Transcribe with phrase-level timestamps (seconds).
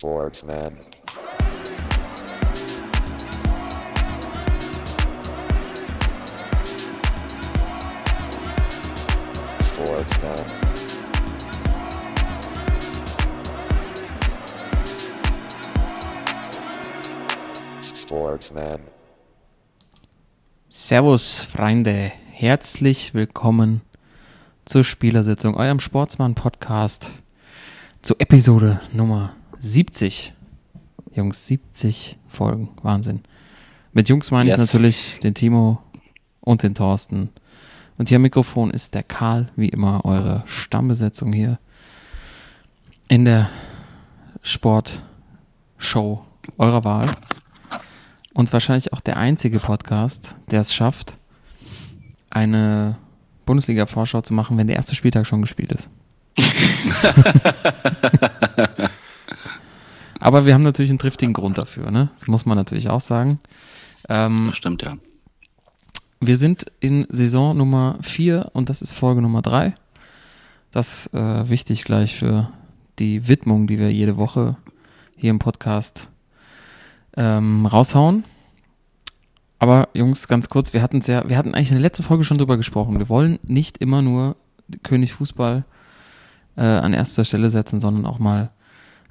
[0.00, 0.72] Sportsman.
[9.62, 10.34] Sportsman.
[17.82, 18.80] Sportsman.
[20.70, 22.12] Servus, Freunde.
[22.30, 23.82] Herzlich willkommen
[24.64, 27.12] zur Spielersitzung, eurem Sportsmann-Podcast,
[28.00, 30.32] zur Episode Nummer 70.
[31.12, 32.70] Jungs, 70 Folgen.
[32.82, 33.20] Wahnsinn.
[33.92, 34.58] Mit Jungs meine Yes.
[34.58, 35.82] ich natürlich den Timo
[36.40, 37.28] und den Thorsten.
[37.98, 41.58] Und hier am Mikrofon ist der Karl, wie immer, eure Stammbesetzung hier
[43.08, 43.50] in der
[44.42, 46.24] Sportshow
[46.56, 47.10] eurer Wahl.
[48.32, 51.18] Und wahrscheinlich auch der einzige Podcast, der es schafft,
[52.30, 52.96] eine
[53.44, 55.90] Bundesliga-Vorschau zu machen, wenn der erste Spieltag schon gespielt ist.
[60.20, 62.10] Aber wir haben natürlich einen triftigen Grund dafür, ne?
[62.18, 63.40] Das muss man natürlich auch sagen.
[64.08, 64.96] Ähm, Das stimmt, ja.
[66.20, 69.74] wir sind in Saison Nummer 4 und das ist Folge Nummer 3.
[70.70, 72.50] Das ist äh, wichtig gleich für
[72.98, 74.56] die Widmung, die wir jede Woche
[75.16, 76.08] hier im Podcast
[77.16, 78.24] ähm, raushauen.
[79.58, 82.24] Aber Jungs, ganz kurz, wir hatten es ja, wir hatten eigentlich in der letzten Folge
[82.24, 82.98] schon drüber gesprochen.
[82.98, 84.36] Wir wollen nicht immer nur
[84.82, 85.64] König Fußball
[86.56, 88.50] äh, an erster Stelle setzen, sondern auch mal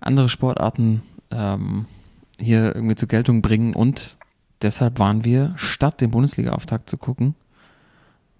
[0.01, 1.85] andere Sportarten ähm,
[2.39, 4.17] hier irgendwie zur Geltung bringen und
[4.61, 7.35] deshalb waren wir, statt den Bundesliga-Auftakt zu gucken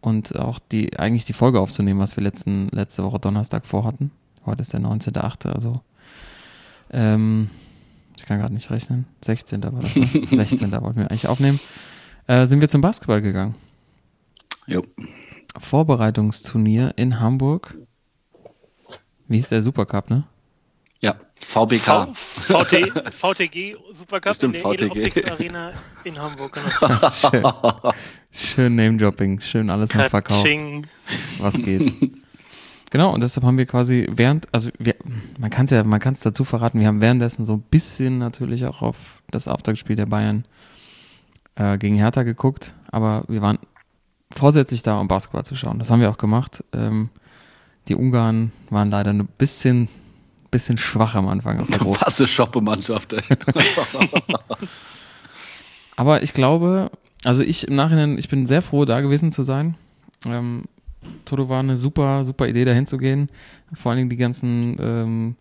[0.01, 4.11] und auch die, eigentlich die Folge aufzunehmen, was wir letzten, letzte Woche Donnerstag vorhatten.
[4.45, 5.81] Heute ist der 19.8., also
[6.91, 7.49] ähm,
[8.17, 9.05] ich kann gerade nicht rechnen.
[9.23, 9.63] 16.
[9.63, 10.07] war das, ne?
[10.31, 10.71] 16.
[10.71, 11.59] wollten wir eigentlich aufnehmen.
[12.27, 13.55] Äh, sind wir zum Basketball gegangen.
[14.67, 14.83] Jo.
[15.57, 17.75] Vorbereitungsturnier in Hamburg.
[19.27, 20.25] Wie ist der Supercup, ne?
[21.01, 22.13] Ja, VBK.
[22.13, 25.31] V VT, VTG Supercup Stimmt, in der VTG.
[25.31, 25.71] Arena
[26.03, 26.53] in Hamburg.
[26.53, 27.11] Genau.
[27.11, 27.43] Schön,
[28.31, 30.45] schön Name-Dropping, schön alles noch verkauft.
[31.39, 31.93] Was geht.
[32.89, 34.95] genau, und deshalb haben wir quasi während, also wir,
[35.39, 38.17] man kann es ja, man kann es dazu verraten, wir haben währenddessen so ein bisschen
[38.17, 38.97] natürlich auch auf
[39.31, 40.43] das Auftaktspiel der Bayern
[41.55, 43.59] äh, gegen Hertha geguckt, aber wir waren
[44.35, 45.79] vorsätzlich da, um Basketball zu schauen.
[45.79, 46.63] Das haben wir auch gemacht.
[46.73, 47.09] Ähm,
[47.87, 49.87] die Ungarn waren leider ein bisschen,
[50.51, 52.01] bisschen schwach am Anfang auf der Brust.
[52.01, 53.21] Passe Shoppe-Mannschaft, ey.
[55.95, 56.91] Aber ich glaube,
[57.23, 59.75] also ich im Nachhinein, ich bin sehr froh, da gewesen zu sein.
[60.25, 60.63] Ähm,
[61.25, 63.29] Toto war eine super, super Idee, dahin zu gehen.
[63.73, 65.35] Vor allen Dingen die ganzen, ähm,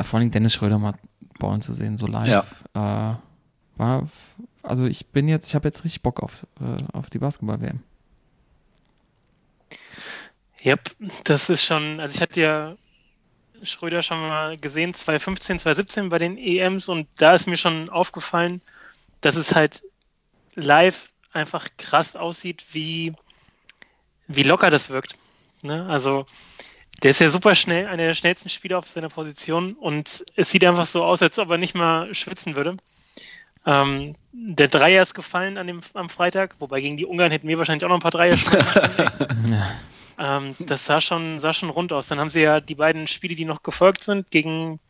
[0.00, 0.94] vor allen Dingen Dennis Schröder mal
[1.38, 2.46] ballen zu sehen, so live.
[2.74, 3.14] Äh,
[3.76, 4.08] war,
[4.62, 7.80] also ich bin jetzt, ich habe jetzt richtig Bock auf, äh, auf die Basketball-WM.
[10.64, 12.76] Yep, das ist schon, also ich hatte ja
[13.62, 18.60] Schröder schon mal gesehen, 2015, 2017 bei den EMs und da ist mir schon aufgefallen,
[19.20, 19.82] dass es halt
[20.54, 23.12] live einfach krass aussieht, wie,
[24.26, 25.16] wie locker das wirkt.
[25.62, 25.86] Ne?
[25.86, 26.26] Also
[27.02, 30.64] der ist ja super schnell, einer der schnellsten Spieler auf seiner Position und es sieht
[30.64, 32.76] einfach so aus, als ob er nicht mal schwitzen würde.
[33.66, 37.58] Ähm, der Dreier ist gefallen an dem, am Freitag, wobei gegen die Ungarn hätten wir
[37.58, 38.38] wahrscheinlich auch noch ein paar Dreier ey.
[40.18, 42.08] Ähm, das sah schon, sah schon rund aus.
[42.08, 44.80] Dann haben sie ja die beiden Spiele, die noch gefolgt sind, gegen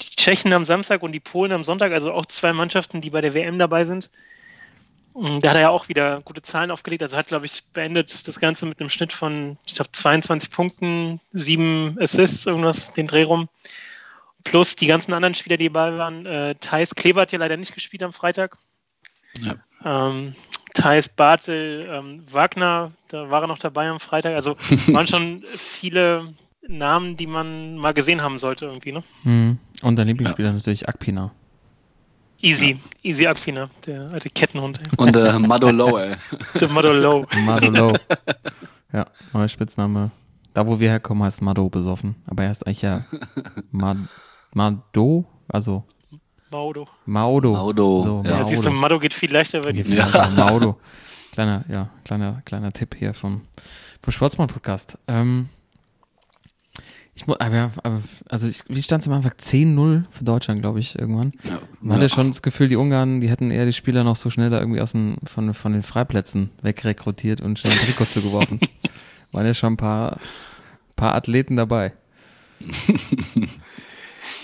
[0.00, 3.20] die Tschechen am Samstag und die Polen am Sonntag, also auch zwei Mannschaften, die bei
[3.20, 4.10] der WM dabei sind.
[5.12, 7.02] Und Da hat er ja auch wieder gute Zahlen aufgelegt.
[7.02, 11.20] Also hat, glaube ich, beendet das Ganze mit einem Schnitt von, ich glaube, 22 Punkten,
[11.32, 13.48] sieben Assists, irgendwas, den Dreh rum.
[14.42, 16.26] Plus die ganzen anderen Spieler, die dabei waren.
[16.26, 18.58] Äh, Thais Kleber hat ja leider nicht gespielt am Freitag.
[19.38, 19.54] Ja.
[19.84, 20.34] Ähm,
[20.74, 24.34] Thais Bartel, ähm, Wagner, da war er noch dabei am Freitag.
[24.34, 24.56] Also
[24.88, 26.34] waren schon viele
[26.66, 29.02] Namen, die man mal gesehen haben sollte irgendwie, ne?
[29.22, 29.58] Mhm.
[29.82, 31.30] Und dein Lieblingsspieler natürlich Akpina.
[32.42, 34.78] Easy, Easy Akfina, der alte Kettenhund.
[34.82, 34.88] ey.
[34.98, 36.14] Und äh, Madolo, ey.
[36.60, 37.26] Der Motto Low.
[37.46, 37.94] Madolo.
[38.92, 40.10] ja, neuer Spitzname.
[40.52, 42.16] Da, wo wir herkommen, heißt Mado besoffen.
[42.26, 43.02] Aber er heißt eigentlich ja
[43.70, 43.98] Mad
[44.52, 45.84] Mado, also
[46.54, 46.86] Maudo.
[47.04, 47.52] Maudo.
[47.52, 48.38] Maudo, So, ja.
[48.38, 48.80] Ja, siehst du, Maudo.
[48.80, 49.82] Mado geht viel leichter die.
[49.82, 50.30] viel einfacher.
[50.36, 50.78] Maudo.
[51.32, 53.40] Kleiner, ja, kleiner, kleiner Tipp hier vom,
[54.00, 54.96] vom Sportsmann-Podcast.
[55.08, 55.48] Ähm,
[57.16, 59.32] ich muss, aber, aber, also ich, wie stand es am Anfang?
[59.32, 61.32] 10-0 für Deutschland, glaube ich, irgendwann.
[61.42, 61.58] Ja.
[61.80, 64.50] Man hatte schon das Gefühl, die Ungarn, die hätten eher die Spieler noch so schnell
[64.50, 68.60] da irgendwie aus dem, von, von den Freiplätzen wegrekrutiert und schnell ein Trikot zugeworfen.
[69.32, 70.20] Waren ja schon ein paar,
[70.94, 71.94] paar Athleten dabei.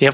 [0.01, 0.13] Ja,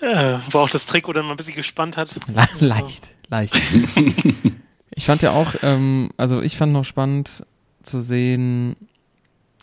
[0.00, 2.18] äh, wo auch das Trikot dann mal ein bisschen gespannt hat.
[2.60, 3.56] Le leicht, leicht.
[4.90, 7.44] ich fand ja auch, ähm, also ich fand noch spannend
[7.82, 8.76] zu sehen,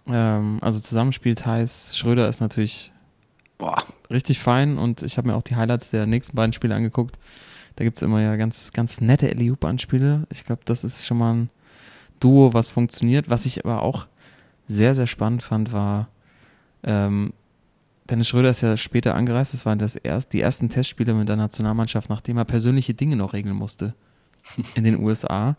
[0.08, 2.92] ähm, also Zusammenspiel Thais, Schröder ist natürlich
[3.58, 3.78] Boah.
[4.10, 7.18] richtig fein und ich habe mir auch die Highlights der nächsten beiden Spiele angeguckt.
[7.76, 10.28] Da gibt es immer ja ganz, ganz nette Eliup-Anspiele.
[10.30, 11.50] Ich glaube, das ist schon mal ein
[12.20, 13.30] Duo, was funktioniert.
[13.30, 14.08] Was ich aber auch
[14.68, 16.08] sehr, sehr spannend fand, war,
[16.84, 17.34] ähm,
[18.10, 19.54] Dennis Schröder ist ja später angereist.
[19.54, 23.34] Das waren das erst, die ersten Testspiele mit der Nationalmannschaft, nachdem er persönliche Dinge noch
[23.34, 23.96] regeln musste
[24.76, 25.56] in den USA.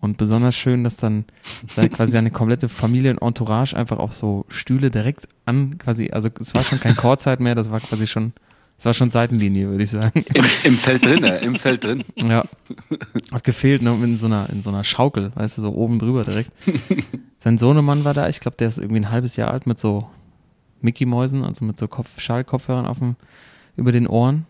[0.00, 1.24] Und besonders schön, dass dann
[1.74, 6.78] quasi seine komplette Familienentourage einfach auf so Stühle direkt an, quasi, also es war schon
[6.78, 8.32] kein Chorzeit mehr, das war quasi schon,
[8.78, 10.24] es war schon Seitenlinie, würde ich sagen.
[10.34, 12.04] Im, Im, Feld drin, äh, im Feld drin.
[12.22, 12.44] Ja.
[13.32, 16.22] Hat gefehlt, ne, in so einer, in so einer Schaukel, weißt du, so oben drüber
[16.22, 16.52] direkt.
[17.40, 20.08] Sein Sohnemann war da, ich glaube, der ist irgendwie ein halbes Jahr alt mit so
[20.80, 23.16] Mickey-Mäusen, also mit so Kopf Schallkopfhörern auf dem,
[23.76, 24.46] über den Ohren.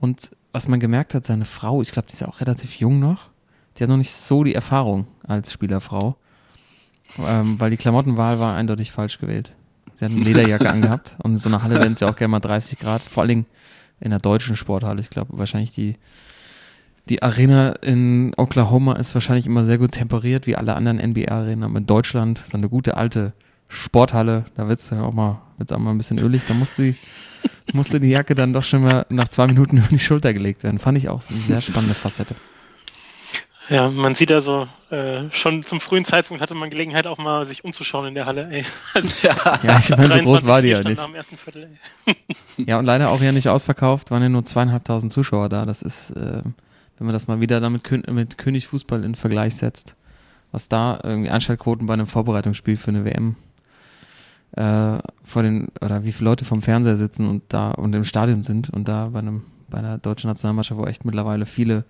[0.00, 3.00] Und was man gemerkt hat, seine Frau, ich glaube, die ist ja auch relativ jung
[3.00, 3.30] noch,
[3.76, 6.16] die hat noch nicht so die Erfahrung als Spielerfrau,
[7.18, 9.52] ähm, weil die Klamottenwahl war eindeutig falsch gewählt.
[9.94, 12.32] Sie hat eine Lederjacke angehabt und in so einer Halle werden es ja auch gerne
[12.32, 13.46] mal 30 Grad, vor allen Dingen
[14.00, 15.00] in der deutschen Sporthalle.
[15.00, 15.96] Ich glaube, wahrscheinlich die,
[17.08, 21.62] die Arena in Oklahoma ist wahrscheinlich immer sehr gut temperiert, wie alle anderen NBA-Arenen.
[21.62, 23.32] Aber in Deutschland so eine gute alte
[23.72, 26.44] Sporthalle, da wird es dann auch mal, wird's auch mal ein bisschen ölig.
[26.46, 26.96] Da musste die,
[27.72, 30.78] musste die Jacke dann doch schon mal nach zwei Minuten über die Schulter gelegt werden.
[30.78, 32.34] Fand ich auch eine sehr spannende Facette.
[33.70, 37.64] Ja, man sieht also, äh, schon zum frühen Zeitpunkt hatte man Gelegenheit auch mal sich
[37.64, 38.48] umzuschauen in der Halle.
[38.50, 38.64] Ey.
[39.22, 41.00] ja, ja, ich meine, so groß war die ja nicht.
[41.38, 41.70] Viertel,
[42.58, 45.64] ja, und leider auch ja nicht ausverkauft, waren ja nur zweieinhalbtausend Zuschauer da.
[45.64, 46.42] Das ist, äh,
[46.98, 49.94] wenn man das mal wieder damit mit König Fußball in Vergleich setzt,
[50.50, 53.36] was da irgendwie Einschaltquoten bei einem Vorbereitungsspiel für eine WM
[54.56, 58.42] äh, vor den, oder wie viele Leute vom Fernseher sitzen und da und im Stadion
[58.42, 61.84] sind und da bei einem, bei einer deutschen Nationalmannschaft, wo echt mittlerweile viele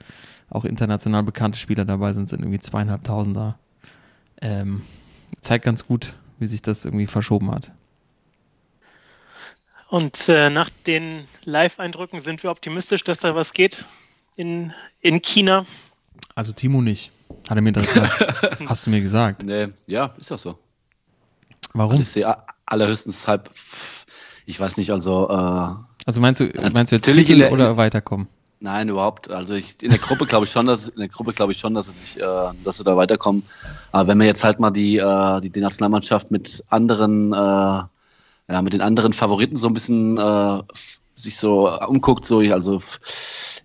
[0.49, 3.59] auch international bekannte Spieler dabei sind, sind irgendwie zweieinhalbtausend da.
[4.41, 4.83] Ähm,
[5.41, 7.71] zeigt ganz gut, wie sich das irgendwie verschoben hat.
[9.89, 13.85] Und äh, nach den Live-Eindrücken sind wir optimistisch, dass da was geht
[14.37, 15.67] in, in China.
[16.35, 17.11] Also Timo nicht.
[17.49, 17.89] Hat er mir das
[18.67, 19.43] Hast du mir gesagt?
[19.43, 20.59] Nee, ja, ist ja so.
[21.75, 22.01] Warum?
[22.01, 22.35] Ich sehe
[22.67, 23.51] allerhöchstens halb,
[24.47, 25.29] ich weiß nicht, also.
[25.29, 25.75] Äh,
[26.05, 28.29] also meinst du, meinst du jetzt Titel oder weiterkommen?
[28.63, 29.29] Nein, überhaupt.
[29.29, 31.75] Also ich, in der Gruppe glaube ich schon, dass in der Gruppe glaube ich schon,
[31.75, 33.43] dass sie, äh, dass sie da weiterkommen.
[33.91, 38.63] Aber wenn wir jetzt halt mal die, äh, die, die Nationalmannschaft mit anderen, äh, ja,
[38.63, 40.63] mit den anderen Favoriten so ein bisschen äh,
[41.17, 42.81] sich so umguckt, so ich, also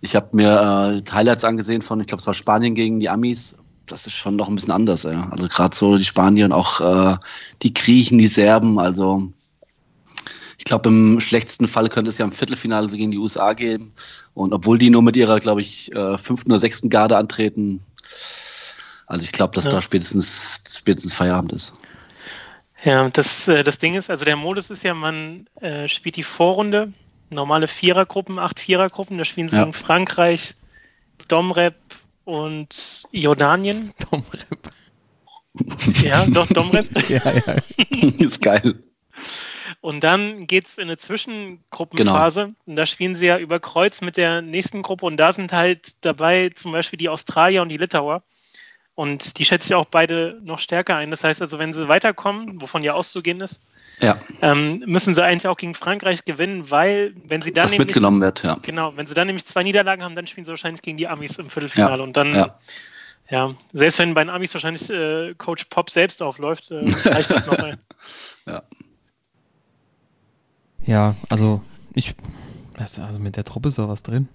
[0.01, 3.55] ich habe mir äh, Highlights angesehen von, ich glaube, es war Spanien gegen die Amis.
[3.87, 5.05] Das ist schon noch ein bisschen anders.
[5.05, 5.15] Ey.
[5.15, 7.17] Also gerade so die Spanier und auch äh,
[7.63, 8.79] die Griechen, die Serben.
[8.79, 9.31] Also
[10.57, 13.93] ich glaube, im schlechtesten Fall könnte es ja im Viertelfinale gegen die USA gehen.
[14.33, 17.81] Und obwohl die nur mit ihrer, glaube ich, äh, fünften oder sechsten Garde antreten,
[19.07, 19.71] also ich glaube, dass ja.
[19.71, 21.73] da spätestens, spätestens Feierabend ist.
[22.83, 26.23] Ja, das, äh, das Ding ist, also der Modus ist ja, man äh, spielt die
[26.23, 26.91] Vorrunde,
[27.29, 29.63] normale Vierergruppen, acht Vierergruppen, da spielen sie ja.
[29.63, 30.55] gegen Frankreich,
[31.27, 31.75] Domrep
[32.27, 33.93] und Jordanien.
[34.11, 34.71] Domrep.
[36.03, 36.89] Ja, doch, Domrep.
[37.09, 37.55] ja, ja.
[38.19, 38.83] ist geil.
[39.79, 42.41] Und dann geht es in eine Zwischengruppenphase.
[42.41, 42.55] Genau.
[42.65, 45.05] Und da spielen sie ja über Kreuz mit der nächsten Gruppe.
[45.05, 48.23] Und da sind halt dabei zum Beispiel die Australier und die Litauer.
[48.93, 51.11] Und die schätze ich auch beide noch stärker ein.
[51.11, 53.61] Das heißt also, wenn sie weiterkommen, wovon ja auszugehen ist,
[53.99, 54.19] ja.
[54.41, 58.21] ähm, müssen sie eigentlich auch gegen Frankreich gewinnen, weil wenn sie dann das nämlich, mitgenommen
[58.21, 58.57] wird, ja.
[58.61, 61.37] Genau, wenn sie dann nämlich zwei Niederlagen haben, dann spielen sie wahrscheinlich gegen die Amis
[61.37, 61.97] im Viertelfinale.
[61.97, 62.03] Ja.
[62.03, 62.55] Und dann, ja.
[63.29, 63.53] ja.
[63.73, 66.75] selbst wenn bei den Amis wahrscheinlich äh, Coach Pop selbst aufläuft, äh,
[67.05, 67.77] reicht das noch ein.
[68.45, 68.63] Ja.
[70.85, 71.61] Ja, also
[71.93, 72.15] ich,
[72.77, 74.29] also mit der Truppe ist da was drin.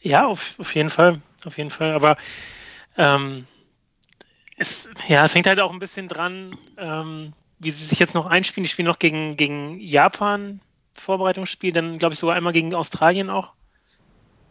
[0.00, 1.94] Ja, auf, auf jeden Fall, auf jeden Fall.
[1.94, 2.16] Aber
[2.96, 3.46] ähm,
[4.56, 7.32] es, ja, es hängt halt auch ein bisschen dran, ähm,
[7.64, 8.64] wie sie sich jetzt noch einspielen.
[8.64, 10.60] Die spielen noch gegen, gegen Japan
[10.94, 13.52] Vorbereitungsspiel, dann glaube ich sogar einmal gegen Australien auch.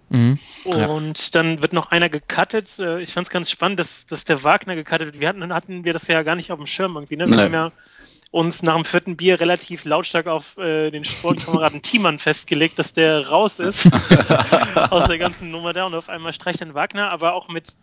[0.10, 0.38] Mhm.
[0.66, 1.32] Und ja.
[1.32, 2.78] dann wird noch einer gecuttet.
[2.80, 5.20] Äh, ich fand es ganz spannend, dass, dass der Wagner gecuttet wird.
[5.20, 7.18] Wir hatten, hatten wir das ja gar nicht auf dem Schirm irgendwie.
[7.18, 7.28] Ne?
[7.28, 7.72] Wir haben ja
[8.30, 13.28] uns nach dem vierten Bier relativ lautstark auf äh, den Sportkameraden Thiemann festgelegt, dass der
[13.28, 13.88] raus ist
[14.90, 17.76] aus der ganzen Nummer da und auf einmal streicht dann Wagner, aber auch mit,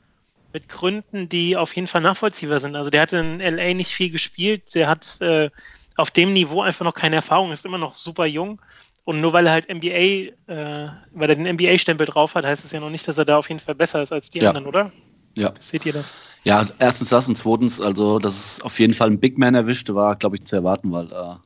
[0.52, 2.76] mit Gründen, die auf jeden Fall nachvollziehbar sind.
[2.76, 5.50] Also der hat in LA nicht viel gespielt, der hat äh,
[5.96, 8.60] auf dem Niveau einfach noch keine Erfahrung, ist immer noch super jung.
[9.04, 12.72] Und nur weil er halt NBA, äh, weil er den NBA-Stempel drauf hat, heißt es
[12.72, 14.50] ja noch nicht, dass er da auf jeden Fall besser ist als die ja.
[14.50, 14.92] anderen, oder?
[15.36, 15.52] Ja.
[15.58, 16.12] Seht ihr das?
[16.44, 19.94] Ja, erstens das und zweitens, also, dass es auf jeden Fall einen Big Man erwischte,
[19.94, 21.36] war, glaube ich, zu erwarten, weil äh,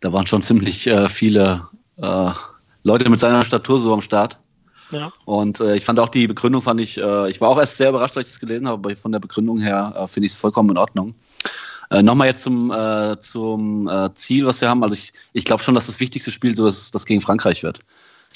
[0.00, 1.62] da waren schon ziemlich äh, viele
[1.96, 2.30] äh,
[2.82, 4.38] Leute mit seiner Statur so am Start.
[4.92, 5.12] Ja.
[5.24, 7.88] Und äh, ich fand auch die Begründung, fand ich, äh, ich war auch erst sehr
[7.88, 10.38] überrascht, als ich das gelesen habe, aber von der Begründung her äh, finde ich es
[10.38, 11.14] vollkommen in Ordnung.
[11.90, 14.82] Äh, Nochmal jetzt zum, äh, zum äh, Ziel, was wir haben.
[14.82, 17.80] Also ich, ich glaube schon, dass das wichtigste Spiel so ist, das gegen Frankreich wird.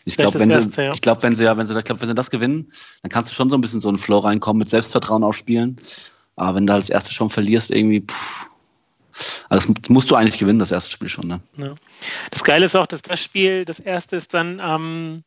[0.05, 0.93] Ich glaube, wenn, sie, erste, ja.
[0.93, 2.71] ich glaub, wenn sie ja, wenn sie, ich glaub, wenn sie das gewinnen,
[3.03, 5.77] dann kannst du schon so ein bisschen so einen Flow reinkommen, mit Selbstvertrauen aufspielen.
[6.37, 8.47] Aber wenn du als erstes schon verlierst, irgendwie, pff,
[9.49, 11.41] also das musst du eigentlich gewinnen, das erste Spiel schon, ne?
[11.57, 11.75] Ja.
[12.31, 15.25] Das Geile ist auch, dass das Spiel, das erste ist dann am ähm,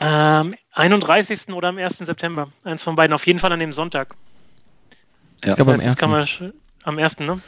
[0.00, 1.48] 31.
[1.52, 1.98] oder am 1.
[1.98, 2.48] September.
[2.64, 3.12] Eins von beiden.
[3.14, 4.14] Auf jeden Fall an dem Sonntag.
[5.44, 5.50] Ja.
[5.50, 6.44] Ich glaube am Das heißt, das kann ersten.
[6.44, 6.52] man
[6.84, 7.18] am 1.
[7.20, 7.40] Ne?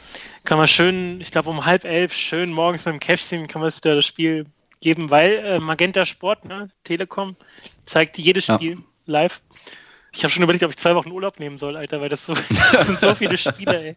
[0.43, 3.81] Kann man schön, ich glaube um halb elf, schön morgens im Käffchen kann man sich
[3.81, 4.45] da das Spiel
[4.81, 7.35] geben, weil äh, Magenta Sport, ne, Telekom,
[7.85, 8.55] zeigt jedes Ja.
[8.55, 9.41] Spiel live.
[10.13, 12.33] Ich habe schon überlegt, ob ich zwei Wochen Urlaub nehmen soll, Alter, weil das, so,
[12.73, 13.95] das sind so viele Spiele, ey.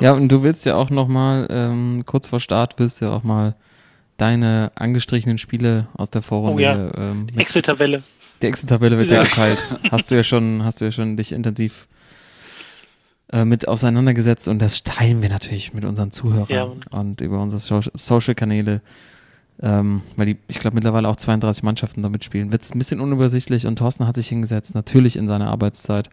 [0.00, 3.24] Ja, und du willst ja auch nochmal, ähm, kurz vor Start wirst du ja auch
[3.24, 3.56] mal
[4.20, 7.10] deine angestrichenen Spiele aus der Vorrunde, Oh ja.
[7.10, 8.02] ähm, Excel-Tabelle.
[8.42, 9.22] die Excel-Tabelle wird ja Ja.
[9.24, 9.58] geteilt.
[9.90, 11.86] Hast du ja schon, hast du ja schon dich intensiv
[13.32, 16.98] äh, mit auseinandergesetzt und das teilen wir natürlich mit unseren Zuhörern Ja.
[16.98, 18.80] und über unsere so Social-Kanäle.
[19.62, 22.50] Ähm, weil die, ich glaube, mittlerweile auch 32 Mannschaften damit spielen.
[22.50, 26.08] Wird es ein bisschen unübersichtlich und Thorsten hat sich hingesetzt, natürlich in seiner Arbeitszeit,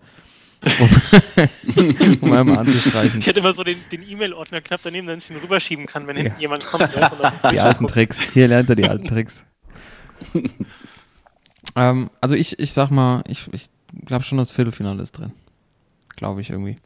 [0.79, 3.19] um, um einmal anzustreichen.
[3.19, 6.17] Ich hätte immer so den, den E-Mail-Ordner knapp daneben, damit ich ihn rüberschieben kann, wenn
[6.17, 6.23] Ja.
[6.23, 6.89] hinten jemand kommt.
[7.51, 7.93] Die alten guckt.
[7.93, 8.19] Tricks.
[8.33, 9.43] Hier lernt er die alten Tricks.
[11.75, 13.67] ähm, also ich, ich sag mal, ich, ich
[14.05, 15.31] glaube schon, das Viertelfinale ist drin.
[16.15, 16.77] Glaube ich irgendwie.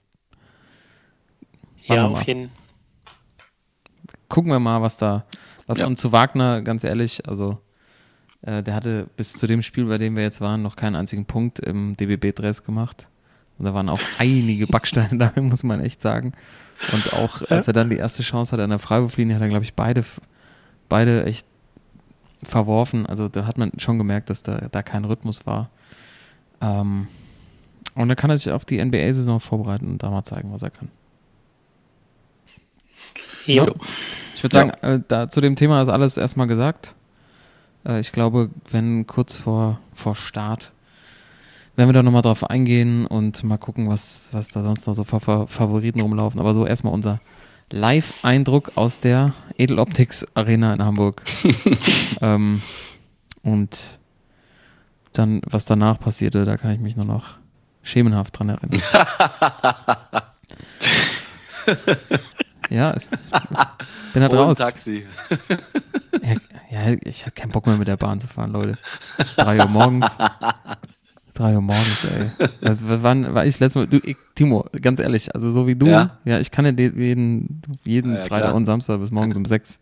[1.84, 2.24] Ja, Warten wir auf mal.
[2.28, 2.50] jeden
[4.28, 5.26] Gucken wir mal, was da,
[5.68, 5.88] was Ja.
[5.88, 7.60] und zu Wagner, ganz ehrlich, also
[8.44, 11.26] äh, der hatte bis zu dem Spiel, bei dem wir jetzt waren, noch keinen einzigen
[11.26, 13.08] Punkt im DBB-Dress gemacht.
[13.62, 16.34] Und da waren auch einige Backsteine dabei, muss man echt sagen.
[16.94, 19.64] Und auch als er dann die erste Chance hatte an der Freiwurflinie, hat er, glaube
[19.64, 20.04] ich, beide,
[20.90, 21.46] beide echt
[22.42, 23.06] verworfen.
[23.06, 25.70] Also da hat man schon gemerkt, dass da, da kein Rhythmus war.
[26.60, 27.08] Ähm,
[27.94, 30.72] und dann kann er sich auf die NBA-Saison vorbereiten und da mal zeigen, was er
[30.72, 30.90] kann.
[33.46, 33.66] Jo.
[33.66, 33.72] Ja.
[34.34, 36.96] Ich würde sagen, äh, da, zu dem Thema ist alles erstmal gesagt.
[37.86, 40.72] Äh, ich glaube, wenn kurz vor, vor Start,
[41.76, 45.04] werden wir da nochmal drauf eingehen und mal gucken, was, was da sonst noch so
[45.04, 46.40] für Fa- Favoriten rumlaufen.
[46.40, 47.20] Aber so erstmal unser
[47.72, 51.22] Live-Eindruck aus der Edeloptics Arena in Hamburg.
[52.22, 52.62] ähm,
[53.44, 54.00] und
[55.14, 57.38] dann, was danach passierte, da kann ich mich nur noch
[57.84, 58.82] schemenhaft dran erinnern.
[62.70, 63.08] ja, ich
[64.14, 64.58] bin halt Und raus.
[64.58, 65.06] Taxi.
[66.22, 66.36] Ja,
[66.92, 68.78] ja ich habe keinen Bock mehr mit der Bahn zu fahren, Leute.
[69.36, 70.06] Drei Uhr morgens.
[71.42, 72.48] Drei Uhr morgens, ey.
[72.62, 73.88] Das, wann war ich letztes Mal?
[73.88, 76.40] Du, ich, Timo, ganz ehrlich, also so wie du, ja, Ja?
[76.40, 78.54] ich kann ja de- jeden, jeden Ja, ja, Freitag klar.
[78.56, 79.80] und Samstag bis morgens um sechs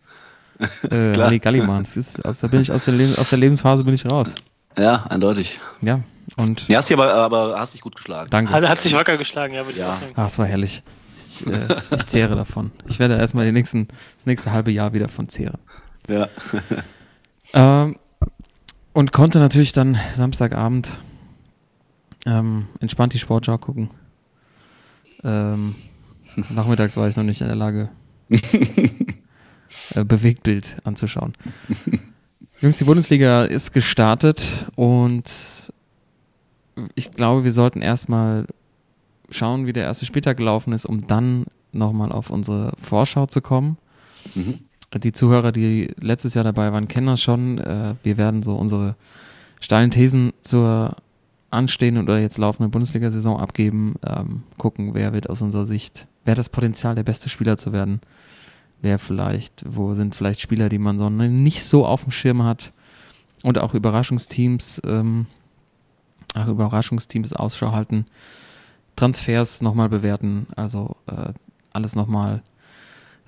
[0.83, 1.25] äh, Klar.
[1.27, 1.83] Halligalli machen.
[1.83, 4.35] Ist, also, da bin ich aus der, aus der Lebensphase bin ich raus.
[4.77, 5.59] Ja, eindeutig.
[5.81, 5.99] Ja,
[6.37, 8.29] und Ja, hast dich aber, aber hast dich gut geschlagen.
[8.29, 8.53] danke.
[8.53, 9.93] Hat, hat sich wacker geschlagen, ja, würde ich Ja.
[9.95, 10.13] auch sagen.
[10.15, 10.81] Ah, es war herrlich.
[11.27, 11.59] Ich, äh,
[11.97, 12.71] ich zehre davon.
[12.87, 15.57] Ich werde erstmal die nächsten, das nächste halbe Jahr wieder von zehren.
[16.07, 16.29] Ja.
[17.53, 17.97] Ähm,
[18.93, 20.99] und konnte natürlich dann Samstagabend
[22.25, 23.89] ähm, entspannt die Sportschau gucken.
[25.23, 25.75] Ähm,
[26.49, 27.89] nachmittags war ich noch nicht in der Lage,
[28.29, 31.33] äh, Bewegtbild anzuschauen.
[32.61, 35.71] Jungs, die Bundesliga ist gestartet und
[36.95, 38.45] ich glaube, wir sollten erstmal
[39.29, 43.77] schauen, wie der erste Spieltag gelaufen ist, um dann nochmal auf unsere Vorschau zu kommen.
[44.35, 44.59] Mhm.
[44.97, 47.59] Die Zuhörer, die letztes Jahr dabei waren, kennen das schon.
[47.59, 48.95] Äh, wir werden so unsere
[49.59, 50.95] steilen Thesen zur
[51.51, 53.95] anstehenden oder jetzt laufenden Bundesliga-Saison abgeben.
[54.05, 57.73] Ähm, gucken, wer wird aus unserer Sicht, wer hat das Potenzial, der beste Spieler zu
[57.73, 58.01] werden.
[58.81, 62.71] Wer vielleicht, wo sind vielleicht Spieler, die man so nicht so auf dem Schirm hat.
[63.43, 65.25] Und auch Überraschungsteams, ähm,
[66.35, 68.05] auch Überraschungsteams Ausschau halten.
[68.95, 70.47] Transfers nochmal bewerten.
[70.55, 71.33] Also äh,
[71.73, 72.41] alles nochmal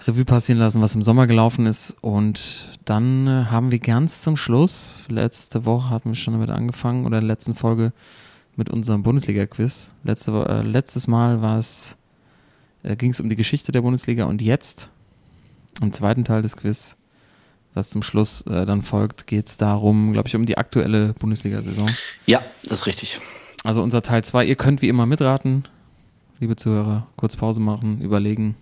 [0.08, 1.96] Revue passieren lassen, was im Sommer gelaufen ist.
[2.02, 7.06] Und dann äh, haben wir ganz zum Schluss, letzte Woche hatten wir schon damit angefangen,
[7.06, 7.94] oder in der letzten Folge
[8.56, 9.92] mit unserem Bundesliga-Quiz.
[10.04, 11.98] Letzte, äh, letztes Mal war es,
[12.84, 14.90] äh, ging es um die Geschichte der Bundesliga und jetzt,
[15.82, 16.96] im zweiten Teil des Quiz,
[17.74, 21.90] was zum Schluss äh, dann folgt, geht es darum, glaube ich, um die aktuelle Bundesliga-Saison.
[22.26, 23.22] ja, das ist richtig.
[23.64, 24.46] Also unser Teil 2.
[24.46, 25.66] Ihr könnt wie immer mitraten,
[26.40, 27.08] liebe Zuhörer.
[27.16, 28.56] Kurz Pause machen, überlegen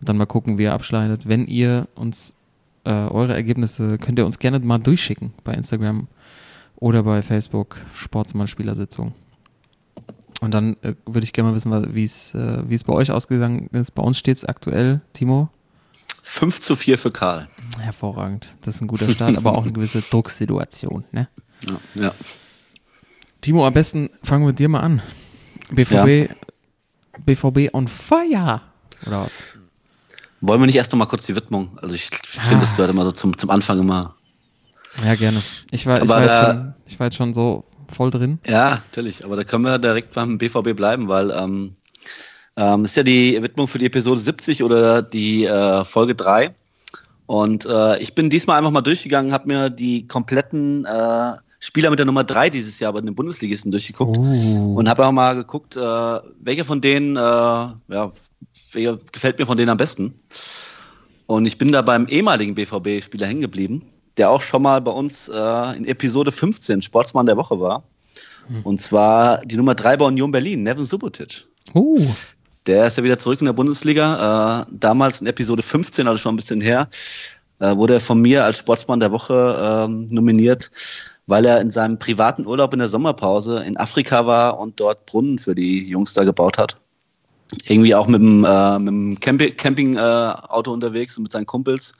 [0.00, 1.26] und dann mal gucken, wie ihr abschneidet.
[1.26, 2.34] Wenn ihr uns
[2.84, 6.08] äh, eure Ergebnisse, könnt ihr uns gerne mal durchschicken bei Instagram
[6.76, 9.14] oder bei Facebook Sportsmann Spielersitzung.
[10.40, 13.10] Und dann äh, würde ich gerne mal wissen, wie es äh, wie es bei euch
[13.10, 13.92] ausgegangen ist.
[13.92, 15.48] Bei uns steht es aktuell, Timo.
[16.22, 17.48] 5 zu 4 für Karl.
[17.78, 18.48] Hervorragend.
[18.62, 21.04] Das ist ein guter Start, aber auch eine gewisse Drucksituation.
[21.12, 21.28] Ne?
[21.68, 22.02] Ja.
[22.02, 22.14] ja.
[23.40, 25.02] Timo, am besten fangen wir mit dir mal an.
[25.70, 26.34] BVB
[27.24, 28.62] BVB on fire.
[29.06, 29.58] Oder was?
[30.46, 31.78] Wollen wir nicht erst noch mal kurz die Widmung?
[31.80, 34.14] Also ich finde, das gehört immer so zum, zum Anfang immer.
[35.04, 35.38] Ja, gerne.
[35.70, 38.38] Ich war, ich, war jetzt da- schon, ich war jetzt schon so voll drin.
[38.46, 39.24] Ja, natürlich.
[39.24, 41.76] Aber da können wir direkt beim BVB bleiben, weil ähm,
[42.56, 46.54] ähm, ist ja die Widmung für die Episode 70 oder die äh, Folge 3.
[47.26, 51.98] Und äh, ich bin diesmal einfach mal durchgegangen, habe mir die kompletten äh, Spieler mit
[51.98, 54.18] der Nummer 3 dieses Jahr bei den Bundesligisten durchgeguckt.
[54.18, 54.74] Oh.
[54.74, 58.12] Und habe auch mal geguckt, äh, welcher von denen, äh, ja,
[58.72, 60.14] welcher gefällt mir von denen am besten.
[61.26, 63.82] Und ich bin da beim ehemaligen BVB-Spieler hängen geblieben,
[64.16, 67.84] der auch schon mal bei uns äh, in Episode 15 Sportsmann der Woche war.
[68.62, 71.46] Und zwar die Nummer 3 bei Union Berlin, Nevin Subotic.
[71.72, 71.98] Oh.
[72.66, 74.62] Der ist ja wieder zurück in der Bundesliga.
[74.62, 76.88] Äh, damals in Episode 15, also schon ein bisschen her,
[77.58, 80.70] äh, wurde er von mir als Sportsmann der Woche ähm, nominiert,
[81.26, 85.38] weil er in seinem privaten Urlaub in der Sommerpause in Afrika war und dort Brunnen
[85.38, 86.76] für die Jungs da gebaut hat.
[87.68, 91.94] Irgendwie auch mit dem, äh, mit dem Campi Campingauto äh, unterwegs und mit seinen Kumpels.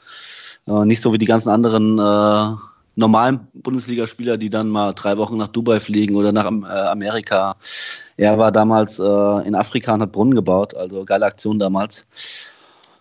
[0.67, 2.57] Äh, nicht so wie die ganzen anderen äh,
[2.97, 7.57] normalen Bundesligaspieler, die dann mal drei Wochen nach Dubai fliegen oder nach äh, Amerika.
[8.17, 12.07] Er war damals äh, in Afrika und hat Brunnen gebaut, also geile Aktion damals.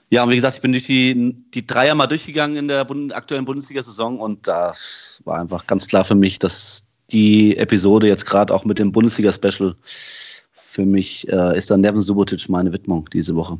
[0.10, 3.16] Ja, und wie gesagt, ich bin durch die, die Dreier mal durchgegangen in der Bund
[3.16, 8.54] aktuellen Bundesliga-Saison und das war einfach ganz klar für mich, dass die Episode jetzt gerade
[8.54, 9.76] auch mit dem Bundesliga-Special
[10.74, 13.60] für mich äh, ist dann Nevin Subotic meine Widmung diese Woche.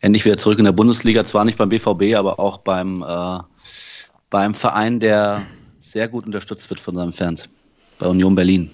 [0.00, 3.38] Endlich wieder zurück in der Bundesliga, zwar nicht beim BVB, aber auch beim, äh,
[4.28, 5.46] beim Verein, der
[5.78, 7.48] sehr gut unterstützt wird von seinen Fans,
[7.98, 8.70] bei Union Berlin.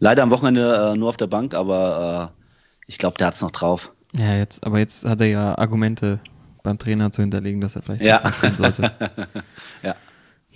[0.00, 2.42] Leider am Wochenende äh, nur auf der Bank, aber äh,
[2.88, 3.92] ich glaube, der hat es noch drauf.
[4.14, 6.18] Ja, jetzt, aber jetzt hat er ja Argumente
[6.64, 8.22] beim Trainer zu hinterlegen, dass er vielleicht Ja.
[8.56, 8.90] sollte.
[9.84, 9.94] Ja.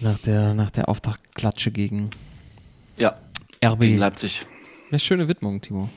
[0.00, 2.10] Nach der, nach der Auftaktklatsche gegen
[2.96, 3.14] Ja,
[3.64, 3.80] RB.
[3.82, 4.44] gegen Leipzig.
[4.92, 5.88] Eine schöne Widmung, Timo.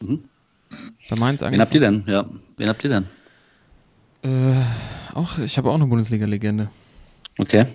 [0.00, 0.24] Mhm.
[1.10, 2.04] Bei Mainz Wen habt ihr denn?
[2.06, 2.24] Ja,
[2.56, 3.06] wen habt ihr denn?
[4.22, 4.64] Äh,
[5.12, 6.70] auch, ich habe auch eine Bundesliga-Legende.
[7.36, 7.66] Okay.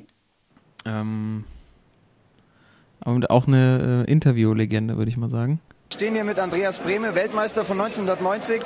[0.85, 1.43] Ähm,
[3.03, 5.59] und auch eine äh, Interview-Legende, würde ich mal sagen.
[5.93, 8.63] stehen hier mit Andreas Brehme, Weltmeister von 1990.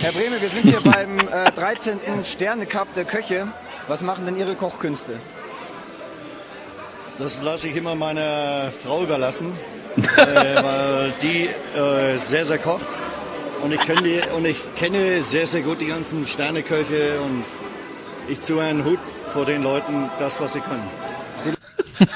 [0.00, 2.24] Herr Brehme, wir sind hier beim äh, 13.
[2.24, 3.46] Sterne-Cup der Köche.
[3.86, 5.12] Was machen denn Ihre Kochkünste?
[7.18, 9.52] Das lasse ich immer meiner Frau überlassen,
[9.96, 11.48] äh, weil die
[11.78, 12.88] äh, sehr, sehr kocht.
[13.62, 17.44] Und ich, kenne die, und ich kenne sehr, sehr gut die ganzen Sterneköche und
[18.28, 20.88] ich ziehe einen Hut vor den Leuten, das, was sie können.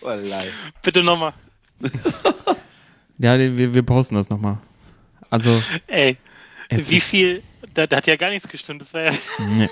[0.00, 0.48] Wallahi.
[0.82, 1.32] Bitte nochmal.
[3.20, 4.58] Ja, wir, wir posten das nochmal.
[5.28, 6.16] Also, Ey,
[6.70, 7.42] wie viel,
[7.74, 8.80] da, da hat ja gar nichts gestimmt.
[8.80, 9.68] Das war ja, nee.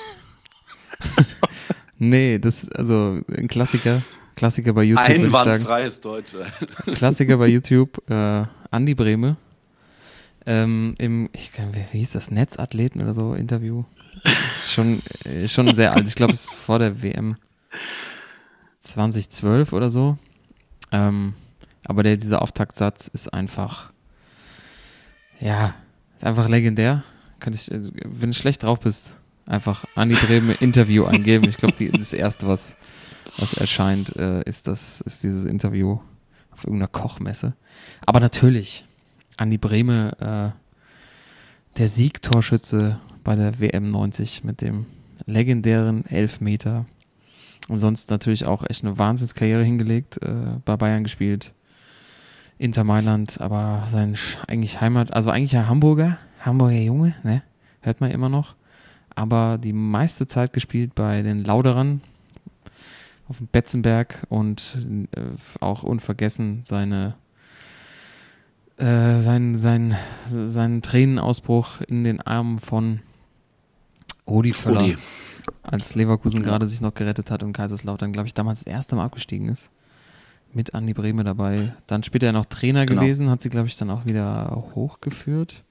[1.99, 4.03] nee, das, also, ein Klassiker.
[4.37, 5.09] Klassiker bei YouTube.
[5.09, 6.35] Einwandfreies Deutsch.
[6.35, 6.95] ey.
[6.95, 9.37] Klassiker bei YouTube, äh, Andi Brehme.
[10.45, 13.85] Ähm, Im, ich kann, wie wie hieß das, Netzathleten oder so, Interview.
[14.65, 16.07] schon, äh, schon sehr alt.
[16.07, 17.37] Ich glaube, es ist vor der WM
[18.83, 20.19] 2012 oder so.
[20.93, 21.35] Ähm,
[21.85, 23.93] aber der, dieser Auftaktsatz ist einfach,
[25.41, 25.75] ja,
[26.17, 27.03] ist einfach legendär.
[27.41, 31.49] Kann ich, äh, wenn du schlecht drauf bist, einfach Andi Brehme Interview eingeben.
[31.49, 32.77] Ich glaube, das erste, was,
[33.39, 36.01] was erscheint, äh, ist das, ist dieses Interview
[36.51, 37.55] auf irgendeiner Kochmesse.
[38.05, 38.85] Aber natürlich,
[39.37, 44.87] Andi Brehme, äh, der Siegtorschütze bei der WM 90 mit dem
[45.27, 46.87] legendären Elfmeter.
[47.69, 51.53] Und sonst natürlich auch echt eine Wahnsinnskarriere hingelegt, äh, bei Bayern gespielt,
[52.59, 57.43] Inter Mailand, aber sein eigentlich Heimat, also eigentlich ein Hamburger, Hamburger Junge, ne?
[57.81, 58.56] Hört man immer noch.
[59.17, 62.01] Aber die meiste Zeit gespielt bei den Lauderern
[63.29, 65.21] auf dem Betzenberg und äh,
[65.61, 67.15] auch unvergessen seine
[68.77, 69.97] äh, sein, sein,
[70.31, 73.01] seinen Tränenausbruch in den Armen von
[74.29, 74.97] Rudi Völler, Rudi.
[75.63, 79.07] als Leverkusen gerade sich noch gerettet hat und Kaiserslautern, glaube ich, damals das erste Mal
[79.07, 79.71] abgestiegen ist.
[80.53, 81.75] Mit Andi Brehme dabei.
[81.87, 83.01] Dann später noch Trainer Genau.
[83.01, 85.63] gewesen, hat sie, glaube ich, dann auch wieder hochgeführt.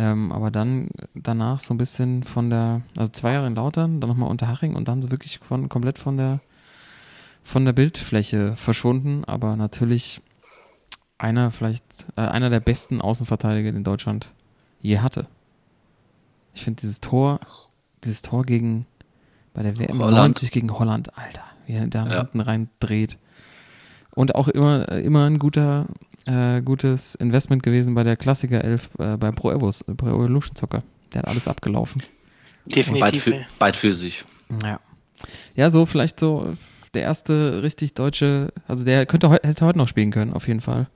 [0.00, 4.08] Ähm, aber dann danach so ein bisschen von der, also zwei Jahre in Lautern, dann
[4.08, 6.40] nochmal Unterhaching und dann so wirklich von, komplett von der,
[7.44, 9.24] von der Bildfläche verschwunden.
[9.26, 10.22] Aber natürlich
[11.18, 14.32] einer vielleicht, äh, einer der besten Außenverteidiger, den Deutschland
[14.80, 15.26] je hatte.
[16.54, 17.38] Ich finde dieses Tor,
[18.02, 18.86] dieses Tor gegen,
[19.52, 20.36] bei der WM Holland.
[20.36, 22.16] 90 gegen Holland, Alter, wie er da Ja.
[22.20, 23.18] hinten rein dreht.
[24.14, 25.86] Und auch immer, immer ein guter,
[26.30, 30.56] äh, gutes Investment gewesen bei der Klassiker 11 äh, bei Pro Evos, äh, Pro Evolution
[30.56, 30.82] Soccer.
[31.12, 32.02] Der hat alles abgelaufen.
[32.64, 33.22] Bald definitiv.
[33.22, 33.46] für, ey.
[33.58, 34.24] bald für sich.
[34.62, 34.80] Ja.
[35.54, 36.54] Ja, so vielleicht so,
[36.94, 40.60] der erste richtig deutsche, also der könnte heu- hätte heute noch spielen können, auf jeden
[40.60, 40.88] Fall.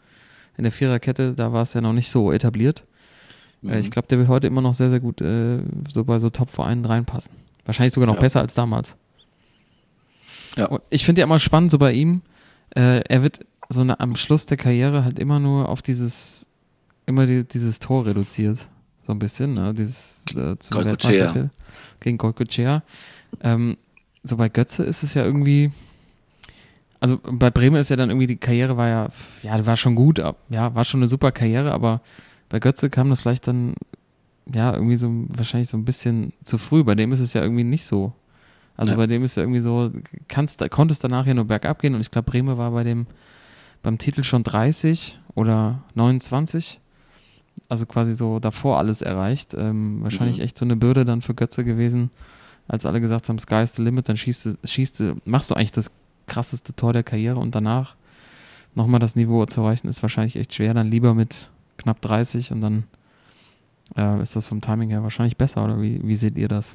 [0.57, 2.85] In der Viererkette, da war es ja noch nicht so etabliert.
[3.64, 5.59] Äh, ich glaube, der wird heute immer noch sehr, sehr gut äh,
[5.90, 7.33] so bei so Top-Vereinen reinpassen.
[7.64, 8.20] Wahrscheinlich sogar noch Ja.
[8.20, 8.97] besser als damals.
[10.57, 10.66] Ja.
[10.66, 12.23] Und ich finde ja immer spannend so bei ihm,
[12.77, 16.46] äh, er wird so eine, am Schluss der Karriere halt immer nur auf dieses,
[17.07, 18.68] immer die, dieses Tor reduziert.
[19.07, 19.74] So ein bisschen, ne?
[19.74, 20.79] Dieses äh, zum.
[20.85, 21.50] Weltmeistertitel
[22.00, 22.83] gegen Goicoechea.
[23.40, 23.77] Ähm,
[24.22, 25.70] so bei Götze ist es ja irgendwie,
[27.00, 29.09] also bei Bremen ist ja dann irgendwie die Karriere war ja,
[29.42, 32.00] ja, die war schon gut, ja, war schon eine super Karriere, aber
[32.48, 33.74] bei Götze kam das vielleicht dann,
[34.53, 36.85] ja, irgendwie so, wahrscheinlich so ein bisschen zu früh.
[36.85, 38.12] Bei dem ist es ja irgendwie nicht so.
[38.77, 38.96] Also Ja.
[38.96, 39.90] bei dem ist ja irgendwie so,
[40.29, 43.07] kannst, konnte es danach ja nur bergab gehen und ich glaube, Bremen war bei dem,
[43.85, 46.81] beim Titel schon 30 oder 29.
[47.68, 49.55] Also quasi so davor alles erreicht.
[49.55, 50.42] Ähm, wahrscheinlich Mhm.
[50.44, 52.11] echt so eine Bürde dann für Götze gewesen,
[52.66, 55.55] als alle gesagt haben, Sky is the limit, dann schießt du, schießt du, machst du
[55.55, 55.90] eigentlich das
[56.27, 57.94] krasseste Tor der Karriere und danach
[58.75, 60.75] nochmal das Niveau zu erreichen, ist wahrscheinlich echt schwer.
[60.75, 62.85] Dann lieber mit knapp 30 und dann
[63.97, 66.75] äh, ist das vom Timing her wahrscheinlich besser, oder wie, wie seht ihr das?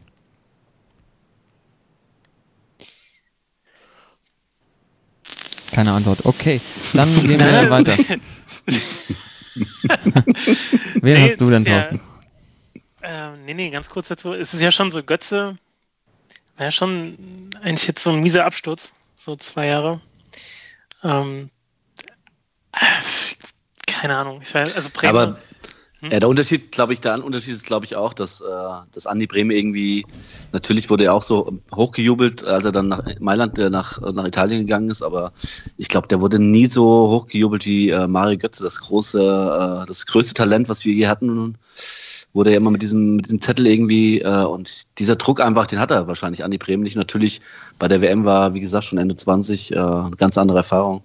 [5.79, 6.25] Keine Antwort.
[6.25, 6.59] Okay,
[6.91, 7.97] dann gehen wir weiter.
[10.95, 12.01] Wen Nee, hast du denn, Thorsten?
[13.01, 14.33] Ähm, nee, nee, ganz kurz dazu.
[14.33, 15.55] Es ist ja schon so, Götze
[16.57, 20.01] war ja schon eigentlich jetzt so ein mieser Absturz, so zwei Jahre.
[21.01, 21.49] Ähm,
[22.73, 22.79] äh,
[23.87, 24.41] keine Ahnung.
[24.41, 25.39] Ich weiß, also Bremer, Aber
[26.11, 28.45] ja, der Unterschied, glaube ich, der Unterschied ist, glaube ich, auch, dass, äh,
[28.91, 30.07] dass Andi Breme irgendwie,
[30.51, 34.61] natürlich wurde er auch so hochgejubelt, als er dann nach Mailand, äh, nach, nach Italien
[34.61, 35.33] gegangen ist, aber
[35.77, 39.19] ich glaube, der wurde nie so hochgejubelt wie äh, Mario Götze, das große,
[39.83, 41.57] äh, das größte Talent, was wir je hatten,
[42.33, 45.79] wurde ja immer mit diesem, mit diesem Zettel irgendwie, äh, und dieser Druck einfach, den
[45.79, 46.95] hat er wahrscheinlich Andi Breme nicht.
[46.95, 47.41] Natürlich,
[47.79, 51.03] bei der WM war, wie gesagt, schon Ende 20, äh, eine ganz andere Erfahrung.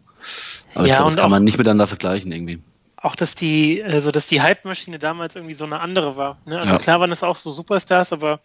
[0.75, 2.63] Aber ich Ja, glaube, das kann man nicht miteinander vergleichen irgendwie.
[3.05, 6.41] Auch, dass die, also dass die Hype-Maschine damals irgendwie so eine andere war.
[6.47, 6.59] Ne?
[6.59, 6.79] Also Ja.
[6.79, 8.41] klar waren das auch so Superstars, aber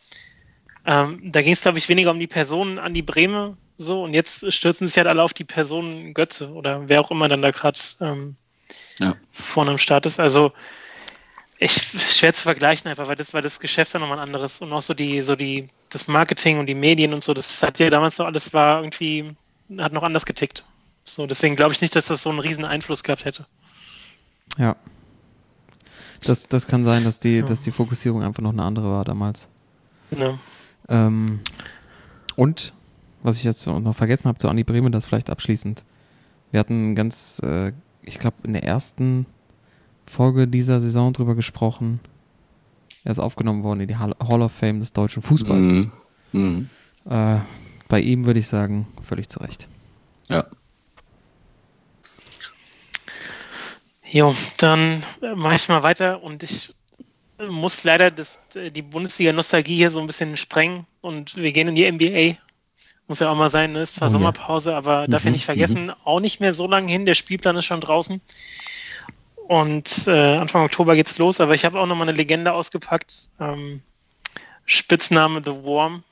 [0.85, 4.13] ähm, da ging es, glaube ich, weniger um die Personen an die Breme so und
[4.13, 7.51] jetzt stürzen sich halt alle auf die Personen Götze oder wer auch immer dann da
[7.51, 8.35] gerade ähm,
[8.99, 9.15] Ja.
[9.31, 10.19] vorne am Start ist.
[10.19, 10.51] Also
[11.57, 14.71] ich schwer zu vergleichen einfach, weil das war das Geschäft ja nochmal ein anderes und
[14.73, 17.89] auch so die, so die, das Marketing und die Medien und so, das hat ja
[17.89, 19.35] damals noch alles war irgendwie,
[19.77, 20.65] hat noch anders getickt.
[21.05, 23.45] So, deswegen glaube ich nicht, dass das so einen riesen Einfluss gehabt hätte.
[24.59, 24.75] Ja.
[26.23, 27.45] Das, das kann sein, dass die, Ja.
[27.45, 29.47] dass die Fokussierung einfach noch eine andere war damals.
[30.11, 30.37] Ja.
[30.89, 31.39] Ähm,
[32.35, 32.73] und,
[33.23, 35.85] was ich jetzt noch vergessen habe zu Andi Breme, das vielleicht abschließend.
[36.51, 37.71] Wir hatten ganz, äh,
[38.03, 39.25] ich glaube, in der ersten
[40.05, 41.99] Folge dieser Saison drüber gesprochen.
[43.03, 45.69] Er ist aufgenommen worden in die Hall Hall of Fame des deutschen Fußballs.
[45.69, 45.91] Mhm.
[46.33, 46.69] Mhm.
[47.09, 47.37] Äh,
[47.87, 49.67] bei ihm würde ich sagen, völlig zu Recht.
[50.27, 50.45] Ja.
[54.11, 56.73] Jo, dann äh, mache ich mal weiter und ich
[57.39, 61.67] äh, muss leider das, äh, die Bundesliga-Nostalgie hier so ein bisschen sprengen und wir gehen
[61.67, 62.37] in die NBA.
[63.07, 63.81] Muss ja auch mal sein, ne?
[63.83, 64.11] ist zwar Oh.
[64.11, 67.57] Sommerpause, aber darf ja Mhm, nicht vergessen, auch nicht mehr so lange hin, der Spielplan
[67.57, 68.21] ist schon draußen.
[69.47, 73.29] Und äh, Anfang Oktober geht's los, aber ich habe auch nochmal eine Legende ausgepackt.
[73.39, 73.81] Ähm,
[74.65, 76.03] Spitzname The Worm.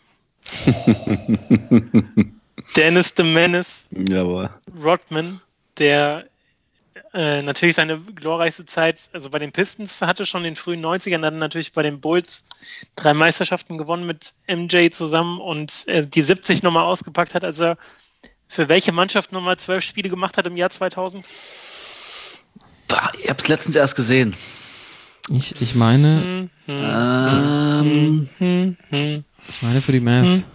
[2.75, 4.49] Dennis the Menace Jawohl.
[4.83, 5.39] Rodman,
[5.77, 6.25] der
[7.13, 11.22] äh, natürlich seine glorreichste Zeit, also bei den Pistons hatte schon in den frühen 90ern,
[11.22, 12.46] dann natürlich bei den Bulls
[12.96, 17.78] drei Meisterschaften gewonnen mit MJ zusammen und äh, die 70 nochmal ausgepackt hat, als er
[18.48, 21.26] für welche Mannschaft nochmal zwölf Spiele gemacht hat im Jahr 2000?
[22.88, 24.36] Bah, ich hab's letztens erst gesehen.
[25.30, 30.46] Ich, ich meine, Hm, hm, Ähm, hm, hm, ich meine für die Mavs.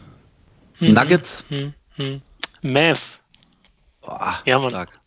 [0.78, 1.44] hm, Nuggets?
[1.48, 2.22] hm, hm.
[2.62, 3.18] Mavs.
[4.00, 4.70] Boah, Ja, Mann.
[4.70, 4.98] stark.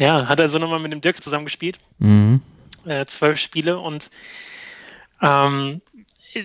[0.00, 1.78] Ja, hat also nochmal mit dem Dirk zusammen gespielt.
[1.98, 2.40] Mhm.
[2.86, 4.10] äh, zwölf Spiele und
[5.20, 5.82] ähm,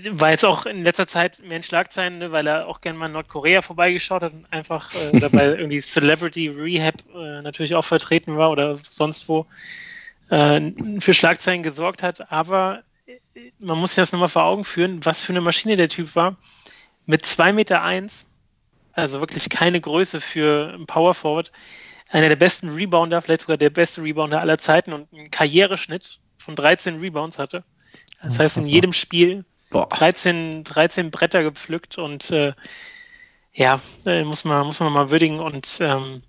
[0.10, 3.06] war jetzt auch in letzter Zeit mehr in Schlagzeilen, ne, weil er auch gerne mal
[3.06, 8.36] in Nordkorea vorbeigeschaut hat und einfach äh, dabei irgendwie Celebrity Rehab äh, natürlich auch vertreten
[8.36, 9.46] war oder sonst wo
[10.30, 10.60] äh,
[11.00, 12.30] für Schlagzeilen gesorgt hat.
[12.34, 15.88] Aber äh, man muss sich das nochmal vor Augen führen, was für eine Maschine der
[15.88, 16.36] Typ war.
[17.06, 18.26] Mit 2,1 Meter, eins,
[18.92, 21.54] also wirklich keine Größe für einen Power Forward,
[22.10, 26.56] einer der besten Rebounder, vielleicht sogar der beste Rebounder aller Zeiten und einen Karriereschnitt von
[26.56, 27.64] 13 Rebounds hatte.
[28.22, 29.90] Das heißt, in jedem Spiel Boah.
[29.90, 32.54] 13, 13 Bretter gepflückt und äh,
[33.54, 35.40] ja, äh, muss, man, muss man mal würdigen.
[35.40, 36.24] Und ähm,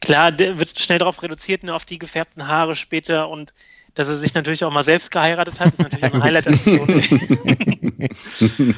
[0.00, 3.52] klar, der wird schnell darauf reduziert, ne, auf die gefärbten Haare später und
[3.94, 6.80] dass er sich natürlich auch mal selbst geheiratet hat, ist natürlich auch eine Highlight-Aktion.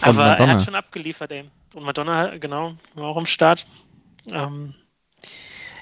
[0.00, 0.54] Aber er Madonna.
[0.54, 1.44] hat schon abgeliefert, ey.
[1.74, 3.66] Und Madonna, genau, war auch am Start.
[4.30, 4.74] Ähm,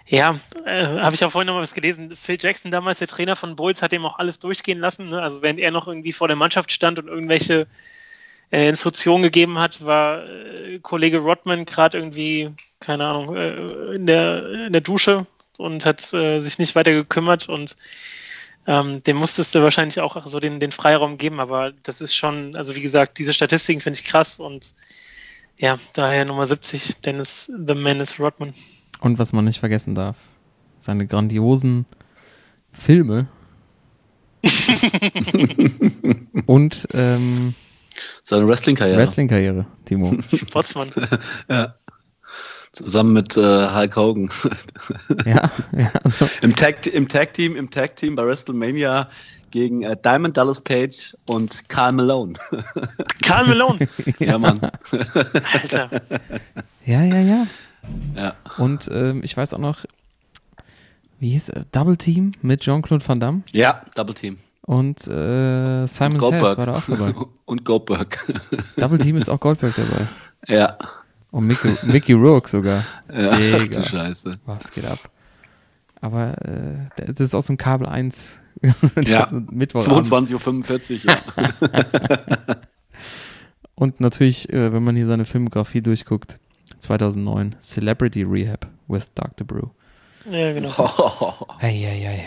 [0.08, 2.16] ja, äh, habe ich auch vorhin noch mal was gelesen.
[2.16, 5.08] Phil Jackson, damals der Trainer von Bulls, hat ihm auch alles durchgehen lassen.
[5.08, 5.20] Ne?
[5.20, 7.66] Also während er noch irgendwie vor der Mannschaft stand und irgendwelche
[8.50, 14.66] äh, Instruktionen gegeben hat, war äh, Kollege Rodman gerade irgendwie, keine Ahnung, äh, in, der,
[14.66, 15.26] in der Dusche
[15.58, 17.76] und hat äh, sich nicht weiter gekümmert und
[18.66, 22.56] ähm, dem musstest du wahrscheinlich auch so den, den Freiraum geben, aber das ist schon,
[22.56, 24.74] also wie gesagt, diese Statistiken finde ich krass und
[25.58, 28.54] ja, daher Nummer 70, Dennis The Menace Rodman.
[29.00, 30.16] Und was man nicht vergessen darf,
[30.78, 31.86] seine grandiosen
[32.72, 33.28] Filme
[36.46, 37.54] und ähm,
[38.22, 38.98] Seine Wrestling-Karriere.
[38.98, 40.16] Wrestling-Karriere, Timo.
[40.34, 40.90] Sportsmann.
[41.50, 41.74] Ja.
[42.72, 44.28] Zusammen mit äh, Hulk Hogan.
[45.24, 49.08] ja, ja, also, Im Tag, im Tag Team, im Tag Team bei WrestleMania
[49.50, 52.34] gegen äh, Diamond Dallas Page und Carl Malone.
[53.22, 53.88] Karl Malone.
[54.18, 54.60] ja, Mann.
[55.54, 55.90] Alter.
[56.84, 57.46] ja, ja, ja.
[58.16, 58.34] Ja.
[58.58, 59.84] Und ähm, ich weiß auch noch,
[61.20, 61.64] wie hieß er?
[61.72, 64.38] Double Team mit Jean-Claude Van Damme ja, Double Team.
[64.62, 67.14] und äh, Simon Says war da auch dabei.
[67.44, 68.18] und Goldberg.
[68.76, 70.06] Double Team ist auch Goldberg dabei.
[70.46, 70.76] ja.
[71.30, 72.84] Und Mickey, Mickey Rourke sogar.
[73.12, 73.30] ja.
[73.32, 73.80] Ach, Digga.
[73.80, 74.38] du Scheiße.
[74.46, 74.98] Was geht ab?
[76.00, 78.38] Aber äh, das ist aus dem Kabel 1.
[79.04, 79.28] Ja.
[79.50, 80.06] Mittwochabend.
[80.08, 81.12] 22.45 Uhr.
[81.12, 82.56] Ja.
[83.74, 86.38] Und natürlich, äh, wenn man hier seine Filmografie durchguckt,
[86.80, 89.46] 2009, Celebrity Rehab with Dr.
[89.46, 89.68] Brew.
[90.30, 90.70] Ja, genau.
[91.60, 92.24] Eieiei.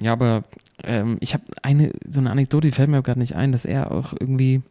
[0.00, 0.44] Ja, aber
[0.84, 3.90] ähm, ich habe eine, so eine Anekdote, die fällt mir gerade nicht ein, dass er
[3.92, 4.62] auch irgendwie,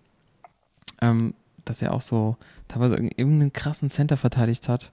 [1.02, 1.34] ähm,
[1.66, 2.36] dass er auch so
[2.68, 4.92] teilweise irg- irgendeinen krassen Center verteidigt hat,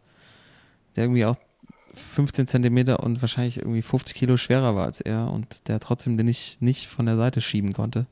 [0.97, 1.37] der irgendwie auch
[1.95, 6.27] 15 Zentimeter und wahrscheinlich irgendwie 50 Kilo schwerer war als er und der trotzdem den
[6.27, 8.07] nicht, nicht von der Seite schieben konnte.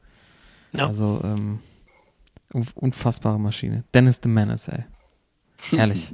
[0.73, 0.89] Ja.
[0.89, 1.61] Also, ähm,
[2.53, 3.85] unf- unfassbare Maschine.
[3.95, 4.85] Dennis the Menace, ey.
[5.71, 6.13] Herrlich.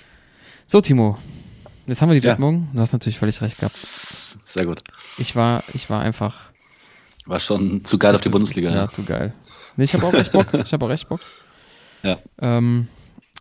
[0.66, 1.18] so, Timo.
[1.86, 2.32] Jetzt haben wir die Ja.
[2.34, 2.68] Widmung.
[2.74, 3.74] Du hast natürlich völlig recht gehabt.
[3.76, 4.82] Sehr gut.
[5.16, 6.52] Ich war, ich war einfach.
[7.26, 8.70] War schon zu geil auf die Bundesliga.
[8.70, 8.90] Ja, Ja.
[8.90, 9.32] zu geil.
[9.76, 10.46] Nee, ich habe auch echt Bock.
[10.54, 11.20] Ich habe auch echt Bock.
[12.04, 12.16] Ja.
[12.40, 12.86] Ähm,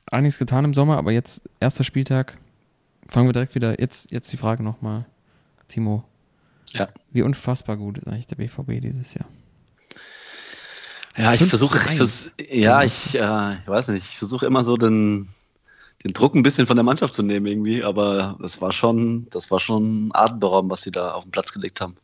[0.08, 2.40] einiges getan im Sommer, aber jetzt, erster Spieltag,
[3.08, 3.80] fangen wir direkt wieder.
[3.80, 5.06] Jetzt, jetzt die Frage nochmal,
[5.68, 6.04] Timo.
[6.70, 6.88] Ja.
[7.12, 9.28] Wie unfassbar gut ist eigentlich der BVB dieses Jahr?
[11.18, 11.98] Ja, ich 5 versuche, ich 1.
[11.98, 15.30] vers ja, ich, äh, ich weiß nicht, ich versuche immer so den,
[16.04, 19.50] den Druck ein bisschen von der Mannschaft zu nehmen irgendwie, aber das war schon, das
[19.50, 21.96] war schon atemberaubend, was sie da auf den Platz gelegt haben.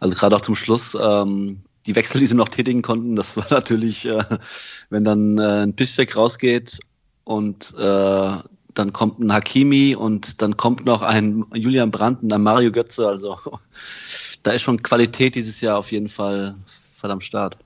[0.00, 3.46] Also gerade auch zum Schluss, ähm, die Wechsel, die sie noch tätigen konnten, das war
[3.50, 4.24] natürlich, äh,
[4.88, 6.80] wenn dann äh, ein Piszczek rausgeht
[7.24, 8.30] und äh,
[8.72, 13.06] dann kommt ein Hakimi und dann kommt noch ein Julian Brandt und ein Mario Götze,
[13.06, 13.36] also
[14.42, 16.54] da ist schon Qualität dieses Jahr auf jeden Fall
[16.96, 17.58] voll am Start.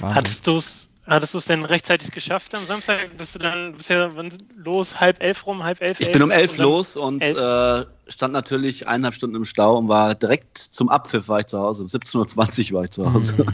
[0.00, 0.14] Ja.
[0.14, 3.16] Hattest du es hattest du's denn rechtzeitig geschafft am Samstag?
[3.16, 4.10] Bist du dann bist ja
[4.56, 5.00] los?
[5.00, 6.00] Halb elf rum, halb elf?
[6.00, 7.36] Ich bin um elf und los und elf.
[7.38, 11.58] äh, stand natürlich eineinhalb Stunden im Stau und war direkt zum Abpfiff war ich zu
[11.58, 11.82] Hause.
[11.82, 13.46] Um 17.20 Uhr war ich zu Hause.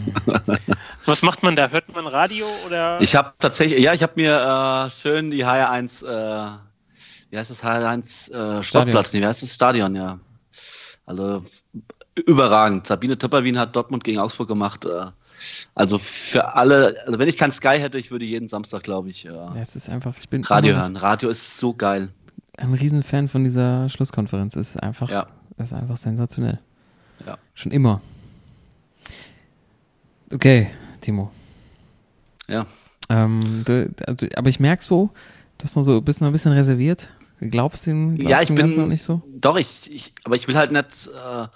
[1.07, 1.69] Was macht man da?
[1.69, 3.01] Hört man Radio oder?
[3.01, 6.59] Ich habe tatsächlich, ja, ich habe mir äh, schön die HR1, äh,
[7.31, 10.19] wie heißt das HR1 äh, Sportplatz, nee, wie heißt das Stadion, ja.
[11.07, 11.45] Also
[12.15, 12.87] überragend.
[12.87, 14.85] Sabine Töpperwien hat Dortmund gegen Augsburg gemacht.
[14.85, 15.07] Äh,
[15.75, 19.27] also für alle, also wenn ich kein Sky hätte, ich würde jeden Samstag, glaube ich,
[19.27, 20.97] äh, Ja, es ist einfach, ich bin Radio hören.
[20.97, 22.09] Radio ist so geil.
[22.57, 24.57] ein Riesenfan von dieser Schlusskonferenz.
[24.57, 25.27] Ist einfach, Ja.
[25.59, 26.61] ist einfach sensationell.
[27.27, 27.39] Ja.
[27.55, 28.01] Schon immer.
[30.33, 31.31] Okay, Timo.
[32.49, 32.67] Ja.
[33.09, 35.11] Ähm, du, also, aber ich merke so,
[35.59, 37.09] du hast noch so, bist noch ein bisschen reserviert.
[37.41, 39.23] Du glaubst dem, glaubst Ja, ich bin noch nicht so?
[39.41, 41.47] Doch, ich, ich, aber ich will halt nicht, äh,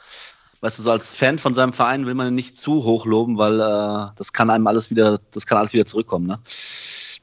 [0.61, 3.39] weißt du, so als Fan von seinem Verein will man ihn nicht zu hoch loben,
[3.39, 6.27] weil äh, das kann einem alles wieder, das kann alles wieder zurückkommen.
[6.27, 6.39] Ne?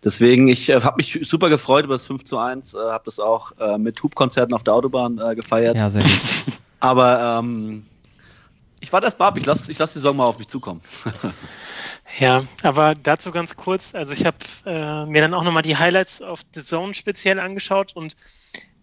[0.04, 3.20] Deswegen, ich äh, habe mich super gefreut über das 5 zu 1, äh, habe das
[3.20, 5.80] auch äh, mit Hubkonzerten auf der Autobahn äh, gefeiert.
[5.80, 6.12] Ja, sehr gut.
[6.80, 7.86] Aber ähm,
[8.80, 10.82] ich warte erst mal ab, ich lasse ich lass die Saison mal auf mich zukommen.
[12.20, 16.22] Ja, aber dazu ganz kurz, also ich habe äh, mir dann auch nochmal die Highlights
[16.22, 18.16] auf The Zone speziell angeschaut und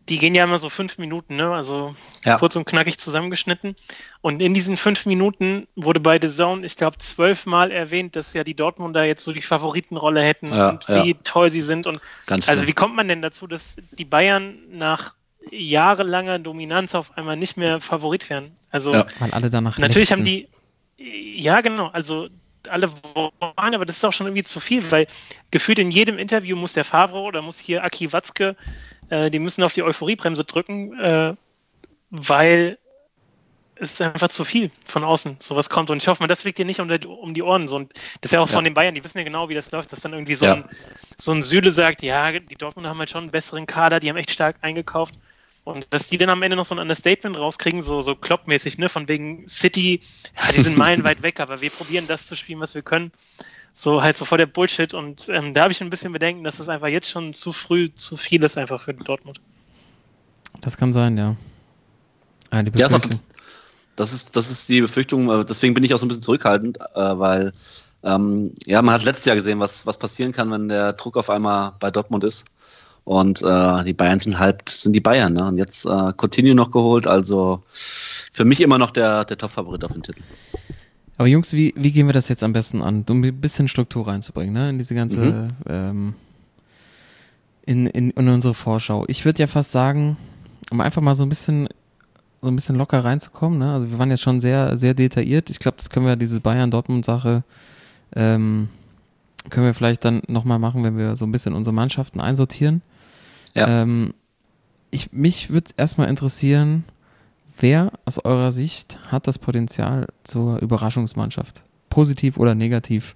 [0.08, 1.52] die gehen ja immer so fünf Minuten, ne?
[1.52, 2.36] Also Ja.
[2.36, 3.76] kurz und knackig zusammengeschnitten.
[4.20, 8.44] Und in diesen fünf Minuten wurde bei The Zone, ich glaube, zwölfmal erwähnt, dass ja
[8.44, 11.04] die Dortmunder jetzt so die Favoritenrolle hätten Ja, und ja.
[11.04, 11.86] wie toll sie sind.
[11.86, 15.14] Und Ganz also wie kommt man denn dazu, dass die Bayern nach
[15.50, 18.56] jahrelanger Dominanz auf einmal nicht mehr Favorit werden?
[18.70, 19.06] Also Ja.
[19.18, 20.48] Weil alle danach Natürlich haben die,
[20.98, 22.28] ja genau, also
[22.68, 25.06] alle wollen, aber das ist auch schon irgendwie zu viel, weil
[25.50, 28.56] gefühlt in jedem Interview muss der Favre oder muss hier Aki Watzke,
[29.12, 31.34] äh, die müssen auf die Euphoriebremse drücken, äh,
[32.10, 32.78] weil
[33.76, 35.90] ist einfach zu viel von außen, sowas kommt.
[35.90, 37.68] Und ich hoffe mal, das fliegt dir nicht um die, um die Ohren.
[37.68, 38.54] So, und das ist ja auch Ja.
[38.54, 40.54] von den Bayern, die wissen ja genau, wie das läuft, dass dann irgendwie so, Ja.
[40.54, 40.64] ein,
[41.18, 44.16] so ein Süle sagt, ja, die Dortmunder haben halt schon einen besseren Kader, die haben
[44.16, 45.18] echt stark eingekauft.
[45.64, 48.88] Und dass die dann am Ende noch so ein Understatement rauskriegen, so, so kloppmäßig, ne,
[48.88, 50.00] von wegen City,
[50.36, 53.12] ja, die sind meilenweit weg, aber wir probieren das zu spielen, was wir können.
[53.74, 54.94] So halt so voll der Bullshit.
[54.94, 57.90] Und ähm, da habe ich ein bisschen Bedenken, dass das einfach jetzt schon zu früh
[57.94, 59.40] zu viel ist einfach für Dortmund.
[60.60, 61.36] Das kann sein, ja.
[62.50, 62.88] Ah, die Ja,
[63.96, 66.84] das ist, das ist die Befürchtung, deswegen bin ich auch so ein bisschen zurückhaltend, äh,
[66.94, 67.52] weil
[68.02, 71.30] ähm, ja, man hat letztes Jahr gesehen, was, was passieren kann, wenn der Druck auf
[71.30, 72.44] einmal bei Dortmund ist.
[73.04, 75.46] Und äh, die Bayern sind halt, sind die Bayern, ne?
[75.46, 79.92] Und jetzt äh, Coutinho noch geholt, also für mich immer noch der, der Top-Favorit auf
[79.92, 80.22] den Titel.
[81.22, 84.08] Aber Jungs, wie, wie gehen wir das jetzt am besten an, um ein bisschen Struktur
[84.08, 84.70] reinzubringen, ne?
[84.70, 85.48] In diese ganze, Mhm.
[85.68, 86.14] ähm,
[87.64, 89.04] in, in, in unsere Vorschau.
[89.06, 90.16] Ich würde ja fast sagen,
[90.72, 91.68] um einfach mal so ein bisschen,
[92.40, 93.72] so ein bisschen locker reinzukommen, ne?
[93.72, 95.48] Also wir waren jetzt schon sehr, sehr detailliert.
[95.48, 97.44] Ich glaube, das können wir, diese Bayern-Dortmund-Sache,
[98.16, 98.68] ähm,
[99.48, 102.82] können wir vielleicht dann nochmal machen, wenn wir so ein bisschen unsere Mannschaften einsortieren.
[103.54, 103.68] Ja.
[103.82, 104.12] Ähm,
[104.90, 106.82] ich, mich würde erstmal interessieren,
[107.58, 111.64] wer aus eurer Sicht hat das Potenzial zur Überraschungsmannschaft?
[111.90, 113.14] Positiv oder negativ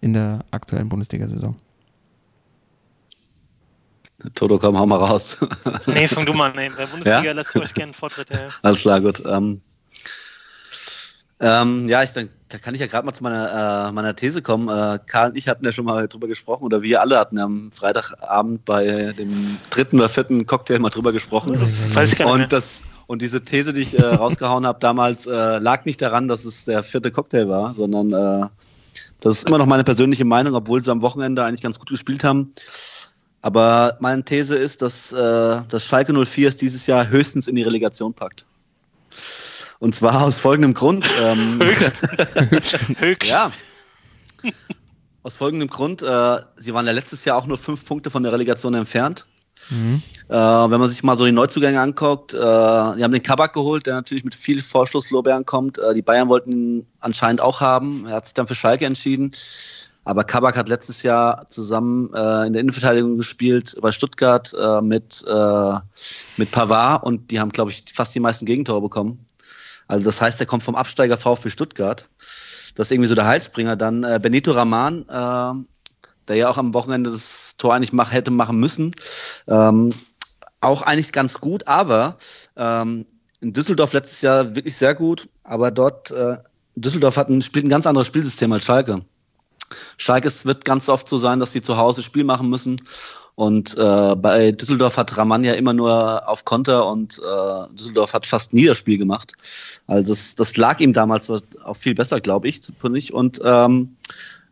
[0.00, 1.56] in der aktuellen Bundesliga-Saison?
[4.34, 5.38] Toto, komm, hau mal raus.
[5.86, 6.56] Nee, fang du mal an.
[6.56, 6.68] Nee.
[6.68, 7.32] Bei Bundesliga Ja?
[7.32, 8.28] lasst ihr euch gerne einen Vortritt.
[8.30, 8.48] Ja.
[8.62, 9.22] Alles klar, gut.
[9.26, 9.62] Ähm,
[11.40, 14.42] ähm, ja, ich, dann da kann ich ja gerade mal zu meiner, äh, meiner These
[14.42, 14.68] kommen.
[14.68, 17.44] Äh, Karl und ich hatten ja schon mal drüber gesprochen, oder wir alle hatten ja
[17.44, 21.60] am Freitagabend bei dem dritten oder vierten Cocktail mal drüber gesprochen.
[21.60, 22.26] Weiß ich gar nicht mehr.
[22.26, 26.28] Und, das, und diese These, die ich äh, rausgehauen habe damals, äh, lag nicht daran,
[26.28, 28.46] dass es der vierte Cocktail war, sondern äh,
[29.18, 32.22] das ist immer noch meine persönliche Meinung, obwohl sie am Wochenende eigentlich ganz gut gespielt
[32.22, 32.54] haben.
[33.42, 37.64] Aber meine These ist, dass, äh, dass Schalke 04 es dieses Jahr höchstens in die
[37.64, 38.46] Relegation packt.
[39.80, 41.10] Und zwar aus folgendem Grund.
[41.20, 41.58] Ähm,
[42.96, 43.28] Höchst.
[43.28, 43.50] ja.
[45.24, 48.30] Aus folgendem Grund, äh, sie waren ja letztes Jahr auch nur fünf Punkte von der
[48.30, 49.26] Relegation entfernt.
[49.68, 50.02] Mhm.
[50.28, 52.42] Äh, wenn man sich mal so die Neuzugänge anguckt, äh, die
[53.04, 55.78] haben den Kabak geholt, der natürlich mit viel Vorschusslorbeeren kommt.
[55.78, 58.06] Äh, die Bayern wollten ihn anscheinend auch haben.
[58.06, 59.32] Er hat sich dann für Schalke entschieden.
[60.04, 65.24] Aber Kabak hat letztes Jahr zusammen äh, in der Innenverteidigung gespielt bei Stuttgart äh, mit,
[65.28, 65.74] äh,
[66.36, 69.26] mit Pavard und die haben, glaube ich, fast die meisten Gegentore bekommen.
[69.88, 72.08] Also das heißt, er kommt vom Absteiger VfB Stuttgart.
[72.76, 73.76] Das ist irgendwie so der Heilsbringer.
[73.76, 75.79] Dann äh, Benito Raman, äh,
[76.30, 78.94] der ja auch am Wochenende das Tor eigentlich mach, hätte machen müssen.
[79.48, 79.90] Ähm,
[80.60, 82.18] auch eigentlich ganz gut, aber
[82.56, 83.04] ähm,
[83.40, 86.36] in Düsseldorf letztes Jahr wirklich sehr gut, aber dort, äh,
[86.76, 89.02] Düsseldorf hat ein, spielt ein ganz anderes Spielsystem als Schalke.
[89.96, 92.82] Schalke es wird ganz oft so sein, dass sie zu Hause Spiel machen müssen.
[93.34, 98.26] Und äh, bei Düsseldorf hat Raman ja immer nur auf Konter und äh, Düsseldorf hat
[98.26, 99.32] fast nie das Spiel gemacht.
[99.88, 102.60] Also das, das lag ihm damals auch viel besser, glaube ich.
[103.12, 103.96] Und ähm,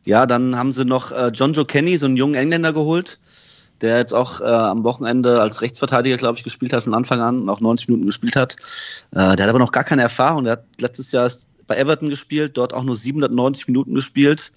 [0.09, 3.21] ja, dann haben sie noch äh, John Joe Kenny, so einen jungen Engländer geholt,
[3.83, 7.42] der jetzt auch äh, am Wochenende als Rechtsverteidiger, glaube ich, gespielt hat von Anfang an
[7.42, 8.57] und auch 90 Minuten gespielt hat.
[9.11, 10.44] Äh, der hat aber noch gar keine Erfahrung.
[10.44, 11.31] Der hat letztes Jahr
[11.66, 14.51] bei Everton gespielt, dort auch nur 790 Minuten gespielt.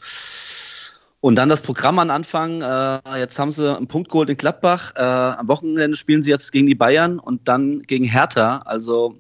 [1.20, 2.62] Und dann das Programm an Anfang.
[2.62, 4.94] Äh, jetzt haben sie einen Punkt geholt in Gladbach.
[4.96, 8.60] Äh, am Wochenende spielen sie jetzt gegen die Bayern und dann gegen Hertha.
[8.60, 9.20] Also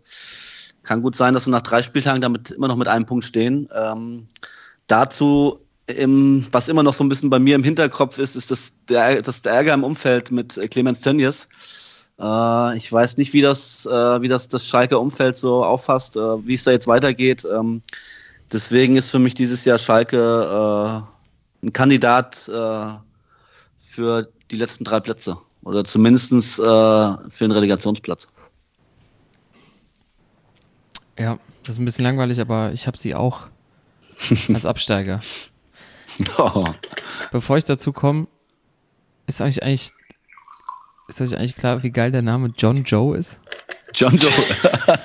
[0.83, 3.67] kann gut sein, dass sie nach drei Spieltagen damit immer noch mit einem Punkt stehen.
[3.75, 4.27] Ähm,
[4.87, 5.59] dazu,
[5.91, 9.21] im, was immer noch so ein bisschen bei mir im Hinterkopf ist, ist das der,
[9.21, 11.47] das der Ärger im Umfeld mit Clemens Tönnies.
[12.19, 16.45] Äh, ich weiß nicht, wie das, äh, wie das das Schalker Umfeld so auffasst, äh,
[16.45, 17.47] wie es da jetzt weitergeht.
[17.51, 17.81] Ähm,
[18.51, 22.93] deswegen ist für mich dieses Jahr Schalke äh, ein Kandidat äh,
[23.79, 28.29] für die letzten drei Plätze oder zumindestens äh, für den Relegationsplatz.
[31.17, 33.47] Ja, das ist ein bisschen langweilig, aber ich habe sie auch
[34.53, 35.21] als Absteiger.
[36.37, 36.65] Oh.
[37.31, 38.27] Bevor ich dazu komme,
[39.27, 39.91] ist euch eigentlich,
[41.07, 43.39] ist euch eigentlich klar, wie geil der Name John Joe ist?
[43.93, 44.31] John Joe.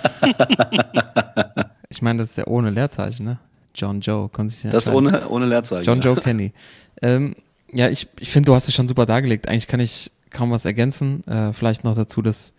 [1.89, 3.39] Ich meine, das ist ja ohne Leerzeichen, ne?
[3.75, 5.85] John Joe, konnte sich ja Das ohne, ohne Leerzeichen.
[5.85, 6.53] John Joe Kenny.
[7.01, 7.37] ähm,
[7.71, 9.49] ja, ich, ich finde, du hast es schon super dargelegt.
[9.49, 11.27] Eigentlich kann ich kaum was ergänzen.
[11.27, 12.55] Äh, vielleicht noch dazu, dass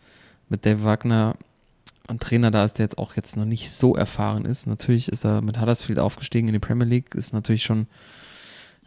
[0.50, 1.36] mit Dave Wagner
[2.08, 4.66] ein Trainer da ist, der jetzt auch jetzt noch nicht so erfahren ist.
[4.66, 7.88] Natürlich ist er mit Huddersfield aufgestiegen in die Premier League, ist natürlich schon,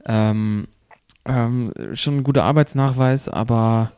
[0.07, 0.66] ähm,
[1.24, 3.92] ähm, schon ein guter Arbeitsnachweis, aber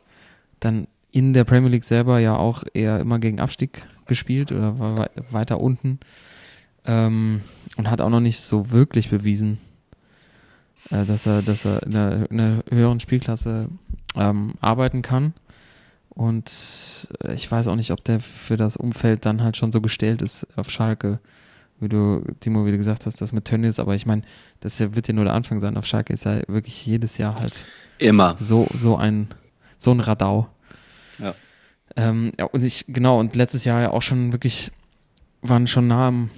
[0.60, 4.98] dann in der Premier League selber ja auch eher immer gegen Abstieg gespielt oder war
[4.98, 6.00] wei- weiter unten
[6.84, 7.42] ähm,
[7.76, 9.58] und hat auch noch nicht so wirklich bewiesen,
[10.90, 13.68] äh, dass er, dass er in einer, in einer höheren Spielklasse
[14.16, 15.34] ähm, arbeiten kann.
[16.10, 19.80] Und äh, ich weiß auch nicht, ob der für das Umfeld dann halt schon so
[19.80, 21.20] gestellt ist auf Schalke,
[21.82, 23.78] wie du, Timo, wie du gesagt hast, das mit Tönnies.
[23.78, 24.22] Aber ich meine,
[24.60, 25.76] das wird ja nur der Anfang sein.
[25.76, 27.64] Auf Schalke ist ja wirklich jedes Jahr halt
[27.98, 28.36] Immer.
[28.36, 29.28] so, so ein,
[29.76, 30.48] so ein Radau.
[31.18, 31.34] Ja.
[31.96, 34.70] Ähm, ja, und ich, genau, und letztes Jahr ja auch schon wirklich,
[35.42, 36.30] waren schon nah am,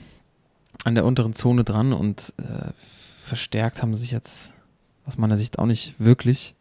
[0.84, 2.72] an der unteren Zone dran und äh,
[3.20, 4.54] verstärkt haben sie sich jetzt
[5.06, 6.54] aus meiner Sicht auch nicht wirklich.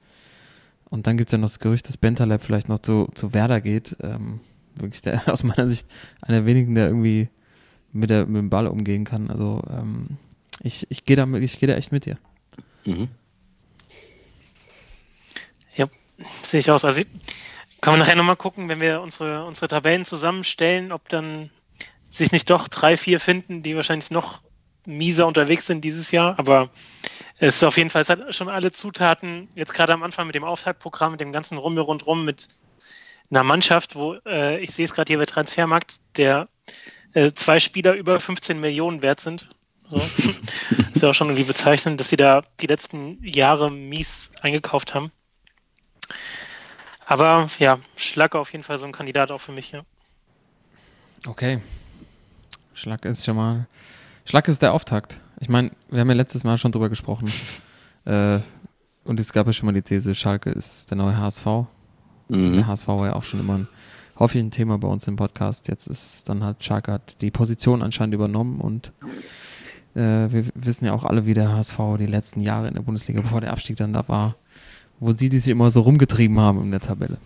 [0.89, 3.61] Und dann gibt es ja noch das Gerücht, dass Bentaleb vielleicht noch zu, zu Werder
[3.61, 3.95] geht.
[4.01, 4.41] Ähm,
[4.75, 5.87] wirklich der, aus meiner Sicht
[6.21, 7.29] einer der wenigen, der irgendwie
[7.93, 9.29] mit, der, mit dem Ball umgehen kann.
[9.29, 10.17] Also ähm,
[10.61, 12.17] ich, ich gehe da, ich geh da echt mit dir.
[12.85, 13.07] Mhm.
[15.75, 15.87] Ja,
[16.43, 16.85] sehe ich aus.
[16.85, 17.07] Also ich-
[17.81, 21.49] kann man nachher nochmal gucken, wenn wir unsere, unsere Tabellen zusammenstellen, ob dann
[22.09, 24.41] sich nicht doch drei, vier finden, die wahrscheinlich noch
[24.85, 26.39] mieser unterwegs sind dieses Jahr.
[26.39, 26.69] Aber
[27.39, 30.35] es ist auf jeden Fall, es hat schon alle Zutaten, jetzt gerade am Anfang mit
[30.35, 32.47] dem Auftaktprogramm, mit dem ganzen Rummel rundrum, mit
[33.29, 36.47] einer Mannschaft, wo äh, ich sehe es gerade hier bei Transfermarkt, der
[37.13, 39.47] äh, zwei Spieler über 15 Millionen wert sind.
[39.89, 39.97] So.
[40.93, 45.11] ist ja auch schon irgendwie bezeichnend, dass sie da die letzten Jahre mies eingekauft haben.
[47.05, 49.81] Aber ja, Schlacke auf jeden Fall so ein Kandidat auch für mich, ja.
[51.27, 51.61] Okay.
[52.73, 53.67] Schlag ist schon mal.
[54.25, 55.19] Schlag ist der Auftakt.
[55.39, 57.31] Ich meine, wir haben ja letztes Mal schon drüber gesprochen.
[58.05, 58.39] äh,
[59.03, 61.45] und es gab ja schon mal die These, Schalke ist der neue HSV.
[61.45, 62.65] Der Mhm.
[62.65, 63.67] HSV war ja auch schon immer ein
[64.19, 65.67] häufig ein Thema bei uns im Podcast.
[65.67, 68.91] Jetzt ist dann halt Schalke hat die Position anscheinend übernommen und
[69.95, 73.21] äh, wir wissen ja auch alle, wie der HSV die letzten Jahre in der Bundesliga,
[73.21, 74.35] bevor der Abstieg dann da war,
[74.99, 77.17] wo sie die sich immer so rumgetrieben haben in der Tabelle.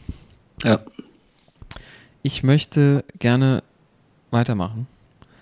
[0.63, 0.79] Ja.
[2.23, 3.63] Ich möchte gerne
[4.31, 4.87] weitermachen.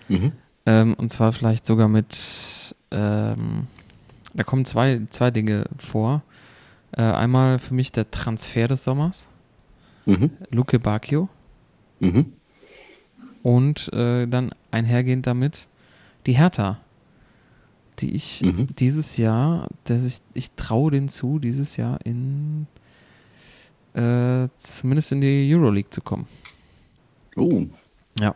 [0.08, 0.32] Mhm.
[0.66, 3.66] Ähm, und zwar vielleicht sogar mit, ähm,
[4.34, 6.22] da kommen zwei, zwei Dinge vor.
[6.92, 9.28] Äh, einmal für mich der Transfer des Sommers,
[10.06, 10.30] Mhm.
[10.50, 11.28] Luke Bacchio.
[12.00, 12.32] Mhm.
[13.42, 15.68] Und äh, dann einhergehend damit
[16.26, 16.78] die Hertha,
[18.00, 18.68] die ich Mhm.
[18.76, 22.66] dieses Jahr, dass ich, ich traue denen zu, dieses Jahr in
[23.94, 26.26] äh, zumindest in die Euroleague zu kommen.
[27.36, 27.64] Oh.
[28.18, 28.34] Ja.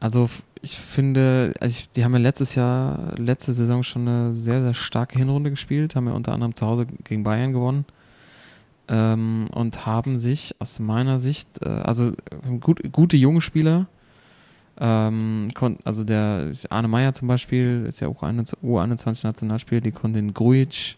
[0.00, 0.28] Also
[0.60, 4.74] ich finde, also ich, die haben ja letztes Jahr, letzte Saison schon eine sehr, sehr
[4.74, 7.86] starke Hinrunde gespielt, haben ja unter anderem zu Hause gegen Bayern gewonnen
[8.88, 13.86] ähm, und haben sich aus meiner Sicht, äh, also äh, gut, gute junge Spieler,
[14.78, 15.48] ähm,
[15.84, 20.96] also der Arne Meyer zum Beispiel, ist ja auch U21-Nationalspieler, die konnten den Grujic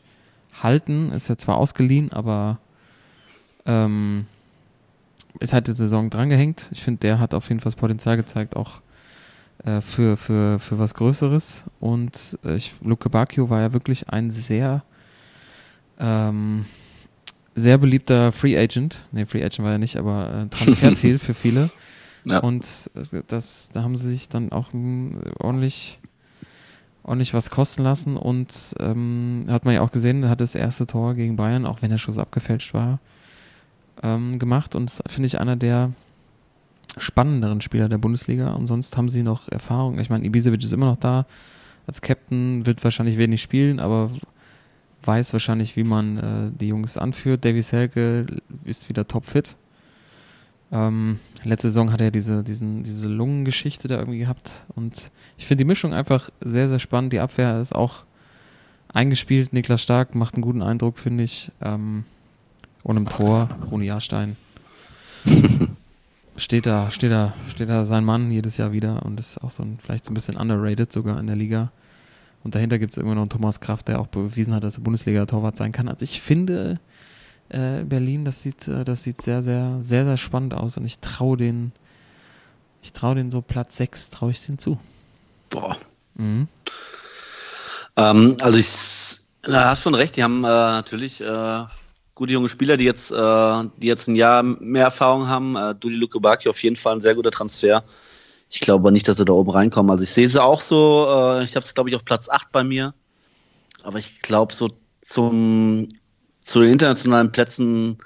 [0.62, 2.58] halten, ist ja zwar ausgeliehen, aber
[3.66, 4.26] ähm,
[5.40, 6.68] ist halt die Saison drangehängt.
[6.72, 8.80] Ich finde, der hat auf jeden Fall das Potenzial gezeigt, auch
[9.64, 11.64] äh, für, für, für was Größeres.
[11.80, 14.82] Und äh, ich, Luke Bacchio war ja wirklich ein sehr,
[16.00, 16.64] ähm,
[17.58, 19.06] sehr beliebter Free Agent.
[19.12, 21.70] Ne, Free Agent war er nicht, aber äh, Transferziel für viele.
[22.26, 22.38] Ja.
[22.38, 25.98] Und äh, das, da haben sie sich dann auch mh, ordentlich,
[27.02, 28.16] ordentlich was kosten lassen.
[28.16, 31.82] Und ähm, hat man ja auch gesehen, er hat das erste Tor gegen Bayern, auch
[31.82, 32.98] wenn der Schuss abgefälscht war,
[34.02, 34.74] ähm, gemacht.
[34.74, 35.92] Und das finde ich einer der
[36.96, 38.52] spannenderen Spieler der Bundesliga.
[38.52, 39.98] Und sonst haben sie noch Erfahrung.
[39.98, 41.26] Ich meine, Ibisevic ist immer noch da.
[41.86, 44.10] Als Captain wird wahrscheinlich wenig spielen, aber
[45.02, 47.44] weiß wahrscheinlich, wie man äh, die Jungs anführt.
[47.44, 48.26] Davy Selke
[48.64, 49.56] ist wieder topfit.
[50.70, 54.66] Ähm, letzte Saison hat er diese, diesen, diese Lungengeschichte da irgendwie gehabt.
[54.74, 57.12] Und ich finde die Mischung einfach sehr, sehr spannend.
[57.12, 58.04] Die Abwehr ist auch
[58.92, 59.52] eingespielt.
[59.52, 61.50] Niklas Stark macht einen guten Eindruck, finde ich.
[61.62, 62.04] Ähm,
[62.82, 64.36] und im Tor, Rune Jahrstein.
[66.36, 69.62] steht da, steht da, steht da sein Mann jedes Jahr wieder und ist auch so
[69.62, 71.70] ein, vielleicht so ein bisschen underrated sogar in der Liga.
[72.44, 74.82] Und dahinter gibt es immer noch einen Thomas Kraft, der auch bewiesen hat, dass er
[74.82, 75.88] Bundesliga-Torwart sein kann.
[75.88, 76.78] Also ich finde
[77.48, 80.98] äh, Berlin, das sieht, äh, das sieht sehr, sehr, sehr, sehr spannend aus und ich
[81.00, 81.72] traue den,
[82.82, 84.78] ich traue den so Platz 6, traue ich den zu.
[85.50, 85.76] Boah.
[86.14, 86.48] Mhm.
[87.96, 91.64] Ähm, also ich, na, hast schon recht, die haben äh, natürlich äh,
[92.14, 95.56] gute junge Spieler, die jetzt, äh, die jetzt ein Jahr mehr Erfahrung haben.
[95.56, 97.84] Äh, Dudi Lukebaki auf jeden Fall ein sehr guter Transfer.
[98.50, 99.90] Ich glaube aber nicht, dass sie da oben reinkommen.
[99.90, 102.50] Also ich sehe sie auch so, äh, ich habe es glaube ich auf Platz 8
[102.52, 102.94] bei mir.
[103.82, 104.68] Aber ich glaube so
[105.02, 105.88] zum
[106.40, 107.98] zu den internationalen Plätzen,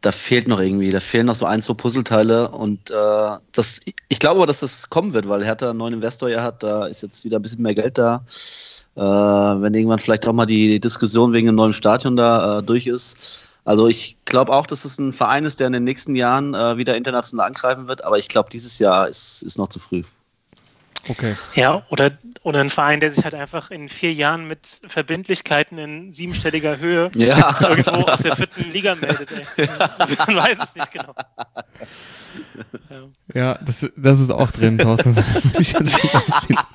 [0.00, 4.18] da fehlt noch irgendwie, da fehlen noch so ein, zwei Puzzleteile und äh, das, ich
[4.18, 7.02] glaube aber, dass das kommen wird, weil Hertha einen neuen Investor ja hat, da ist
[7.02, 8.24] jetzt wieder ein bisschen mehr Geld da.
[8.96, 12.86] Äh, wenn irgendwann vielleicht auch mal die Diskussion wegen einem neuen Stadion da äh, durch
[12.86, 13.51] ist.
[13.64, 16.76] Also ich glaube auch, dass es ein Verein ist, der in den nächsten Jahren äh,
[16.76, 20.02] wieder international angreifen wird, aber ich glaube, dieses Jahr ist, ist noch zu früh.
[21.08, 21.36] Okay.
[21.54, 26.12] Ja, oder, oder ein Verein, der sich halt einfach in vier Jahren mit Verbindlichkeiten in
[26.12, 27.56] siebenstelliger Höhe Ja.
[27.60, 29.30] irgendwo aus der vierten Liga meldet.
[29.32, 29.68] Ey.
[30.26, 31.14] Man weiß es nicht genau.
[32.88, 33.08] Ja.
[33.34, 35.16] Ja, das, das ist auch drin, Thorsten.
[35.58, 36.66] Ich kann das nicht ausschließen.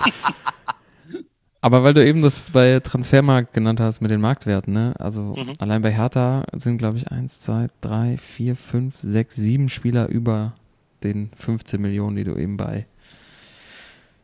[1.59, 4.93] Aber weil du eben das bei Transfermarkt genannt hast mit den Marktwerten, ne?
[4.99, 5.53] Also Mhm.
[5.59, 10.53] allein bei Hertha sind, glaube ich, eins, zwei, drei, vier, fünf, sechs, sieben Spieler über
[11.03, 12.85] den 15 Millionen, die du eben bei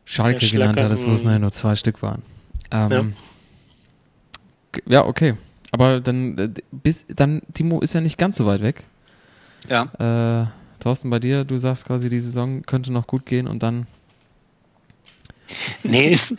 [0.04, 1.40] Schalke Ja, genannt hattest, wo es mhm.
[1.40, 2.22] nur zwei Stück waren.
[2.70, 3.14] Ähm,
[4.76, 4.80] ja.
[4.86, 5.34] ja, okay.
[5.72, 8.84] Aber dann, äh, bis, dann, Timo ist ja nicht ganz so weit weg.
[9.68, 10.42] Ja.
[10.42, 10.46] Äh,
[10.80, 13.86] Thorsten, bei dir, du sagst quasi, die Saison könnte noch gut gehen und dann.
[15.82, 16.34] Nee, ist,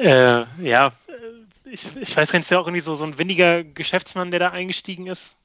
[0.00, 3.18] äh, ja, äh, ich, ich weiß gar nicht, ist ja auch irgendwie so, so ein
[3.18, 5.36] windiger Geschäftsmann, der da eingestiegen ist,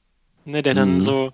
[0.44, 1.00] ne, der dann Mhm.
[1.00, 1.32] so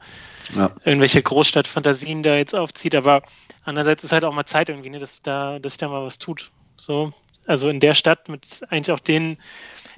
[0.54, 0.70] Ja.
[0.84, 3.22] irgendwelche Großstadtfantasien da jetzt aufzieht, aber
[3.64, 6.18] andererseits ist halt auch mal Zeit irgendwie, ne, dass da, dass sich da mal was
[6.18, 6.50] tut.
[6.76, 7.12] So,
[7.46, 9.38] also in der Stadt mit eigentlich auch den,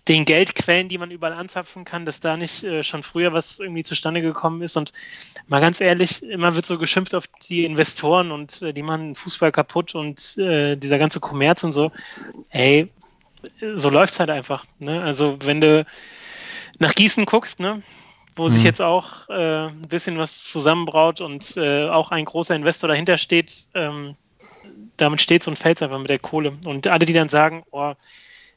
[0.09, 3.85] den Geldquellen, die man überall anzapfen kann, dass da nicht äh, schon früher was irgendwie
[3.85, 4.77] zustande gekommen ist.
[4.77, 4.93] Und
[5.47, 9.53] mal ganz ehrlich, immer wird so geschimpft auf die Investoren und äh, die machen Fußball
[9.53, 11.93] kaputt und äh, dieser ganze Kommerz und so.
[12.51, 12.91] Ey,
[13.75, 14.65] so läuft's halt einfach.
[14.79, 15.03] Ne?
[15.03, 15.85] Also wenn du
[16.79, 17.83] nach Gießen guckst, ne,
[18.37, 18.67] wo sich Mhm.
[18.67, 23.69] jetzt auch äh, ein bisschen was zusammenbraut und äh, auch ein großer Investor dahinter steht,
[23.75, 24.17] ähm,
[24.97, 26.59] damit steht und fällt einfach mit der Kohle.
[26.65, 27.95] Und alle, die dann sagen, oh,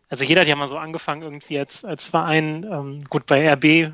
[0.10, 3.92] also jeder hat ja mal so angefangen irgendwie als, als Verein, ähm, gut, bei RB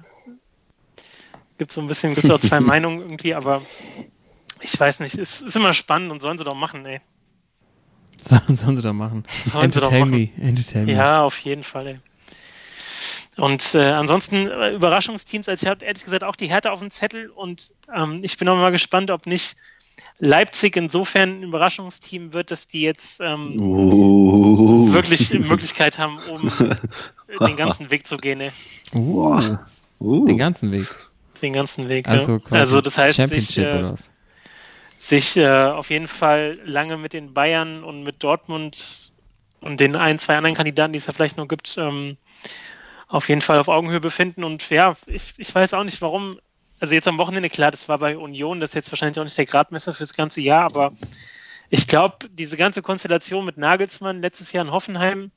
[1.58, 3.62] gibt es so ein bisschen, gibt es auch zwei Meinungen irgendwie, aber
[4.62, 7.02] ich weiß nicht, es ist immer spannend und sollen sie doch machen, ey.
[8.24, 9.24] Sollen sollen sie da machen?
[9.52, 10.12] Sollen Entertain machen.
[10.12, 10.30] me.
[10.48, 10.94] Entertain me.
[10.94, 11.88] Ja, auf jeden Fall.
[11.88, 12.00] Ey.
[13.38, 16.92] Und äh, ansonsten äh, Überraschungsteams, also ich habe ehrlich gesagt auch die Härte auf dem
[16.92, 19.56] Zettel und ähm, ich bin auch mal gespannt, ob nicht
[20.20, 24.94] Leipzig insofern ein Überraschungsteam wird, dass die jetzt ähm, Uh.
[24.94, 28.52] wirklich die Möglichkeit haben, um den ganzen Weg zu gehen, ey.
[28.96, 29.40] Uh,
[30.00, 30.26] Uh.
[30.26, 30.88] den ganzen Weg.
[31.42, 32.08] den ganzen Weg.
[32.08, 32.60] Also ja.
[32.60, 34.12] also das heißt, sich, Championship äh, oder was?
[35.12, 39.12] Sich äh, auf jeden Fall lange mit den Bayern und mit Dortmund
[39.60, 42.16] und den ein, zwei anderen Kandidaten, die es ja vielleicht noch gibt, ähm,
[43.10, 44.46] auf jeden Fall auf Augenhöhe befinden.
[44.46, 46.40] Und ja, ich, ich weiß auch nicht, warum.
[46.80, 49.38] Also jetzt am Wochenende, klar, das war bei Union, das ist jetzt wahrscheinlich auch nicht
[49.38, 50.94] der Gradmesser fürs ganze Jahr, aber
[51.70, 55.30] ich glaube, diese ganze Konstellation mit Nagelsmann letztes Jahr in Hoffenheim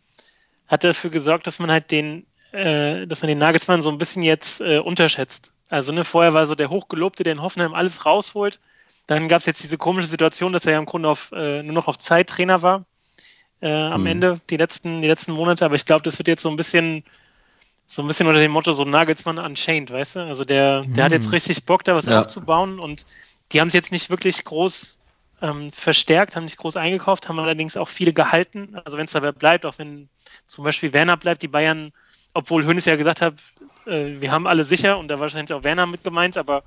[0.69, 4.23] hat dafür gesorgt, dass man halt den, äh, dass man den Nagelsmann so ein bisschen
[4.23, 5.53] jetzt äh, unterschätzt.
[5.69, 8.61] Also ne, vorher war so der Hochgelobte, der in Hoffenheim alles rausholt.
[9.07, 11.75] Dann gab es jetzt diese komische Situation, dass er ja im Grunde auf, äh, nur
[11.75, 12.87] noch auf Zeit Trainer war
[13.61, 14.07] äh, am Mhm.
[14.07, 15.65] Ende, die letzten, die letzten Monate.
[15.65, 17.05] Aber ich glaube, das wird jetzt so ein bisschen,
[17.87, 20.21] so ein bisschen unter dem Motto so Nagelsmann Unchained, weißt du?
[20.21, 21.33] Also der, der hat jetzt Mhm.
[21.33, 22.21] richtig Bock, da was Ja.
[22.21, 23.07] aufzubauen und
[23.53, 25.01] die haben es jetzt nicht wirklich groß
[25.43, 28.77] ähm, verstärkt, haben nicht groß eingekauft, haben allerdings auch viele gehalten.
[28.85, 30.09] Also wenn es dabei bleibt, auch wenn
[30.47, 31.93] zum Beispiel Werner bleibt, die Bayern,
[32.33, 33.35] obwohl Hönes ja gesagt hat,
[33.87, 36.65] äh, wir haben alle sicher und da war wahrscheinlich auch Werner mit gemeint, aber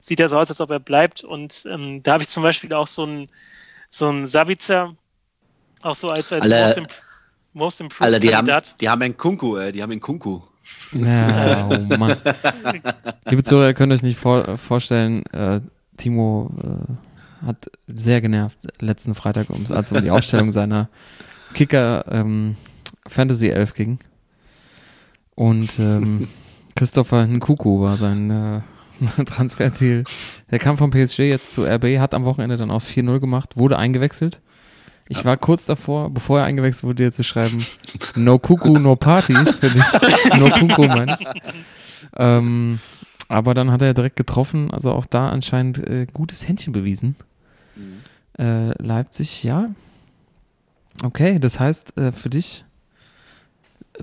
[0.00, 1.24] sieht ja so aus, als ob er bleibt.
[1.24, 3.28] Und ähm, da habe ich zum Beispiel auch so ein
[3.90, 4.94] so ein Sabitzer,
[5.80, 6.88] auch so als, als Alle- Most, Imp
[7.54, 8.74] Most Improved Alter, die haben, Kandidat.
[8.80, 9.72] die haben einen Kunku, ey.
[9.72, 10.40] Die haben einen Kunku.
[10.92, 12.16] Ja, oh Mann.
[13.30, 15.60] Liebe Zuhörer, ihr könnt euch nicht vor, vorstellen, äh,
[15.96, 20.90] Timo äh, hat sehr genervt letzten Freitag, um, als es um die Aufstellung seiner
[21.54, 22.56] Kicker ähm,
[23.06, 23.98] Fantasy 11 ging.
[25.34, 26.28] Und ähm,
[26.76, 28.60] Christopher Nkuku war sein äh,
[29.26, 30.04] Transferziel.
[30.50, 33.78] Der kam vom PSG jetzt zu RB, hat am Wochenende dann aus 4-0 gemacht, wurde
[33.78, 34.40] eingewechselt.
[35.10, 37.64] Ich war kurz davor, bevor er eingewechselt wurde, dir zu schreiben,
[38.14, 40.38] no Kuku, no Party, für dich.
[40.38, 41.26] No Kuku, meine ich.
[42.16, 42.78] Ähm,
[43.28, 47.16] aber dann hat er direkt getroffen, also auch da anscheinend äh, gutes Händchen bewiesen.
[48.38, 49.70] Äh, Leipzig, ja.
[51.02, 52.64] Okay, das heißt äh, für dich,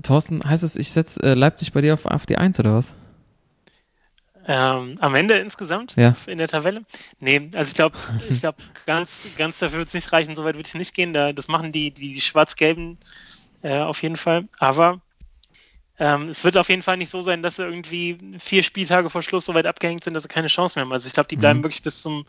[0.02, 2.94] Thorsten, heißt es, ich setze äh, Leipzig bei dir auf, auf die 1 oder was?
[4.48, 6.14] Ähm, am Ende insgesamt Ja.
[6.26, 6.84] in der Tabelle?
[7.18, 7.96] Nee, also ich glaube,
[8.30, 11.12] ich glaube, ganz, ganz dafür wird es nicht reichen, soweit würde ich nicht gehen.
[11.12, 12.98] Da, das machen die, die Schwarz-Gelben
[13.62, 14.48] äh, auf jeden Fall.
[14.58, 15.00] Aber
[15.98, 19.22] ähm, es wird auf jeden Fall nicht so sein, dass sie irgendwie vier Spieltage vor
[19.22, 20.92] Schluss so weit abgehängt sind, dass sie keine Chance mehr haben.
[20.92, 21.64] Also ich glaube, die bleiben Mhm.
[21.64, 22.24] wirklich bis zum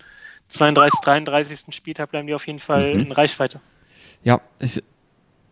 [0.48, 1.76] 32, 33.
[1.76, 3.02] Spieltag bleiben die auf jeden Fall Mhm.
[3.04, 3.60] in Reichweite.
[4.24, 4.82] Ja, ich,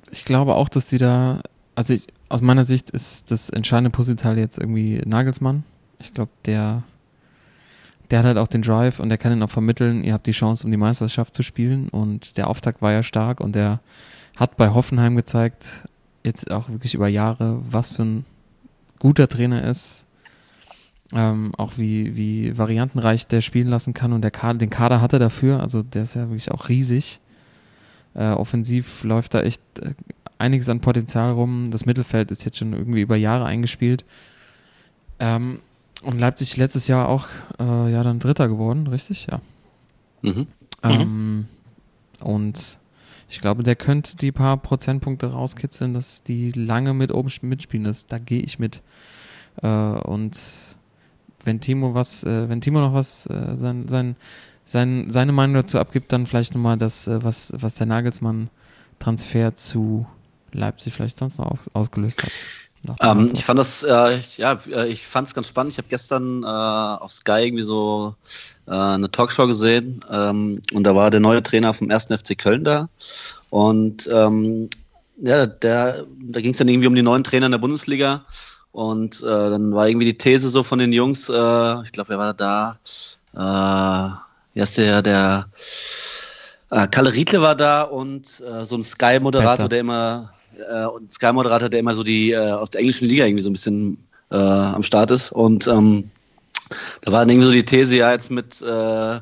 [0.10, 1.42] ich glaube auch, dass sie da,
[1.76, 5.64] also ich, aus meiner Sicht ist das entscheidende Puzzleteil jetzt irgendwie Nagelsmann.
[6.00, 6.84] Ich glaube, der,
[8.12, 10.32] der hat halt auch den Drive und der kann ihn auch vermitteln, ihr habt die
[10.32, 13.80] Chance, um die Meisterschaft zu spielen und der Auftakt war ja stark und der
[14.36, 15.88] hat bei Hoffenheim gezeigt,
[16.24, 18.26] jetzt auch wirklich über Jahre, was für ein
[19.00, 20.06] guter Trainer ist,
[21.14, 25.14] ähm, auch wie, wie variantenreich der spielen lassen kann und der Kader, den Kader hat
[25.14, 27.20] er dafür, also der ist ja wirklich auch riesig.
[28.16, 29.94] Äh, offensiv läuft da echt äh,
[30.38, 31.70] einiges an Potenzial rum.
[31.70, 34.06] Das Mittelfeld ist jetzt schon irgendwie über Jahre eingespielt.
[35.20, 35.60] Ähm,
[36.06, 37.28] und Leipzig letztes Jahr auch
[37.60, 39.28] äh, ja dann Dritter geworden, richtig?
[39.30, 39.42] Ja.
[40.22, 40.48] Mhm.
[40.84, 41.48] Ähm,
[42.22, 42.80] und
[43.30, 47.86] ich glaube, der könnte die paar Prozentpunkte rauskitzeln, dass die lange mit oben mitspielen.
[47.86, 48.82] Das, da gehe ich mit.
[49.62, 50.40] Äh, und
[51.44, 54.16] wenn Timo was, äh, wenn Timo noch was, äh, sein, sein,
[54.66, 60.06] sein, seine Meinung dazu abgibt, dann vielleicht nochmal das, äh, was, was der Nagelsmann-Transfer zu
[60.52, 62.32] Leipzig vielleicht sonst noch auf, ausgelöst hat.
[63.02, 65.74] Ähm, ich fand das, äh, ich- ja, äh, ich fand es ganz spannend.
[65.74, 68.16] Ich habe gestern äh, auf Sky irgendwie so
[68.68, 72.08] äh, eine Talkshow gesehen ähm, und da war der neue Trainer vom 1.
[72.18, 72.90] FC Köln da
[73.50, 74.70] und ähm,
[75.22, 78.26] ja, der, da ging es dann irgendwie um die neuen Trainer in der Bundesliga
[78.72, 82.18] und äh, dann war irgendwie die These so von den Jungs, äh, ich glaube, wer
[82.18, 82.78] war da?
[83.34, 85.46] Äh, heißt der, der
[86.92, 91.96] Kalle Riedle war da und so ein Sky-Moderator, der immer äh, und Sky-Moderator, der immer
[91.96, 95.32] so die äh, aus der englischen Liga irgendwie so ein bisschen äh, am Start ist.
[95.32, 96.10] Und ähm,
[97.02, 99.20] da war dann irgendwie so die These, ja, jetzt mit äh,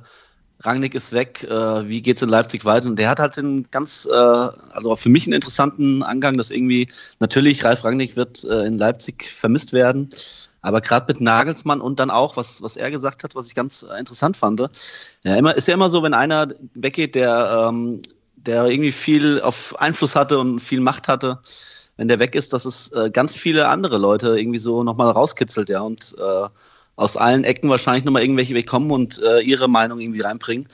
[0.66, 2.88] Rangnick ist weg, äh, wie geht's in Leipzig weiter?
[2.88, 6.88] Und der hat halt einen ganz, äh, also für mich einen interessanten Angang, dass irgendwie,
[7.20, 10.10] natürlich, Ralf Rangnick wird äh, in Leipzig vermisst werden,
[10.62, 13.84] aber gerade mit Nagelsmann und dann auch, was, was er gesagt hat, was ich ganz
[13.84, 14.62] äh, interessant fand,
[15.24, 18.00] ja, immer, ist ja immer so, wenn einer weggeht, der, ähm,
[18.46, 21.40] der irgendwie viel auf Einfluss hatte und viel Macht hatte,
[21.98, 25.70] wenn der weg ist, dass es äh, ganz viele andere Leute irgendwie so nochmal rauskitzelt,
[25.70, 26.48] ja, und äh,
[26.96, 30.68] aus allen Ecken wahrscheinlich nochmal irgendwelche wegkommen und äh, ihre Meinung irgendwie reinbringen.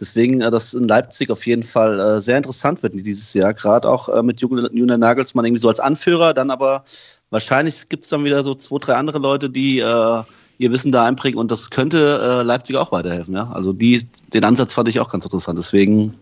[0.00, 3.88] Deswegen, äh, dass in Leipzig auf jeden Fall äh, sehr interessant wird dieses Jahr, gerade
[3.88, 6.84] auch äh, mit Julian Nagelsmann irgendwie so als Anführer, dann aber
[7.30, 10.22] wahrscheinlich gibt es dann wieder so zwei, drei andere Leute, die äh,
[10.58, 13.34] ihr Wissen da einbringen und das könnte äh, Leipzig auch weiterhelfen.
[13.34, 13.50] Ja?
[13.50, 15.58] Also die, den Ansatz fand ich auch ganz interessant.
[15.58, 16.14] Deswegen,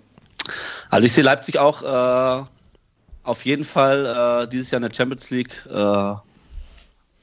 [0.91, 2.45] also ich sehe Leipzig auch äh,
[3.23, 6.15] auf jeden Fall äh, dieses Jahr in der Champions League, äh,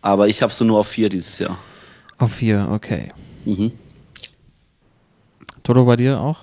[0.01, 1.57] aber ich habe so nur auf vier dieses Jahr.
[2.17, 3.09] Auf vier, okay.
[3.45, 3.71] Mhm.
[5.63, 6.39] Toto bei dir auch?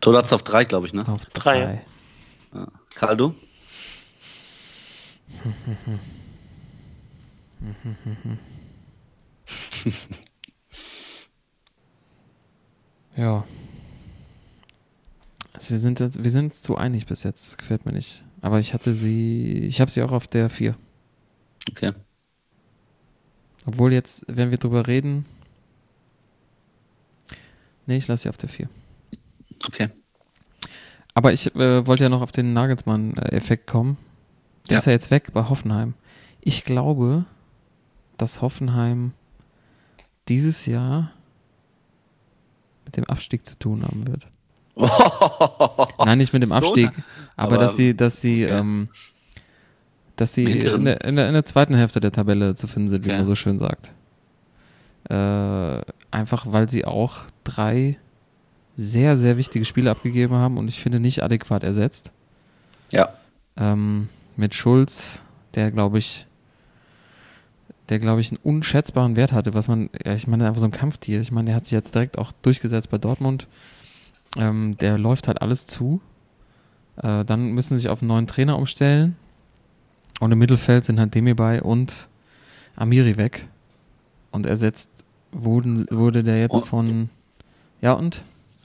[0.00, 1.04] Toll hat's auf drei, glaube ich, ne?
[1.08, 1.82] Auf Drei.
[2.52, 2.66] drei.
[2.94, 3.34] Karl, du?
[13.16, 13.44] Ja.
[15.54, 18.24] Also wir sind jetzt, wir sind zu einig bis jetzt, gefällt mir nicht.
[18.42, 20.76] Aber ich hatte sie, ich habe sie auch auf der 4.
[21.70, 21.90] Okay.
[23.64, 25.24] Obwohl jetzt, wenn wir drüber reden.
[27.86, 28.68] Nee, ich lasse sie auf der 4.
[29.66, 29.88] Okay.
[31.14, 33.96] Aber ich äh, wollte ja noch auf den Nagelsmann-Effekt kommen.
[34.68, 34.78] Der Ja.
[34.80, 35.94] ist ja jetzt weg bei Hoffenheim.
[36.40, 37.24] Ich glaube,
[38.18, 39.12] dass Hoffenheim
[40.28, 41.12] dieses Jahr
[42.84, 44.26] mit dem Abstieg zu tun haben wird.
[46.04, 47.02] Nein, nicht mit dem So Abstieg, na-
[47.36, 48.58] aber, aber- dass sie, dass sie, okay.
[48.58, 48.88] ähm,
[50.16, 53.04] dass sie in der, in, der, in der zweiten Hälfte der Tabelle zu finden sind,
[53.04, 53.18] wie Okay.
[53.18, 53.90] man so schön sagt.
[55.08, 57.98] Äh, einfach weil sie auch drei
[58.76, 62.10] sehr, sehr wichtige Spiele abgegeben haben und ich finde nicht adäquat ersetzt.
[62.90, 63.10] Ja.
[63.56, 66.26] Ähm, mit Schulz, der glaube ich,
[67.90, 70.72] der glaube ich einen unschätzbaren Wert hatte, was man, ja, ich meine, einfach so ein
[70.72, 71.20] Kampftier.
[71.20, 73.46] Ich meine, der hat sich jetzt direkt auch durchgesetzt bei Dortmund.
[74.36, 76.00] Ähm, der läuft halt alles zu.
[76.96, 79.16] Äh, dann müssen sie sich auf einen neuen Trainer umstellen.
[80.20, 82.08] Und im Mittelfeld sind halt Demirbay und
[82.76, 83.48] Amiri weg.
[84.30, 84.90] Und ersetzt
[85.32, 87.10] wurden, wurde der jetzt Und- von.
[87.80, 88.22] Ja, und?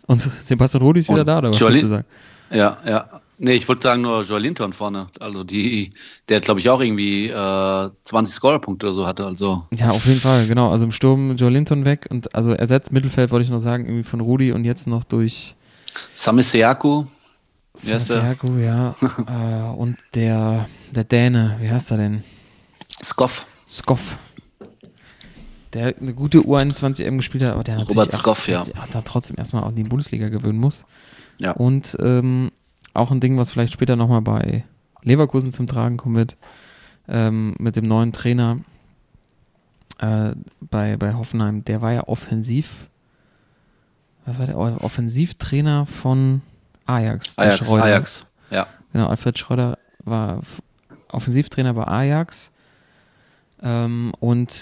[0.08, 2.06] Und Sebastian Rudi ist wieder da, oder was willst du sagen?
[2.52, 3.22] Ja, ja.
[3.42, 5.08] Nee, ich wollte sagen nur Joel Linton vorne.
[5.20, 5.92] Also die,
[6.28, 9.26] der glaube ich auch irgendwie äh, 20 Scorerpunkte oder so hatte.
[9.26, 10.72] Also Ja, auf jeden Fall, genau.
[10.72, 14.04] Also im Sturm Joe Linton weg und also ersetzt Mittelfeld, wollte ich noch sagen, irgendwie
[14.04, 15.56] von Rudi und jetzt noch durch
[16.14, 17.06] Sami Seaku.
[17.74, 18.96] Santiago, ja.
[19.28, 22.24] äh, und der, der Däne, wie heißt er denn?
[23.02, 23.46] Skoff.
[23.68, 24.18] Skoff.
[25.74, 28.64] Der eine gute U21 M gespielt hat, aber der natürlich Robert auch, Skoff, ja.
[28.92, 30.86] da trotzdem erstmal auch in die Bundesliga gewöhnen muss.
[31.40, 31.52] Ja.
[31.52, 32.52] Und ähm,
[32.94, 34.66] auch ein Ding, was vielleicht später nochmal bei
[35.04, 36.38] Leverkusen zum Tragen kommen wird,
[37.08, 38.60] ähm, mit dem neuen Trainer
[40.00, 42.89] äh, bei, bei Hoffenheim, der war ja offensiv,
[44.30, 46.42] was war der Offensivtrainer von
[46.86, 47.38] Ajax?
[47.38, 47.74] Ajax.
[47.74, 48.28] Ajax.
[48.52, 48.68] Ja.
[48.94, 50.42] Genau, Alfred Schröder war
[51.10, 52.52] Offensivtrainer bei Ajax.
[53.62, 54.56] Ähm, und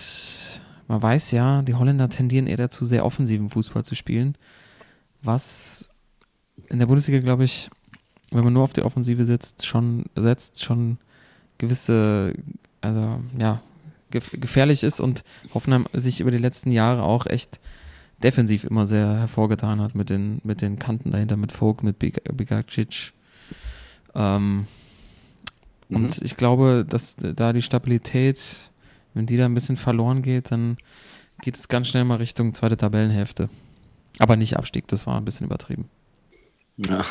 [0.87, 4.35] man weiß ja, die Holländer tendieren eher dazu, sehr offensiven Fußball zu spielen.
[5.21, 5.89] Was
[6.69, 7.69] in der Bundesliga, glaube ich,
[8.31, 10.97] wenn man nur auf die Offensive sitzt, schon setzt, schon
[11.57, 12.33] gewisse,
[12.81, 13.61] also ja,
[14.11, 17.59] gef gefährlich ist und Hoffenheim sich über die letzten Jahre auch echt
[18.23, 22.21] defensiv immer sehr hervorgetan hat mit den, mit den Kanten dahinter, mit Vogt, mit Big-
[22.35, 23.13] Bigacic,
[24.15, 24.65] Ähm,
[25.89, 28.71] und ich glaube, dass da die Stabilität,
[29.13, 30.77] wenn die da ein bisschen verloren geht, dann
[31.41, 33.49] geht es ganz schnell mal Richtung zweite Tabellenhälfte.
[34.19, 35.87] Aber nicht Abstieg, das war ein bisschen übertrieben.
[36.77, 37.01] Ja.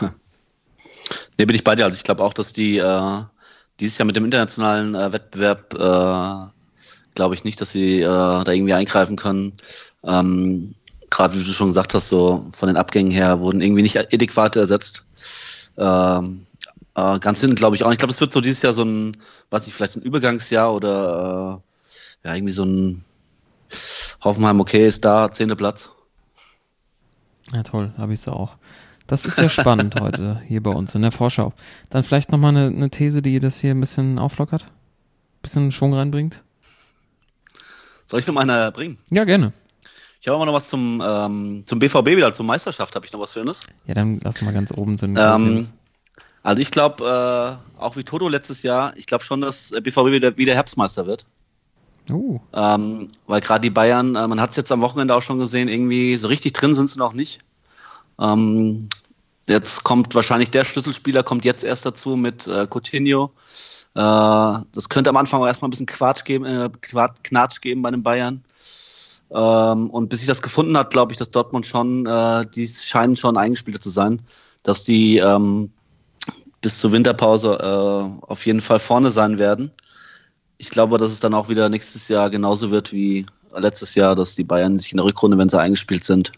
[1.39, 1.85] Nee, bin ich bei dir.
[1.85, 3.23] Also ich glaube auch, dass die äh,
[3.81, 6.51] dieses Jahr mit dem internationalen äh, Wettbewerb äh,
[7.15, 9.53] glaube ich nicht, dass sie äh, da irgendwie eingreifen können.
[10.05, 10.75] Ähm,
[11.17, 14.61] Gerade wie du schon gesagt hast, so von den Abgängen her wurden irgendwie nicht adäquate
[14.61, 15.07] ersetzt.
[15.79, 16.47] Ähm,
[16.95, 17.91] äh, ganz hin, glaube ich auch.
[17.91, 19.17] Ich glaube, es wird so dieses Jahr so ein,
[19.49, 21.63] weiß ich, vielleicht so ein Übergangsjahr oder
[22.23, 23.03] äh, ja, irgendwie so ein
[24.23, 25.91] Hoffenheim, okay, ist da, zehnte Platz.
[27.51, 28.59] Ja, toll, habe ich es auch.
[29.07, 31.55] Das ist ja spannend heute hier bei uns in der Vorschau.
[31.89, 34.65] Dann vielleicht nochmal eine, eine These, die das hier ein bisschen auflockert?
[34.65, 36.43] Ein bisschen Schwung reinbringt?
[38.05, 38.99] Soll ich noch mal eine bringen?
[39.09, 39.55] Ja, gerne.
[40.21, 43.21] Ich habe aber noch was zum, ähm, zum BVB wieder, zur Meisterschaft, habe ich noch
[43.21, 43.63] was Schönes.
[43.87, 45.69] Ja, dann lass mal ganz oben so einen ähm,
[46.43, 50.37] Also ich glaube, äh, auch wie Toto letztes Jahr, ich glaube schon, dass BVB wieder,
[50.37, 51.27] wieder Herbstmeister wird.
[52.11, 52.39] Uh.
[52.55, 55.69] Ähm, weil gerade die Bayern, äh, man hat es jetzt am Wochenende auch schon gesehen,
[55.69, 57.41] irgendwie so richtig drin sind sie noch nicht.
[58.21, 58.89] Ähm,
[59.49, 63.33] jetzt kommt wahrscheinlich der Schlüsselspieler, kommt jetzt erst dazu mit äh, Coutinho.
[63.95, 66.71] Äh, das könnte am Anfang auch erstmal ein bisschen Quatsch geben, äh,
[67.23, 68.45] Knatsch geben bei den Bayern.
[69.31, 73.17] Ähm, und bis sich das gefunden hat, glaube ich, dass Dortmund schon, äh, die scheinen
[73.17, 74.23] schon eingespielt zu sein,
[74.63, 75.73] dass die ähm,
[76.61, 79.73] bis zur Winterpause äh, auf jeden Fall vorne sein werden.
[80.59, 84.35] Ich glaube, dass es dann auch wieder nächstes Jahr genauso wird wie letztes Jahr, dass
[84.35, 86.33] die Bayern sich in der Rückrunde, wenn sie eingespielt sind,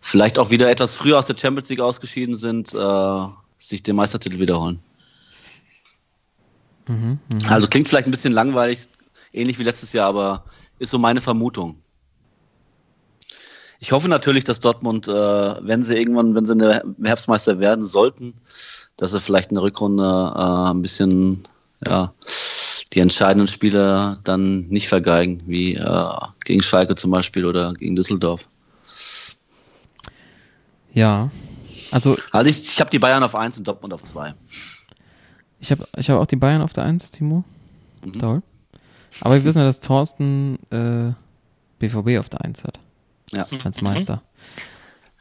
[0.00, 3.26] vielleicht auch wieder etwas früher aus der Champions League ausgeschieden sind, äh,
[3.58, 4.80] sich den Meistertitel wiederholen.
[6.88, 7.48] Mhm, mh.
[7.48, 8.88] Also klingt vielleicht ein bisschen langweilig,
[9.32, 10.44] ähnlich wie letztes Jahr, aber
[10.78, 11.76] ist so meine Vermutung.
[13.82, 18.34] Ich hoffe natürlich, dass Dortmund, äh, wenn sie irgendwann, wenn sie eine Herbstmeister werden sollten,
[18.98, 21.48] dass sie vielleicht in der Rückrunde äh, ein bisschen
[21.86, 22.12] ja,
[22.92, 26.12] die entscheidenden Spiele dann nicht vergeigen, wie äh,
[26.44, 28.48] gegen Schalke zum Beispiel oder gegen Düsseldorf.
[30.92, 31.30] Ja,
[31.90, 32.18] also.
[32.32, 34.34] Also ich, ich habe die Bayern auf 1 und Dortmund auf 2.
[35.60, 37.44] Ich habe ich hab auch die Bayern auf der 1, Timo.
[38.04, 38.18] Mhm.
[38.18, 38.42] Toll.
[39.22, 41.12] Aber wir wissen ja, dass Thorsten äh,
[41.78, 42.78] BVB auf der 1 hat.
[43.32, 43.46] Ja.
[43.64, 44.16] Als Meister.
[44.16, 44.62] Mhm.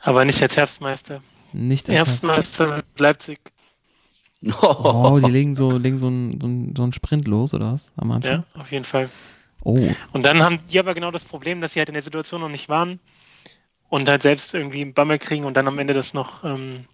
[0.02, 1.22] Aber nicht als Herbstmeister.
[1.54, 3.40] Nicht als Herbstmeister mit Leipzig.
[4.62, 7.92] Oh, die legen so, legen so einen so Sprint los, oder was?
[7.98, 8.46] Am Anfang?
[8.56, 9.10] Ja, auf jeden Fall.
[9.66, 9.78] Oh.
[10.14, 12.48] Und dann haben die aber genau das Problem, dass sie halt in der Situation noch
[12.48, 13.02] nicht waren
[13.90, 16.88] und halt selbst irgendwie einen Bammel kriegen und dann am Ende das noch ähm,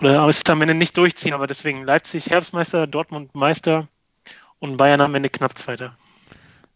[0.00, 3.88] oder es am Ende nicht durchziehen, aber deswegen Leipzig Herbstmeister, Dortmund Meister
[4.58, 5.96] und Bayern am Ende knapp Zweiter.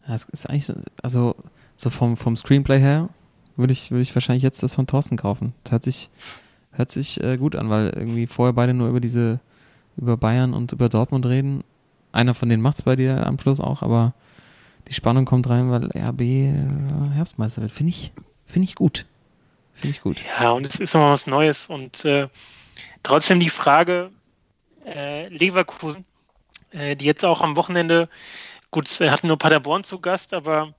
[0.07, 1.35] Ja, es ist eigentlich so, also
[1.81, 3.09] so vom, vom Screenplay her
[3.55, 5.53] würde ich, würde ich wahrscheinlich jetzt das von Thorsten kaufen.
[5.63, 6.09] Das hört sich,
[6.71, 9.39] hört sich äh, gut an, weil irgendwie vorher beide nur über diese,
[9.97, 11.63] über Bayern und über Dortmund reden.
[12.11, 14.13] Einer von denen macht es bei dir am Schluss auch, aber
[14.87, 16.53] die Spannung kommt rein, weil RB äh,
[17.13, 17.71] Herbstmeister wird.
[17.71, 18.11] Finde ich,
[18.45, 19.05] finde ich gut.
[19.73, 20.21] Finde ich gut.
[20.39, 21.67] Ja, und es ist nochmal was Neues.
[21.67, 22.27] Und äh,
[23.03, 24.11] trotzdem die Frage,
[24.85, 26.05] äh, Leverkusen,
[26.71, 28.09] äh, die jetzt auch am Wochenende,
[28.69, 30.73] gut, hatten nur Paderborn zu Gast, aber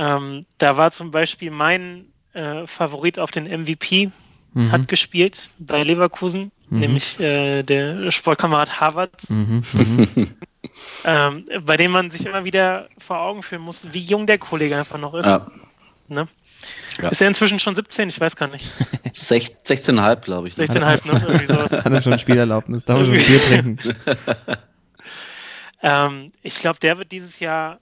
[0.00, 4.10] ähm, da war zum Beispiel mein äh, Favorit auf den MVP,
[4.54, 4.72] mhm.
[4.72, 6.80] hat gespielt bei Leverkusen, mhm.
[6.80, 9.28] nämlich äh, der Sportkamerad Harvard.
[9.28, 10.08] Mhm, mhm.
[11.04, 14.78] ähm, bei dem man sich immer wieder vor Augen führen muss, wie jung der Kollege
[14.78, 15.26] einfach noch ist.
[15.26, 15.46] Ja.
[16.08, 16.26] Ne?
[17.02, 17.10] Ja.
[17.10, 18.08] Ist er inzwischen schon 17?
[18.08, 18.64] Ich weiß gar nicht.
[19.14, 20.54] 16,5 glaube ich.
[20.54, 21.24] 16,5, ne?
[21.26, 21.72] Irgendwie sowas.
[21.72, 23.78] Hat er schon Spielerlaubnis, darf er schon Bier trinken.
[25.82, 27.80] ähm, ich glaube, der wird dieses Jahr,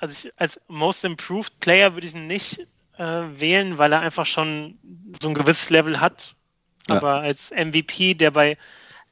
[0.00, 4.26] also ich, als Most Improved Player würde ich ihn nicht äh, wählen, weil er einfach
[4.26, 4.78] schon
[5.20, 6.34] so ein gewisses Level hat.
[6.88, 6.96] Ja.
[6.96, 8.56] Aber als MVP, der bei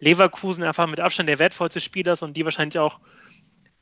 [0.00, 3.00] Leverkusen einfach mit Abstand der wertvollste Spieler ist und die wahrscheinlich auch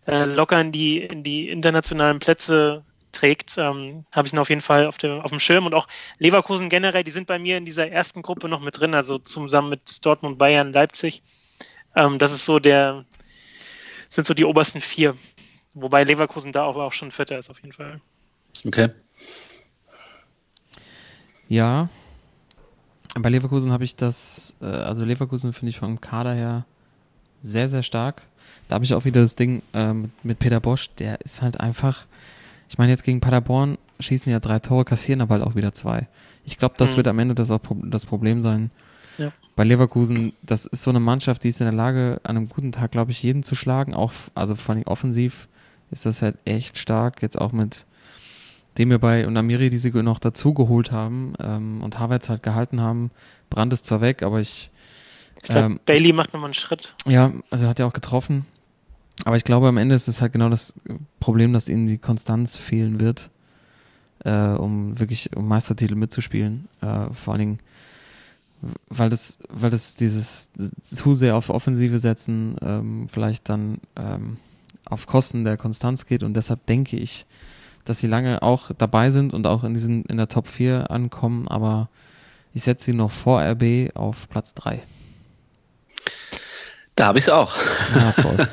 [0.06, 4.60] äh, locker in die, in die internationalen Plätze trägt, ähm, habe ich ihn auf jeden
[4.60, 5.66] Fall auf, der, auf dem Schirm.
[5.66, 5.88] Und auch
[6.18, 9.70] Leverkusen generell, die sind bei mir in dieser ersten Gruppe noch mit drin, also zusammen
[9.70, 11.22] mit Dortmund, Bayern, Leipzig.
[11.94, 13.04] Ähm, das ist so der,
[14.08, 15.16] sind so die obersten vier.
[15.78, 18.00] Wobei Leverkusen da auch, auch schon Vierter ist, auf jeden Fall.
[18.66, 18.88] Okay.
[21.48, 21.90] Ja.
[23.14, 26.64] Bei Leverkusen habe ich das, äh, also Leverkusen finde ich vom Kader her
[27.42, 28.22] sehr, sehr stark.
[28.68, 31.60] Da habe ich auch wieder das Ding äh, mit, mit Peter Bosch, der ist halt
[31.60, 32.06] einfach,
[32.70, 36.08] ich meine, jetzt gegen Paderborn schießen ja drei Tore, kassieren aber halt auch wieder zwei.
[36.44, 36.96] Ich glaube, das mhm.
[36.96, 38.70] wird am Ende das auch das Problem sein.
[39.18, 39.30] Ja.
[39.56, 42.72] Bei Leverkusen, das ist so eine Mannschaft, die ist in der Lage, an einem guten
[42.72, 43.94] Tag, glaube ich, jeden zu schlagen.
[43.94, 45.48] Auch, also vor allem offensiv
[45.90, 47.22] ist das halt echt stark.
[47.22, 47.86] Jetzt auch mit
[48.78, 52.42] dem wir bei und Amiri, die sie noch dazu geholt haben ähm, und Havertz halt
[52.42, 53.10] gehalten haben.
[53.48, 54.70] Brand ist zwar weg, aber ich
[55.36, 56.94] Ich glaube, Ähm, Bailey macht nochmal einen Schritt.
[57.06, 58.46] Ja, also hat er auch getroffen.
[59.24, 60.74] Aber ich glaube, am Ende ist es halt genau das
[61.20, 63.30] Problem, dass ihnen die Konstanz fehlen wird,
[64.24, 66.68] äh, um wirklich um Meistertitel mitzuspielen.
[66.82, 67.58] Äh, vor allen Dingen,
[68.88, 70.50] weil das, weil das dieses
[70.82, 74.36] zu sehr auf Offensive setzen, ähm, vielleicht dann ähm,
[74.86, 76.22] auf Kosten der Konstanz geht.
[76.22, 77.26] Und deshalb denke ich,
[77.84, 81.46] dass sie lange auch dabei sind und auch in diesen in der Top 4 ankommen,
[81.48, 81.88] aber
[82.54, 84.82] ich setze sie noch vor RB auf Platz 3.
[86.96, 87.54] Da habe ich es auch.
[87.94, 88.48] Ja, toll.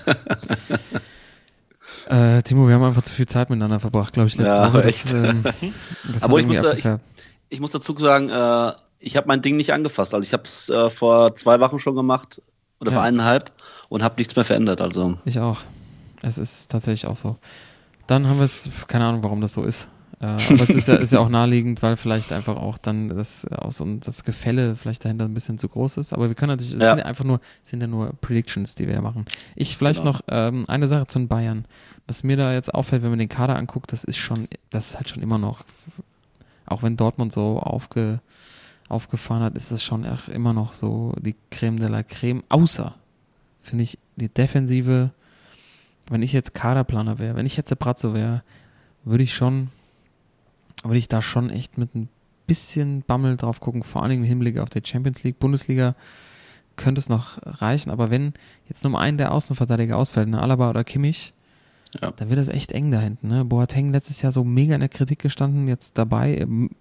[2.37, 4.83] äh, Timo, wir haben einfach zu viel Zeit miteinander verbracht, glaube ich, letzte Ja, Woche.
[4.83, 5.13] echt.
[5.13, 5.43] ähm,
[6.13, 7.03] das Aber ich muss, abgefärbt.
[7.49, 10.13] Ich muss dazu sagen, äh, ich habe mein Ding nicht angefasst.
[10.13, 12.41] Also ich habe es äh, vor zwei Wochen schon gemacht
[12.79, 12.97] oder Ja.
[12.97, 13.51] vor eineinhalb
[13.89, 14.81] und habe nichts mehr verändert.
[14.81, 15.59] Also Ich auch.
[16.23, 17.37] Es ist tatsächlich auch so.
[18.07, 19.87] Dann haben wir es, keine Ahnung, warum das so ist.
[20.19, 23.45] Äh, aber es ist ja, ist ja auch naheliegend, weil vielleicht einfach auch dann das,
[23.45, 26.13] aus und das Gefälle vielleicht dahinter ein bisschen zu groß ist.
[26.13, 26.89] Aber wir können natürlich, es Ja.
[26.89, 29.25] sind ja einfach nur, sind ja nur Predictions, die wir ja machen.
[29.55, 30.13] Ich vielleicht Genau.
[30.13, 31.65] noch ähm, eine Sache zu den Bayern.
[32.07, 34.95] Was mir da jetzt auffällt, wenn man den Kader anguckt, das ist schon, das ist
[34.95, 35.63] halt schon immer noch,
[36.65, 38.19] auch wenn Dortmund so aufge,
[38.89, 42.43] aufgefahren hat, ist das schon immer noch so die Creme de la Creme.
[42.49, 42.95] Außer,
[43.61, 45.11] finde ich, die Defensive,
[46.09, 48.43] wenn ich jetzt Kaderplaner wäre, wenn ich jetzt der Bratzo wäre,
[49.03, 49.69] würde ich schon,
[50.83, 52.09] würde ich da schon echt mit ein
[52.47, 55.95] bisschen Bammel drauf gucken, vor allen Dingen im Hinblick auf die Champions League, Bundesliga
[56.75, 58.33] könnte es noch reichen, aber wenn
[58.67, 61.33] jetzt nur ein der Außenverteidiger ausfällt, ne, Alaba oder Kimmich,
[62.01, 62.11] Ja.
[62.11, 63.27] dann wird das echt eng da hinten.
[63.27, 63.45] Ne?
[63.45, 66.71] Boateng letztes Jahr so mega in der Kritik gestanden, jetzt dabei, ähm,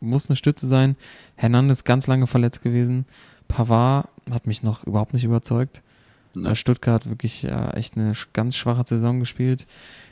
[0.00, 0.96] muss eine Stütze sein.
[1.36, 3.04] Hernandez ganz lange verletzt gewesen.
[3.46, 5.82] Pavard hat mich noch überhaupt nicht überzeugt.
[6.34, 9.66] Bei Stuttgart wirklich äh, echt eine ganz schwache Saison gespielt.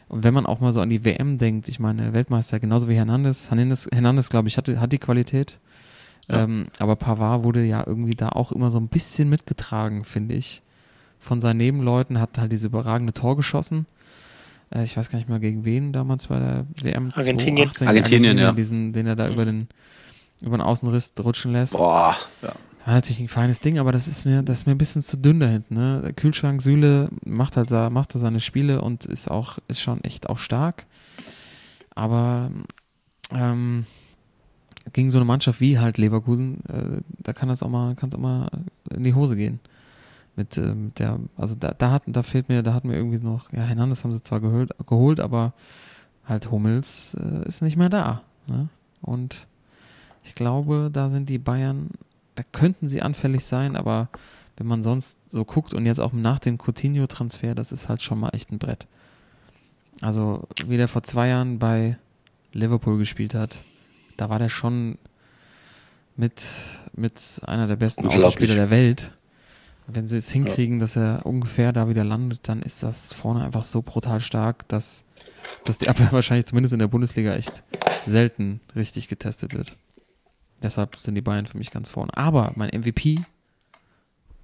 [0.09, 2.97] Und wenn man auch mal so an die WM denkt, ich meine, Weltmeister, genauso wie
[2.97, 5.59] Hernandez, Hernandez, Hernandez glaube ich, hatte, hat die Qualität.
[6.29, 6.45] Ja.
[6.45, 10.63] Ähm, aber Pavard wurde ja irgendwie da auch immer so ein bisschen mitgetragen, finde ich.
[11.19, 13.87] Von seinen Nebenleuten hat halt diese überragende Tor geschossen.
[14.75, 17.13] Äh, ich weiß gar nicht mal gegen wen damals bei der WM.
[17.15, 17.71] Argentinien.
[17.71, 18.53] 2018, Argentinien, ja.
[18.53, 19.69] Diesen, den er da über den,
[20.41, 21.75] über den Außenriss rutschen lässt.
[21.75, 22.53] boah, ja.
[22.85, 25.17] War natürlich ein feines Ding, aber das ist mir, das ist mir ein bisschen zu
[25.17, 25.75] dünn da hinten.
[25.75, 26.01] Ne?
[26.03, 30.03] Der Kühlschrank Süle macht halt da, macht da seine Spiele und ist auch, ist schon
[30.03, 30.87] echt auch stark.
[31.95, 32.51] Aber
[33.31, 33.85] ähm,
[34.93, 38.15] gegen so eine Mannschaft wie halt Leverkusen, äh, da kann das auch mal, kann es
[38.15, 38.49] auch mal
[38.91, 39.61] in die Hose gehen.
[40.37, 43.21] Mit, äh, mit der, also da, da hat, da fehlt mir, da hatten wir irgendwie
[43.21, 45.53] noch, ja, Hernandez haben sie zwar geholt, geholt aber
[46.25, 48.23] halt Hummels äh, ist nicht mehr da.
[48.47, 48.69] Ne?
[49.03, 49.47] Und
[50.25, 51.91] ich glaube, da sind die Bayern,
[52.41, 54.09] da könnten sie anfällig sein, aber
[54.57, 58.19] wenn man sonst so guckt und jetzt auch nach dem Coutinho-Transfer, das ist halt schon
[58.19, 58.87] mal echt ein Brett.
[60.01, 61.99] Also, wie der vor zwei Jahren bei
[62.55, 63.59] Liverpool gespielt hat,
[64.17, 64.97] da war der schon
[66.17, 66.43] mit,
[66.95, 68.07] mit einer der besten.
[68.07, 69.13] Außenspieler der Welt.
[69.87, 73.65] Wenn sie es hinkriegen, dass er ungefähr da wieder landet, dann ist das vorne einfach
[73.65, 75.05] so brutal stark, dass,
[75.67, 77.63] dass die Abwehr wahrscheinlich zumindest in der Bundesliga echt
[78.07, 79.77] selten richtig getestet wird.
[80.63, 82.17] Deshalb sind die Bayern für mich ganz vorne.
[82.17, 83.21] Aber mein MVP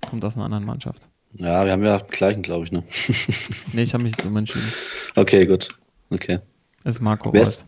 [0.09, 1.09] kommt aus einer anderen Mannschaft.
[1.35, 2.73] ja, wir haben ja gleichen, glaube ich.
[2.73, 2.83] Ne?
[3.73, 4.71] Nee, ich habe mich jetzt umentschieden.
[5.17, 5.69] Okay, gut.
[6.11, 6.39] Okay.
[6.85, 7.67] Es ist Marco Wer Reus.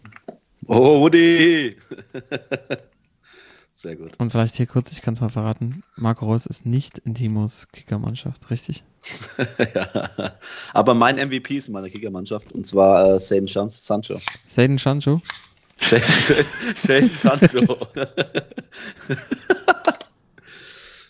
[0.66, 1.76] Oh, Woody!
[3.74, 4.18] Sehr gut.
[4.18, 7.68] Und vielleicht hier kurz, ich kann es mal verraten, Marco Reus ist nicht in Timos
[7.72, 8.82] Kickermannschaft, richtig?
[9.74, 10.34] ja.
[10.72, 14.18] Aber mein MVP ist in meiner Kickermannschaft und zwar äh, Saden Sancho.
[14.48, 15.20] Seiden Sancho?
[15.80, 17.78] Saden Sancho.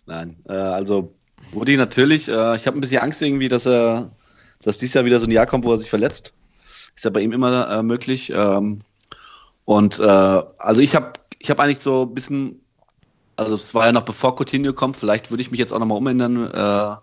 [0.07, 1.15] Nein, äh, also
[1.53, 2.29] Woody natürlich.
[2.29, 4.11] Äh, ich habe ein bisschen Angst irgendwie, dass er,
[4.63, 6.33] dass dieses Jahr wieder so ein Jahr kommt, wo er sich verletzt.
[6.95, 8.33] Ist ja bei ihm immer äh, möglich.
[8.35, 8.81] Ähm,
[9.65, 12.61] und äh, also ich habe, ich habe eigentlich so ein bisschen,
[13.37, 14.97] also es war ja noch bevor Coutinho kommt.
[14.97, 16.51] Vielleicht würde ich mich jetzt auch nochmal umändern.
[16.51, 16.97] Äh,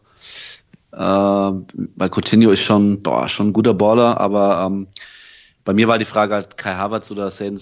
[0.91, 1.51] äh,
[1.95, 4.87] weil Coutinho ist schon, boah, schon ein guter Baller, aber ähm,
[5.65, 7.57] bei mir war die Frage halt Kai Havertz oder Jaden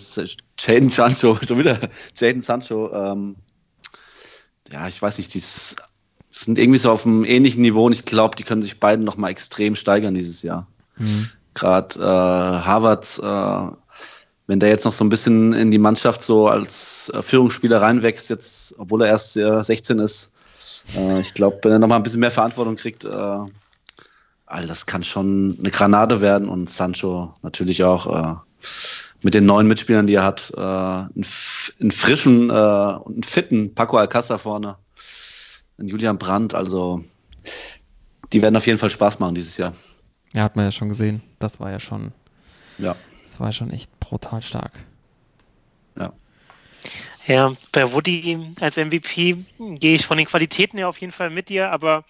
[0.91, 1.79] Sancho, schon wieder
[2.15, 2.93] Jaden Sancho.
[2.93, 3.37] Ähm,
[4.71, 8.35] ja, ich weiß nicht, die sind irgendwie so auf einem ähnlichen Niveau und ich glaube,
[8.35, 10.67] die können sich beiden nochmal extrem steigern dieses Jahr.
[10.97, 11.29] Mhm.
[11.53, 13.75] Gerade äh, Havertz, äh,
[14.47, 18.29] wenn der jetzt noch so ein bisschen in die Mannschaft so als äh, Führungsspieler reinwächst,
[18.29, 20.31] jetzt, obwohl er erst äh, 16 ist,
[20.97, 23.37] äh, ich glaube, wenn er nochmal ein bisschen mehr Verantwortung kriegt, äh,
[24.53, 28.35] all das kann schon eine Granate werden und Sancho natürlich auch äh,
[29.21, 31.25] mit den neuen Mitspielern, die er hat, äh, einen,
[31.79, 34.77] einen frischen äh, und einen fitten Paco Alcázar vorne,
[35.77, 37.03] einen Julian Brandt, also
[38.31, 39.73] die werden auf jeden Fall Spaß machen dieses Jahr.
[40.33, 41.21] Ja, hat man ja schon gesehen.
[41.39, 42.11] Das war ja schon,
[42.77, 44.73] Ja, das war ja schon echt brutal stark.
[45.97, 46.11] ja.
[47.25, 49.45] Ja, bei Woody als MVP
[49.79, 52.03] gehe ich von den Qualitäten her auf jeden Fall mit dir, aber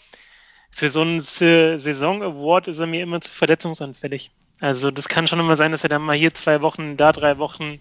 [0.74, 4.32] für so einen Saison-Award ist er mir immer zu verletzungsanfällig.
[4.60, 7.38] Also das kann schon immer sein, dass er dann mal hier zwei Wochen, da drei
[7.38, 7.80] Wochen,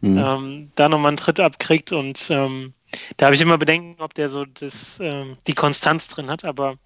[0.00, 0.18] mhm.
[0.18, 2.74] ähm, da nochmal einen Tritt abkriegt und ähm,
[3.16, 6.76] da habe ich immer Bedenken, ob der so das, ähm, die Konstanz drin hat, aber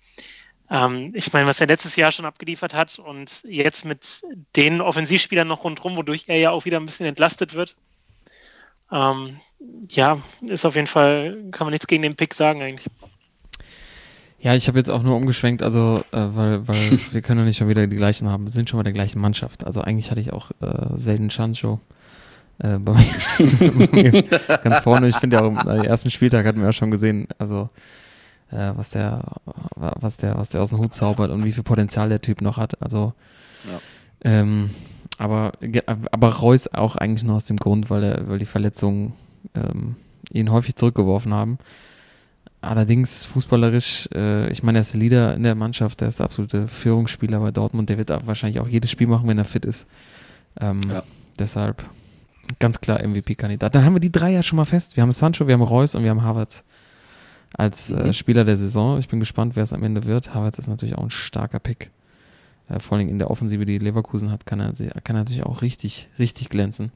[0.70, 4.22] ähm, ich meine, was er letztes Jahr schon abgeliefert hat und jetzt mit
[4.55, 7.74] den Offensivspielern noch rundherum, wodurch er ja auch wieder ein bisschen entlastet wird,
[8.93, 9.40] ähm,
[9.88, 12.88] ja, ist auf jeden Fall, kann man nichts gegen den Pick sagen eigentlich.
[14.43, 17.59] Ja, ich habe jetzt auch nur umgeschwenkt, also äh, weil, weil wir können ja nicht
[17.59, 18.45] schon wieder die gleichen haben.
[18.45, 19.64] Wir sind schon mal der gleichen Mannschaft.
[19.64, 21.78] Also eigentlich hatte ich auch äh, selten Chancho
[22.59, 22.93] äh, bei
[23.93, 24.22] mir
[24.64, 25.09] ganz vorne.
[25.09, 27.70] Ich finde ja auch am ersten Spieltag hatten wir ja schon gesehen, also
[28.51, 29.22] äh, was der,
[29.76, 32.57] was der, was der aus dem Hut zaubert und wie viel Potenzial der Typ noch
[32.57, 32.82] hat.
[32.82, 33.14] Also
[33.70, 33.80] ja.
[34.24, 34.70] ähm,
[35.18, 35.53] aber,
[36.11, 39.12] aber Reus auch eigentlich nur aus dem Grund, weil, er, weil die Verletzungen
[39.55, 39.95] ähm,
[40.32, 41.59] ihn häufig zurückgeworfen haben.
[42.63, 46.27] Allerdings fußballerisch, äh, ich meine, er ist der Leader in der Mannschaft, der ist der
[46.27, 49.87] absolute Führungsspieler bei Dortmund, der wird wahrscheinlich auch jedes Spiel machen, wenn er fit ist.
[50.61, 51.03] Ähm, ja.
[51.39, 51.85] Deshalb
[52.59, 53.75] ganz klar MVP-Kandidat.
[53.75, 54.97] Dann haben wir die drei ja schon mal fest.
[54.97, 56.65] Wir haben Sancho, wir haben Reus und wir haben Havertz
[57.55, 58.13] als äh, mhm.
[58.13, 58.99] Spieler der Saison.
[58.99, 60.35] Ich bin gespannt, wer es am Ende wird.
[60.35, 61.91] Havertz ist natürlich auch ein starker Pick
[62.69, 65.63] äh, vor allem in der Offensive, die Leverkusen hat, kann er, kann er natürlich auch
[65.63, 66.93] richtig, richtig glänzen.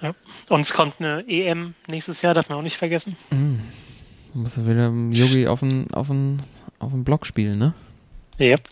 [0.00, 0.14] Ja.
[0.48, 3.16] Und es kommt eine EM nächstes Jahr, darf man auch nicht vergessen.
[3.30, 3.60] Mhm.
[4.34, 6.40] Muss er wieder Yogi auf den, auf, den,
[6.78, 7.74] auf den Block spielen, ne?
[8.38, 8.68] Yep.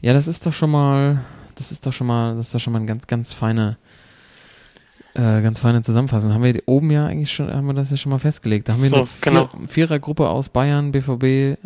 [0.00, 1.24] Ja, das ist doch schon mal,
[1.56, 3.76] das ist doch schon mal, das ist doch schon mal eine ganz, ganz feine,
[5.14, 6.32] äh, ganz feine Zusammenfassung.
[6.32, 8.68] Haben wir oben ja eigentlich schon, haben wir das ja schon mal festgelegt.
[8.68, 9.48] Da haben wir so, eine Vier, genau.
[9.66, 11.58] Vierergruppe aus Bayern, BVB,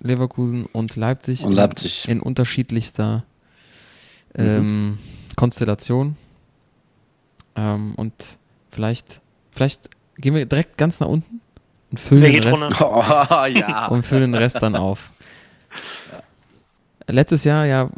[0.00, 2.08] Leverkusen und Leipzig, und Leipzig.
[2.08, 3.24] In, in unterschiedlichster
[4.34, 4.98] ähm, mhm.
[5.36, 6.16] Konstellation.
[7.56, 8.12] Ähm, und
[8.70, 9.20] vielleicht,
[9.52, 11.40] vielleicht gehen wir direkt ganz nach unten
[11.90, 13.02] und füllen, den Rest, oh,
[13.52, 13.86] ja.
[13.88, 15.10] und füllen den Rest dann auf.
[17.06, 17.90] Letztes Jahr, ja,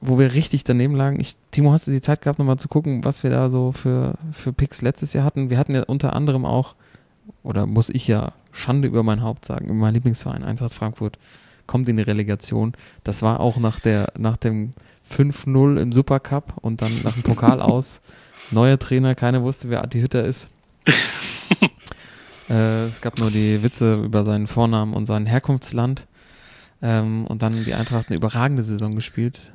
[0.00, 1.20] wo wir richtig daneben lagen.
[1.20, 4.14] Ich, Timo, hast du die Zeit gehabt, nochmal zu gucken, was wir da so für,
[4.32, 5.50] für Picks letztes Jahr hatten?
[5.50, 6.74] Wir hatten ja unter anderem auch,
[7.42, 11.18] oder muss ich ja Schande über mein Haupt sagen, über meinen Lieblingsverein Eintracht Frankfurt
[11.66, 12.72] kommt in die Relegation.
[13.04, 14.72] Das war auch nach, der, nach dem
[15.10, 18.00] 5-0 im Supercup und dann nach dem Pokal aus.
[18.50, 20.48] Neuer Trainer, keiner wusste, wer Adi Hütter ist.
[22.50, 26.06] äh, es gab nur die Witze über seinen Vornamen und sein Herkunftsland.
[26.82, 29.52] Ähm, und dann die Eintracht eine überragende Saison gespielt.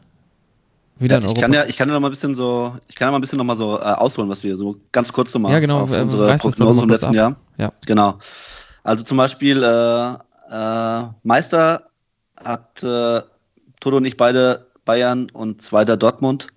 [0.97, 1.39] Wieder ja, in Europa.
[1.39, 3.17] Ich kann ja, ich kann ja noch mal ein bisschen so, ich kann ja mal
[3.17, 5.81] ein bisschen noch mal so äh, ausholen, was wir so ganz kurz nochmal ja, genau,
[5.81, 7.15] auf äh, unsere Prognosen vom letzten ab.
[7.15, 7.35] Jahr.
[7.57, 7.71] Ja.
[7.85, 8.17] Genau.
[8.83, 10.13] Also zum Beispiel äh,
[10.51, 11.89] äh, Meister
[12.41, 13.21] hat äh,
[13.79, 16.47] Toto und ich beide Bayern und zweiter Dortmund.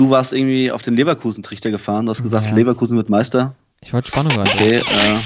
[0.00, 2.06] Du warst irgendwie auf den Leverkusen-Trichter gefahren.
[2.06, 2.54] Du hast gesagt, ja.
[2.54, 3.54] Leverkusen wird Meister.
[3.82, 4.48] Ich wollte Spannung rein.
[4.48, 5.18] Okay, äh.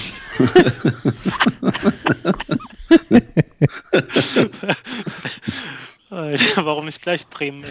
[6.11, 7.63] Alter, warum nicht gleich Bremen?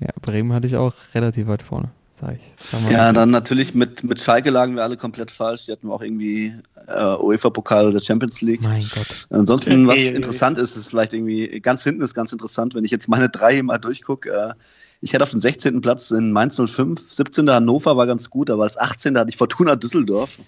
[0.00, 1.90] ja, Bremen hatte ich auch relativ weit vorne.
[2.18, 2.54] Sag ich.
[2.70, 5.66] Sag ja, dann natürlich mit, mit Schalke lagen wir alle komplett falsch.
[5.66, 6.54] Die hatten wir auch irgendwie
[6.86, 8.62] äh, UEFA-Pokal oder Champions League.
[8.62, 9.26] Mein Gott.
[9.28, 13.06] Ansonsten, was interessant ist, ist vielleicht irgendwie, ganz hinten ist ganz interessant, wenn ich jetzt
[13.10, 14.30] meine drei mal durchgucke.
[14.30, 14.54] Äh,
[15.00, 15.80] ich hätte auf den 16.
[15.80, 17.50] Platz in Mainz 05, 17.
[17.50, 19.18] Hannover war ganz gut, aber als 18.
[19.18, 20.38] hatte ich Fortuna Düsseldorf.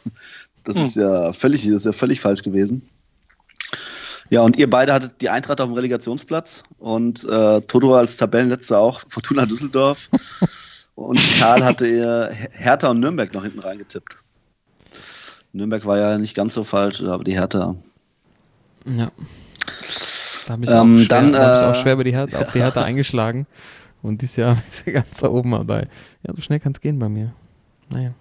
[0.65, 0.85] Das hm.
[0.85, 2.89] ist ja völlig, das ist ja völlig falsch gewesen.
[4.31, 8.79] Ja, und ihr beide hattet die Eintracht auf dem Relegationsplatz und äh, Toto als Tabellenletzter
[8.79, 10.09] auch Fortuna Düsseldorf.
[10.97, 14.17] Und Karl hatte ihr Hertha und Nürnberg noch hinten reingetippt.
[15.53, 17.77] Nürnberg war ja nicht ganz so falsch, aber die Hertha.
[18.87, 19.11] Ja.
[20.47, 22.53] Da habe ich, ähm, schwer, dann, hab ich auch äh, schwer über die Hertha, auf
[22.53, 23.47] die Hertha eingeschlagen.
[24.03, 25.89] Und dieses Jahr ist er ganz da oben dabei.
[26.27, 27.33] Ja, so schnell kann es gehen bei mir.
[27.89, 28.15] Naja.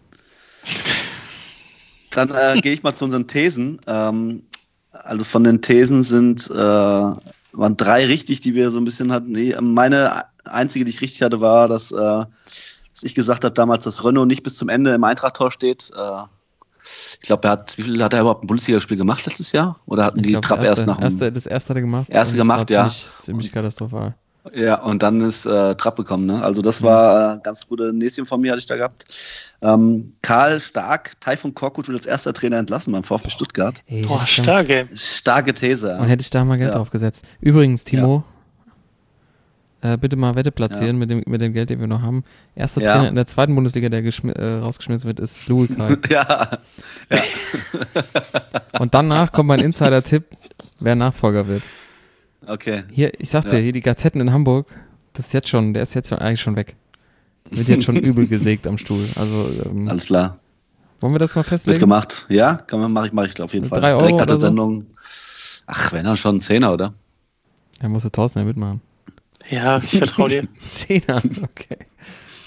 [2.12, 3.80] Dann äh, gehe ich mal zu unseren Thesen.
[3.88, 4.44] Ähm,
[4.92, 6.56] also von den Thesen sind äh,
[7.58, 9.32] waren drei richtig, die wir so ein bisschen hatten.
[9.32, 13.84] Nee, meine einzige, die ich richtig hatte, war, dass, äh, dass ich gesagt habe damals,
[13.84, 15.92] dass Renault nicht bis zum Ende im Eintracht-Tor steht.
[15.96, 16.24] Äh,
[17.22, 19.80] ich glaube, er hat, wie viel hat er überhaupt ein Bundesligaspiel gemacht letztes Jahr?
[19.86, 21.04] Oder hatten ich die glaub, Trapp erst nach dem.
[21.04, 22.10] Erste, das erste hat er gemacht.
[22.10, 22.90] Erste gemacht, ja.
[22.90, 24.16] Ziemlich, ziemlich katastrophal.
[24.54, 26.26] Ja, und dann ist äh, Trapp gekommen.
[26.26, 26.42] Ne?
[26.44, 29.06] Also das war äh, ganz gute Näschen von mir, hatte ich da gehabt.
[29.62, 33.82] Ähm, Karl Stark, Taifun Korkut wird als erster Trainer entlassen beim VfB Stuttgart.
[33.86, 34.88] Hey, Boah, starke.
[34.94, 35.98] Starke These.
[35.98, 36.78] Und hätte ich da mal Geld ja.
[36.78, 37.26] drauf gesetzt.
[37.42, 38.24] Übrigens, Timo,
[39.82, 41.00] äh, bitte mal Wette platzieren ja.
[41.00, 42.24] mit, dem, mit dem Geld, den wir noch haben.
[42.56, 42.94] Erster ja.
[42.94, 45.96] Trainer in der zweiten Bundesliga, der äh, rausgeschmissen wird, ist Louis Kai.
[46.10, 46.60] ja.
[47.10, 47.20] ja.
[48.80, 50.26] Und danach kommt mein Insider-Tipp,
[50.80, 51.64] wer Nachfolger wird.
[52.48, 52.84] Okay.
[52.92, 53.62] Hier, ich sagte, ja.
[53.62, 54.68] hier die Gazetten in Hamburg,
[55.14, 56.76] das ist jetzt schon, der ist jetzt eigentlich schon weg.
[57.52, 59.06] Wird jetzt schon übel gesägt am Stuhl.
[59.16, 60.40] Also, ähm, Alles klar.
[61.02, 61.80] wollen wir das mal Wird festlegen?
[61.80, 62.26] gemacht.
[62.30, 63.82] Ja, kann man, mach ich, mach ich auf jeden Mit Fall.
[63.82, 64.42] drei Euro Direkt oder so?
[64.42, 64.86] Sendung.
[65.68, 66.94] Ach, wenn dann schon ein Zehner, oder?
[67.80, 68.82] Da musste Thorsten ja mitmachen.
[69.50, 70.48] Ja, ich vertraue dir.
[70.68, 71.78] Zehner, okay.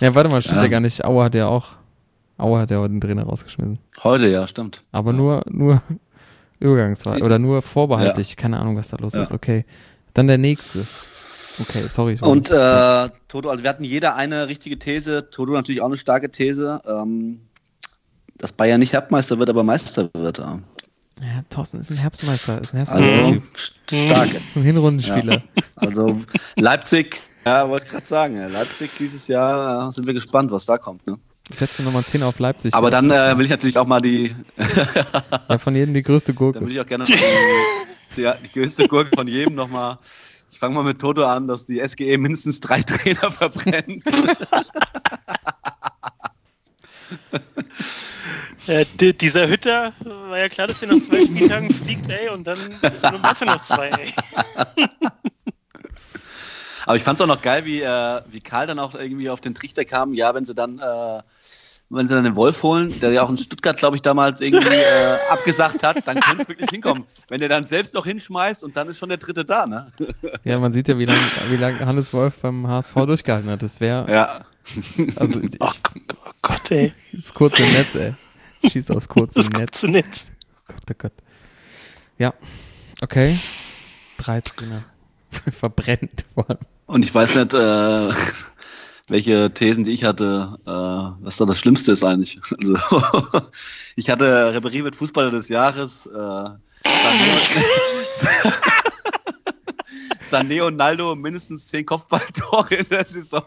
[0.00, 0.68] Ja, warte mal, stimmt ja, Ja.
[0.68, 1.04] gar nicht.
[1.04, 1.66] Aue hat ja auch,
[2.38, 3.78] Aue hat ja auch den Trainer rausgeschmissen.
[4.02, 4.82] Heute, ja, stimmt.
[4.92, 5.82] Aber nur, nur
[6.60, 8.36] übergangsweise oder nur vorbehaltlich.
[8.36, 9.22] Keine Ahnung, was da los Ja.
[9.22, 9.32] ist.
[9.32, 9.64] Okay.
[10.18, 10.84] Dann der nächste.
[11.60, 12.14] Okay, sorry.
[12.14, 15.30] ich war Und äh, Toto, also wir hatten jeder eine richtige These.
[15.30, 16.80] Toto natürlich auch eine starke These.
[16.86, 17.40] Ähm,
[18.36, 20.38] dass Bayern nicht Herbstmeister wird, aber Meister wird.
[20.38, 20.60] Ja.
[21.20, 22.60] ja, Thorsten ist ein Herbstmeister.
[22.60, 23.16] Ist ein Herbstmeister.
[23.18, 23.42] Also Typ.
[23.56, 24.28] st- stark.
[24.34, 25.42] Ist ein Hinrundenspieler.
[25.76, 26.20] Also
[26.56, 27.16] Leipzig,
[27.46, 31.06] ja, wollte gerade sagen, ja, Leipzig dieses Jahr äh, sind wir gespannt, was da kommt.
[31.06, 31.18] Ne?
[31.50, 32.74] Ich setze nochmal 10 auf Leipzig.
[32.74, 34.34] Aber Ja, dann äh, will ich natürlich auch mal die,
[35.48, 36.60] ja, von jedem die größte dann Gurke.
[36.64, 37.04] will ich auch gerne
[38.18, 39.98] die, die, größte Gurke von jedem nochmal.
[40.50, 44.04] Ich fange mal mit Toto an, dass die SGE mindestens drei Trainer verbrennt.
[48.66, 52.44] Äh, di- dieser Hütter war ja klar, dass der nach zwei Spieltagen fliegt, ey, und
[52.44, 52.58] dann
[53.22, 54.12] warte noch zwei, ey.
[56.84, 59.40] Aber ich fand es auch noch geil, wie, äh, wie Karl dann auch irgendwie auf
[59.40, 60.14] den Trichter kam.
[60.14, 61.22] Ja, wenn sie dann, äh,
[61.90, 64.66] wenn sie dann den Wolf holen, der ja auch in Stuttgart, glaube ich, damals irgendwie
[64.68, 67.04] äh, abgesagt hat, dann könnte es wirklich hinkommen.
[67.28, 69.90] Wenn der dann selbst noch hinschmeißt und dann ist schon der dritte da, ne?
[70.44, 73.62] Ja, man sieht ja, wie lange wie lang Hannes Wolf beim HSV durchgehalten hat.
[73.62, 74.44] Das wäre, Ja.
[75.16, 75.70] also ich, Oh
[76.42, 76.92] Gott, ey.
[77.12, 78.14] ist kurz im Netz, ey.
[78.70, 79.80] Schießt aus kurzem Netz.
[79.80, 80.04] Zu nett.
[80.68, 81.12] Oh Gott, oh Gott.
[82.18, 82.34] Ja,
[83.00, 83.38] okay.
[84.18, 84.84] Drei Trainer.
[85.58, 86.58] Verbrennt vor allem.
[86.86, 88.08] Und ich weiß nicht, äh,
[89.08, 90.70] welche Thesen, die ich hatte, äh,
[91.24, 92.40] was da das Schlimmste ist eigentlich.
[92.58, 92.76] Also,
[93.96, 96.06] ich hatte Ribéry wird Fußballer des Jahres.
[96.06, 96.10] Äh,
[100.30, 103.44] Sané und Naldo mindestens zehn Kopfballtore in der Saison.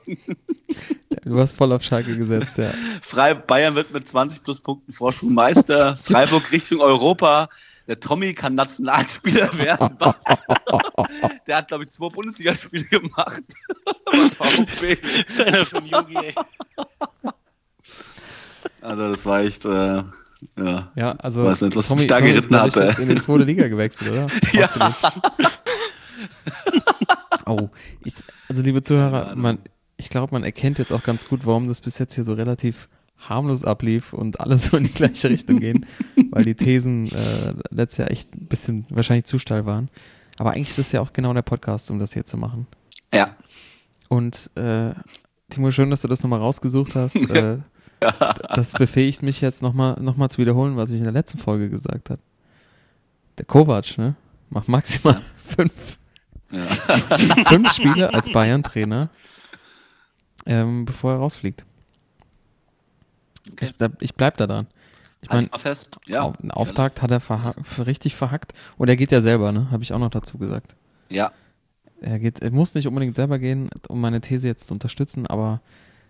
[1.24, 2.72] Du hast voll auf Schalke gesetzt, ja.
[3.02, 5.96] Frei, Bayern wird mit 20 plus Punkten Vorsprung Meister.
[6.02, 7.50] Freiburg Richtung Europa.
[7.88, 9.96] Der Tommy kann Nationalspieler werden.
[10.00, 10.16] Was?
[11.48, 13.44] Der hat, glaube ich, zwei Bundesligaspiele gemacht.
[14.38, 14.98] VfB.
[15.02, 16.34] Das ist einer von Yogi.
[18.82, 20.04] Also das war echt, äh,
[20.58, 20.92] ja.
[20.96, 23.44] Ja, also Weiß nicht, was Tommy, mich da Tommy ist, geritten hat, in die zweite
[23.44, 24.28] Liga gewechselt, oder?
[24.54, 24.70] Ja.
[27.46, 27.70] Oh,
[28.04, 28.14] ich,
[28.48, 29.60] also liebe Zuhörer, man,
[29.98, 32.88] ich glaube, man erkennt jetzt auch ganz gut, warum das bis jetzt hier so relativ
[33.28, 35.86] harmlos ablief und alles so in die gleiche Richtung gehen,
[36.32, 39.90] weil die Thesen äh, letztes Jahr echt ein bisschen wahrscheinlich zu steil waren.
[40.38, 42.68] Aber eigentlich ist das ja auch genau der Podcast, um das hier zu machen.
[43.14, 43.36] Ja.
[44.08, 44.94] Und äh,
[45.50, 47.16] Timo, schön, dass du das nochmal rausgesucht hast.
[47.32, 47.60] Äh,
[48.56, 51.70] das befähigt mich jetzt nochmal noch mal zu wiederholen, was ich in der letzten Folge
[51.70, 52.20] gesagt habe.
[53.38, 54.16] Der Kovac, ne?
[54.50, 55.22] Macht maximal
[55.56, 56.00] fünf,
[56.52, 56.66] ja.
[57.46, 59.10] fünf Spiele als Bayern-Trainer,
[60.48, 61.64] ähm, bevor er rausfliegt.
[63.52, 63.66] Okay.
[63.66, 64.68] Ich, bleib- ich bleib da dran.
[65.22, 65.98] Ich Halt meine, fest.
[66.08, 66.24] Ja.
[66.24, 67.54] auf, einen Auftakt hat er verha
[67.86, 68.54] richtig verhackt.
[68.78, 69.70] Und er geht ja selber, ne?
[69.72, 70.76] Habe ich auch noch dazu gesagt.
[71.10, 71.32] Ja.
[72.02, 75.62] Er geht, er muss nicht unbedingt selber gehen, um meine These jetzt zu unterstützen, aber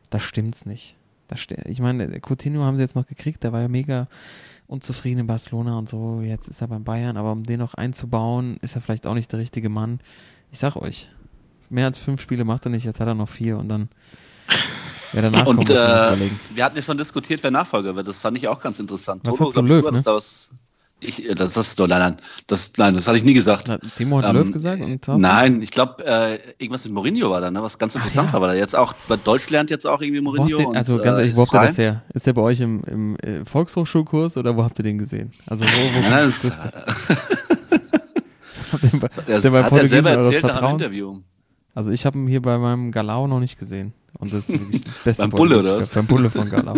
[0.09, 0.95] da stimmt's nicht.
[1.27, 4.07] Da sti ich meine, Coutinho haben sie jetzt noch gekriegt, der war ja mega
[4.67, 6.21] unzufrieden in Barcelona und so.
[6.23, 9.31] Jetzt ist er beim Bayern, aber um den noch einzubauen, ist er vielleicht auch nicht
[9.33, 9.99] der richtige Mann.
[10.53, 11.09] Ich sag euch,
[11.69, 13.89] mehr als fünf Spiele macht er nicht, jetzt hat er noch vier und dann
[15.13, 18.07] wer danach Und äh, wir hatten ja schon diskutiert, wer Nachfolger wird.
[18.07, 19.21] Das fand ich auch ganz interessant.
[19.25, 20.11] Was Toto, du, Löw, ich, hattest ne?
[20.11, 20.49] da was,
[21.01, 23.67] ich, äh, das, das ist doch, nein, nein, das, nein, das hatte ich nie gesagt.
[23.67, 25.21] Na, Timo hat ähm, Löw gesagt und Thorsten?
[25.21, 27.61] Nein, ich glaube, äh, irgendwas mit Mourinho war da, ne?
[27.61, 28.33] was ganz Ach, interessant ja.
[28.33, 30.69] war, weil er jetzt auch bei Deutsch lernt jetzt auch irgendwie Mourinho.
[30.69, 32.03] und, also ganz äh, ehrlich, wo ist habt ihr das her?
[32.13, 35.33] Ist der bei euch im, im äh, Volkshochschulkurs oder wo habt ihr den gesehen?
[35.47, 36.59] Also wo, wo Nein, das, das
[38.99, 40.69] bei, der, hat er selber erzählt nach dem?
[40.71, 41.21] Interview.
[41.73, 43.93] Also ich habe ihn hier bei meinem Galao noch nicht gesehen.
[44.19, 45.85] Und das ist wirklich das beste Beim Bulle, oder?
[45.93, 46.75] Beim Bulle von Galao.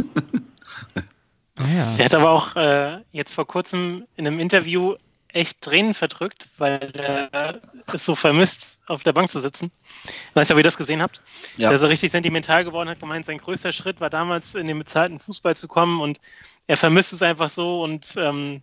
[1.57, 1.93] naja.
[1.97, 4.95] Der hat aber auch äh, jetzt vor kurzem in einem Interview
[5.33, 7.59] echt Tränen verdrückt, weil der
[7.91, 9.71] es so vermisst, auf der Bank zu sitzen.
[10.05, 11.21] Ich weiß nicht, ob ihr das gesehen habt.
[11.57, 11.69] Ja.
[11.69, 14.77] Der ist so richtig sentimental geworden, hat gemeint, sein größter Schritt war damals in den
[14.77, 16.19] bezahlten Fußball zu kommen und
[16.67, 18.61] er vermisst es einfach so und ähm,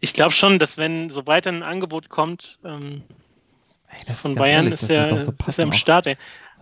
[0.00, 3.02] ich glaube schon, dass wenn sobald ein Angebot kommt ähm,
[3.92, 6.06] Ey, das von Bayern, ehrlich, ist, das er, so ist er im Start.
[6.06, 6.16] Ey.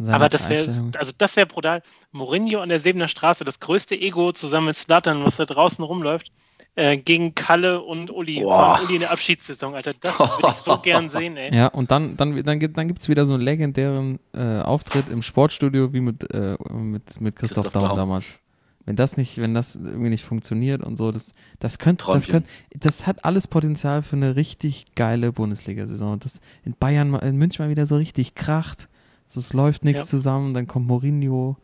[0.09, 0.67] Aber das wäre,
[0.99, 1.83] also das wäre brutal.
[2.13, 6.33] Mourinho an der Sebener Straße, das größte Ego zusammen mit Slattern, was da draußen rumläuft,
[6.75, 8.41] äh, gegen Kalle und Uli.
[8.41, 8.79] Boah.
[8.83, 9.93] Uli in der Abschiedssaison, Alter.
[10.01, 11.55] Das würde ich so gern sehen, ey.
[11.55, 15.23] Ja, und dann, dann, dann, gibt, dann gibt's wieder so einen legendären äh, Auftritt im
[15.23, 17.97] Sportstudio wie mit, äh, mit, mit Christoph, Christoph Daum.
[17.97, 18.41] damals.
[18.87, 22.49] Wenn das nicht, wenn das irgendwie nicht funktioniert und so, das, das könnte, das könnte,
[22.79, 26.15] das hat alles Potenzial für eine richtig geile Bundesliga-Saison.
[26.15, 28.89] Und Das in Bayern, in München mal wieder so richtig kracht.
[29.27, 30.07] So, es läuft nichts Ja.
[30.07, 31.57] zusammen, dann kommt Mourinho.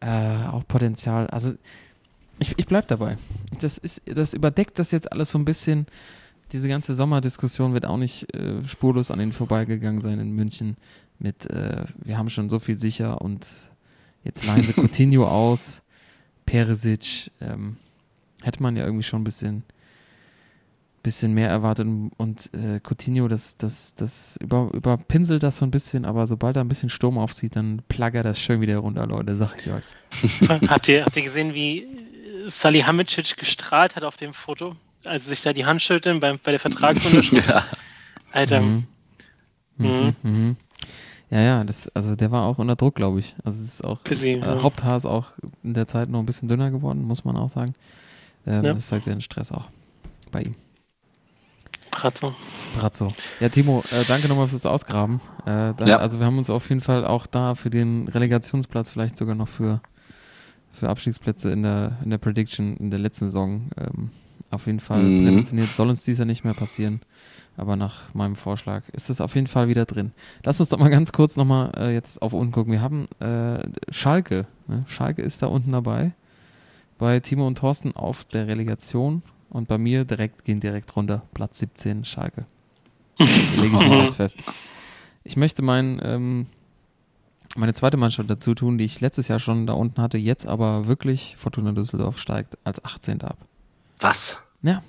[0.00, 1.28] äh, auch Potenzial.
[1.28, 1.54] Also
[2.38, 3.16] ich, ich bleib dabei.
[3.60, 5.86] Das ist, das überdeckt das jetzt alles so ein bisschen.
[6.52, 10.76] Diese ganze Sommerdiskussion wird auch nicht äh, spurlos an ihnen vorbeigegangen sein in München.
[11.18, 13.46] Mit, äh, wir haben schon so viel sicher und
[14.24, 15.80] jetzt leihen sie Coutinho aus,
[16.46, 17.30] Peresic.
[17.40, 17.76] Ähm,
[18.42, 19.64] hätte man ja irgendwie schon ein bisschen,
[21.02, 26.04] bisschen mehr erwartet und äh, Coutinho, das, das, das über, überpinselt das so ein bisschen,
[26.04, 29.56] aber sobald er ein bisschen Sturm aufzieht, dann plaggert das schön wieder runter, Leute, sag
[29.58, 29.84] ich euch.
[30.68, 31.86] habt, ihr, habt ihr gesehen, wie
[32.46, 36.60] Salihamidzic gestrahlt hat auf dem Foto, als sich da die Hand schütteln bei, bei der
[36.60, 37.48] Vertragsunterschrift?
[37.48, 37.64] ja.
[38.32, 38.60] Alter.
[38.60, 38.86] Mhm.
[39.76, 40.16] Mhm.
[40.22, 40.56] Mhm.
[41.34, 43.34] Ja, ja, das, also der war auch unter Druck, glaube ich.
[43.42, 45.32] Also es ist auch Bisschen, das, äh, Haupthaar ist auch
[45.64, 47.74] in der Zeit noch ein bisschen dünner geworden, muss man auch sagen.
[48.46, 48.72] Ähm, ja.
[48.72, 49.68] Das zeigt ja den Stress auch
[50.30, 50.54] bei ihm.
[51.90, 52.36] Brazzo.
[52.78, 53.08] Brazzo.
[53.40, 55.20] Ja, Timo, äh, danke nochmal fürs Ausgraben.
[55.44, 55.96] Äh, da, ja.
[55.98, 59.48] Also wir haben uns auf jeden Fall auch da für den Relegationsplatz, vielleicht sogar noch
[59.48, 59.80] für,
[60.70, 64.10] für Abstiegsplätze in der, in der Prediction in der letzten Saison ähm,
[64.50, 65.26] auf jeden Fall mhm.
[65.26, 65.66] prädestiniert.
[65.66, 67.00] Soll uns dieser nicht mehr passieren.
[67.56, 70.12] Aber nach meinem Vorschlag ist es auf jeden Fall wieder drin.
[70.42, 72.72] Lass uns doch mal ganz kurz nochmal äh, jetzt auf unten gucken.
[72.72, 74.46] Wir haben äh, Schalke.
[74.66, 74.84] Ne?
[74.88, 76.12] Schalke ist da unten dabei.
[76.98, 79.22] Bei Timo und Thorsten auf der Relegation.
[79.50, 81.22] Und bei mir direkt gehen direkt runter.
[81.32, 82.44] Platz 17, Schalke.
[83.18, 84.36] lege ich mal jetzt fest.
[85.22, 86.46] Ich möchte mein, ähm,
[87.56, 90.88] meine zweite Mannschaft dazu tun, die ich letztes Jahr schon da unten hatte, jetzt aber
[90.88, 93.22] wirklich Fortuna Düsseldorf steigt als 18.
[93.22, 93.38] ab.
[94.00, 94.42] Was?
[94.62, 94.82] Ja.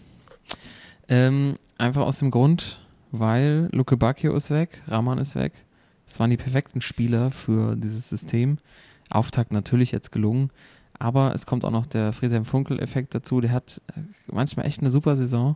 [1.08, 2.80] Ähm, einfach aus dem Grund,
[3.12, 5.54] weil Luke Bacchio ist weg, Rahman ist weg.
[6.06, 8.58] Das waren die perfekten Spieler für dieses System.
[9.10, 10.52] Auftakt natürlich jetzt gelungen.
[10.98, 13.42] Aber es kommt auch noch der Friedhelm Funkel-Effekt dazu.
[13.42, 14.02] Der hat äh,
[14.32, 15.56] manchmal echt eine super Saison.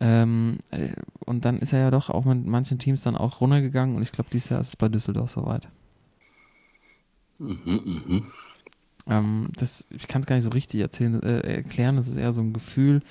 [0.00, 0.88] Ähm, äh,
[1.24, 3.96] und dann ist er ja doch auch mit manchen Teams dann auch runtergegangen.
[3.96, 5.68] Und ich glaube, dieses Jahr ist es bei Düsseldorf soweit.
[7.38, 8.22] Mhm, mh.
[9.06, 11.96] ähm, das, ich kann es gar nicht so richtig erzählen, äh, erklären.
[11.96, 13.02] Das ist eher so ein Gefühl.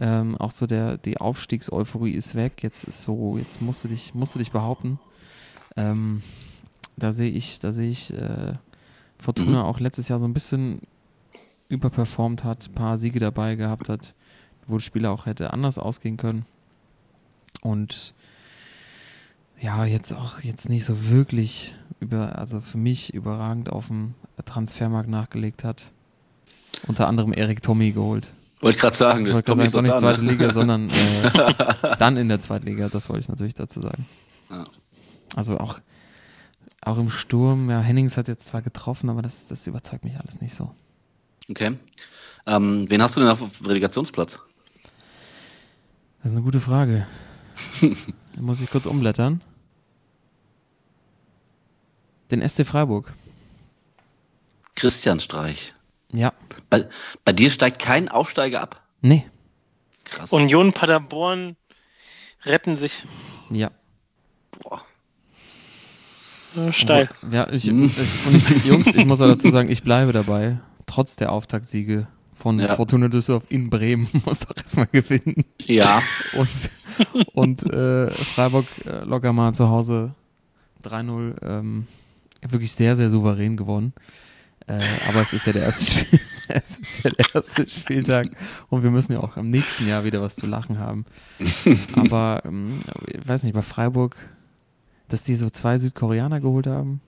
[0.00, 2.62] Ähm, auch so der, die Aufstiegseuphorie ist weg.
[2.62, 5.00] Jetzt ist so, jetzt musst du dich, musst du dich behaupten.
[5.76, 6.22] Ähm,
[6.96, 8.54] da sehe ich, da sehe ich äh,
[9.18, 9.68] Fortuna mhm.
[9.68, 10.80] auch letztes Jahr so ein bisschen
[11.68, 14.14] überperformt hat, ein paar Siege dabei gehabt hat,
[14.66, 16.46] wo das Spiel auch hätte anders ausgehen können.
[17.60, 18.14] Und
[19.60, 24.14] ja, jetzt auch jetzt nicht so wirklich über, also für mich überragend auf dem
[24.44, 25.90] Transfermarkt nachgelegt hat.
[26.86, 28.32] Unter anderem Erik Tommy geholt.
[28.60, 30.30] Wollte ich gerade sagen, wollte gerade sagen, doch nicht zweite ne?
[30.32, 34.06] Liga, sondern äh, dann in der zweiten Liga, das wollte ich natürlich dazu sagen.
[34.50, 34.64] Ja.
[35.36, 35.80] Also auch
[36.80, 40.40] auch im Sturm, ja, Hennings hat jetzt zwar getroffen, aber das, das überzeugt mich alles
[40.40, 40.74] nicht so.
[41.50, 41.76] Okay.
[42.46, 44.38] Ähm, wen hast du denn auf Relegationsplatz?
[46.22, 47.06] Das ist eine gute Frage.
[47.80, 49.42] da muss ich kurz umblättern.
[52.30, 53.12] Den SC Freiburg.
[54.74, 55.74] Christian Streich.
[56.12, 56.32] Ja.
[56.70, 56.88] Bei,
[57.24, 58.82] bei dir steigt kein Aufsteiger ab?
[59.00, 59.26] Nee.
[60.04, 60.32] Krass.
[60.32, 61.56] Union Paderborn
[62.44, 63.04] retten sich.
[63.50, 63.70] Ja.
[64.62, 64.82] Boah.
[66.72, 67.08] Steil.
[67.30, 70.58] Ja, ich, ich, und ich, Jungs, ich muss auch dazu sagen, ich bleibe dabei.
[70.86, 72.74] Trotz der Auftaktsiege von ja.
[72.74, 75.44] Fortuna Düsseldorf in Bremen muss doch erstmal gewinnen.
[75.64, 76.00] Ja.
[76.34, 76.70] Und,
[77.34, 80.14] und äh, Freiburg äh, locker mal zu Hause
[80.84, 81.86] 3-0 ähm,
[82.42, 83.92] wirklich sehr, sehr souverän gewonnen.
[84.68, 84.78] Äh,
[85.08, 88.28] aber es ist ja der erste Spiel, es ist ja der erste Spieltag
[88.68, 91.06] und wir müssen ja auch im nächsten Jahr wieder was zu lachen haben.
[91.96, 94.16] Aber ähm, ich weiß nicht, bei Freiburg
[95.08, 97.00] dass die so zwei Südkoreaner geholt haben.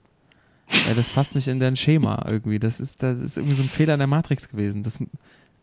[0.87, 2.59] Ja, das passt nicht in deren Schema irgendwie.
[2.59, 4.83] Das ist, das ist irgendwie so ein Fehler in der Matrix gewesen.
[4.83, 4.99] Das,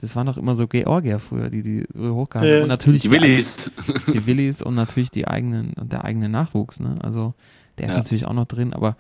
[0.00, 2.62] das waren doch immer so Georgier früher, die die hochgehalten haben.
[2.62, 3.72] Und natürlich die, Willis.
[4.12, 6.80] Die Willis und natürlich die eigenen und der eigene Nachwuchs.
[6.80, 6.98] Ne?
[7.02, 7.34] Also
[7.78, 7.98] der ist ja.
[7.98, 8.72] natürlich auch noch drin.
[8.74, 8.96] Aber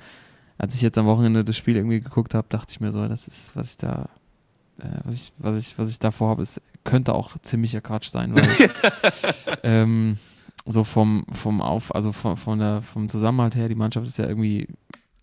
[0.58, 3.28] als ich jetzt am Wochenende das Spiel irgendwie geguckt habe, dachte ich mir so, das
[3.28, 4.08] ist, was ich da,
[4.78, 8.34] äh, was ich, was ich, was ich da vorhabe, es könnte auch ziemlicher Quatsch sein,
[8.34, 8.70] weil
[9.62, 10.18] ähm,
[10.66, 14.26] so vom, vom Auf, also von, von der, vom Zusammenhalt her, die Mannschaft ist ja
[14.26, 14.68] irgendwie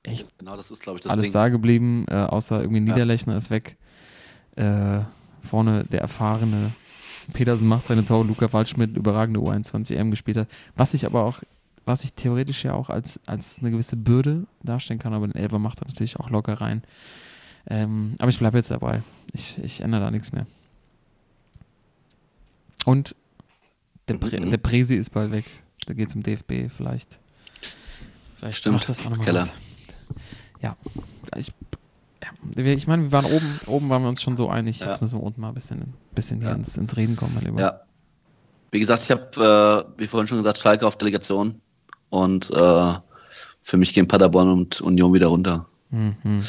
[0.03, 1.33] echt genau, das ist, ich, das alles Ding.
[1.33, 3.37] da geblieben, äh, außer irgendwie Niederlechner ja.
[3.37, 3.77] ist weg.
[4.55, 5.01] Äh,
[5.41, 6.71] vorne der erfahrene
[7.33, 10.47] Petersen macht seine Tore, Luca Waldschmidt überragende U21 EM gespielt hat.
[10.75, 11.39] Was ich aber auch,
[11.85, 15.59] was ich theoretisch ja auch als, als eine gewisse Bürde darstellen kann, aber den Elfer
[15.59, 16.83] macht er natürlich auch locker rein.
[17.67, 19.01] Ähm, aber ich bleibe jetzt dabei.
[19.33, 20.45] Ich, ich ändere da nichts mehr.
[22.85, 23.15] Und
[24.07, 24.51] der, Pre mhm.
[24.51, 25.45] der Presi ist bald weg.
[25.87, 27.19] Da geht es um DFB vielleicht.
[28.37, 28.77] Vielleicht Stimmt.
[28.77, 29.51] macht das auch nochmal was.
[30.61, 30.77] Ja.
[31.35, 31.51] Ich,
[32.23, 32.65] ja.
[32.65, 34.79] ich meine, wir waren oben, oben waren wir uns schon so einig.
[34.79, 34.87] Ja.
[34.87, 36.55] Jetzt müssen wir unten mal ein bisschen, bisschen hier ja.
[36.55, 37.59] ins, ins Reden kommen, mein Lieber.
[37.59, 37.81] Ja.
[38.71, 41.61] Wie gesagt, ich habe, äh, wie vorhin schon gesagt, Schalke auf Delegation.
[42.15, 42.93] Und äh,
[43.61, 45.65] für mich gehen Paderborn und Union wieder runter.
[45.89, 46.43] Mhm, mh.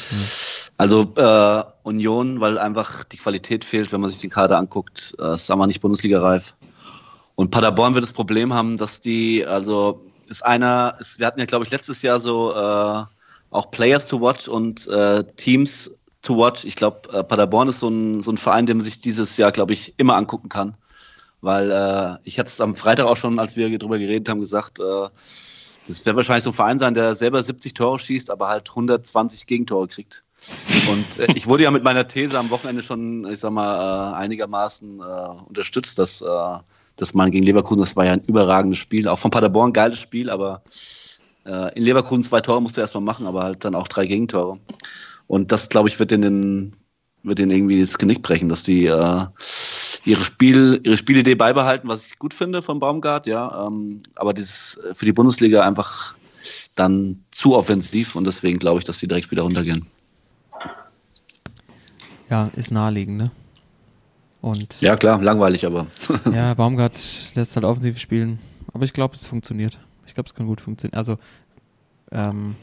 [0.77, 5.33] Also äh, Union, weil einfach die Qualität fehlt, wenn man sich den Kader anguckt, äh,
[5.33, 6.55] ist einfach nicht Bundesliga-reif.
[7.35, 11.45] Und Paderborn wird das Problem haben, dass die, also ist einer, ist, wir hatten ja,
[11.45, 13.03] glaube ich, letztes Jahr so äh,
[13.49, 15.91] auch Players to watch und äh, Teams
[16.21, 16.63] to watch.
[16.63, 19.51] Ich glaube, äh, Paderborn ist so ein, so ein Verein, den man sich dieses Jahr,
[19.51, 20.77] glaube ich, immer angucken kann.
[21.41, 24.79] Weil äh, ich hatte es am Freitag auch schon, als wir darüber geredet haben, gesagt,
[24.79, 25.09] äh,
[25.87, 29.45] das wird wahrscheinlich so ein Verein sein, der selber 70 Tore schießt, aber halt 120
[29.45, 30.23] Gegentore kriegt.
[30.89, 34.15] Und äh, ich wurde ja mit meiner These am Wochenende schon, ich sag mal, äh,
[34.15, 36.57] einigermaßen äh, unterstützt, dass, äh,
[36.95, 40.29] dass man gegen Leverkusen, das war ja ein überragendes Spiel, auch von Paderborn geiles Spiel,
[40.29, 40.61] aber
[41.75, 44.59] in Leverkusen zwei Tore musst du erstmal machen, aber halt dann auch drei Gegentore.
[45.27, 46.75] Und das, glaube ich, wird in den
[47.27, 49.25] wird ihnen irgendwie das Genick brechen, dass sie äh,
[50.05, 53.67] ihre Spiel, ihre Spielidee beibehalten, was ich gut finde von Baumgart, ja.
[53.67, 56.15] Ähm, aber dieses für die Bundesliga einfach
[56.75, 59.85] dann zu offensiv und deswegen glaube ich, dass sie direkt wieder runtergehen.
[62.29, 63.31] Ja, ist naheliegend, ne?
[64.41, 65.87] Und Ja, klar, langweilig, aber.
[66.31, 66.97] ja, Baumgart
[67.35, 68.39] lässt halt offensiv spielen.
[68.73, 69.79] Aber ich glaube, es funktioniert.
[70.05, 70.97] Ich glaube, es kann gut funktionieren.
[70.97, 71.17] Also,
[72.11, 72.55] ähm,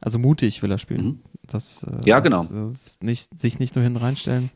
[0.00, 1.04] also mutig will er spielen.
[1.04, 1.20] Mhm.
[1.46, 2.44] Das, äh, Ja, genau.
[2.44, 4.50] Das, das nicht, sich nicht nur hinten reinstellen.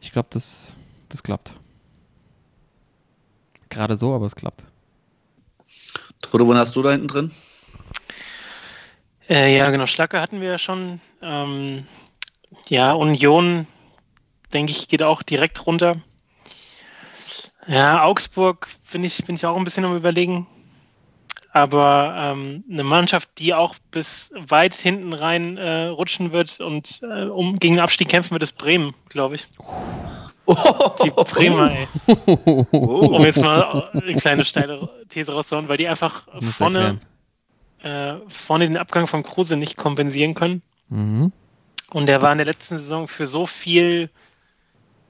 [0.00, 0.76] Ich glaube, das,
[1.08, 1.54] das klappt.
[3.68, 4.64] Gerade so, aber es klappt.
[6.22, 7.30] Toto, wann hast du da hinten drin?
[9.28, 9.86] Äh, ja, genau.
[9.86, 11.00] Schlacke hatten wir ja schon.
[11.22, 11.86] Ähm,
[12.68, 13.66] ja, Union,
[14.52, 15.96] denke ich, geht auch direkt runter.
[17.66, 20.46] Ja, Augsburg bin ich, bin ich auch ein bisschen am Überlegen.
[21.50, 27.24] Aber ähm, eine Mannschaft, die auch bis weit hinten rein äh, rutschen wird und äh,
[27.24, 29.48] um gegen den Abstieg kämpfen wird, ist Bremen, glaube ich.
[31.04, 31.88] Die Bremer, ey.
[32.70, 36.98] Um jetzt mal eine kleine steile These rauszuhauen, weil die einfach vorne,
[37.82, 40.62] äh, vorne den Abgang von Kruse nicht kompensieren können.
[40.88, 41.32] Mhm.
[41.90, 44.10] Und der war in der letzten Saison für so viel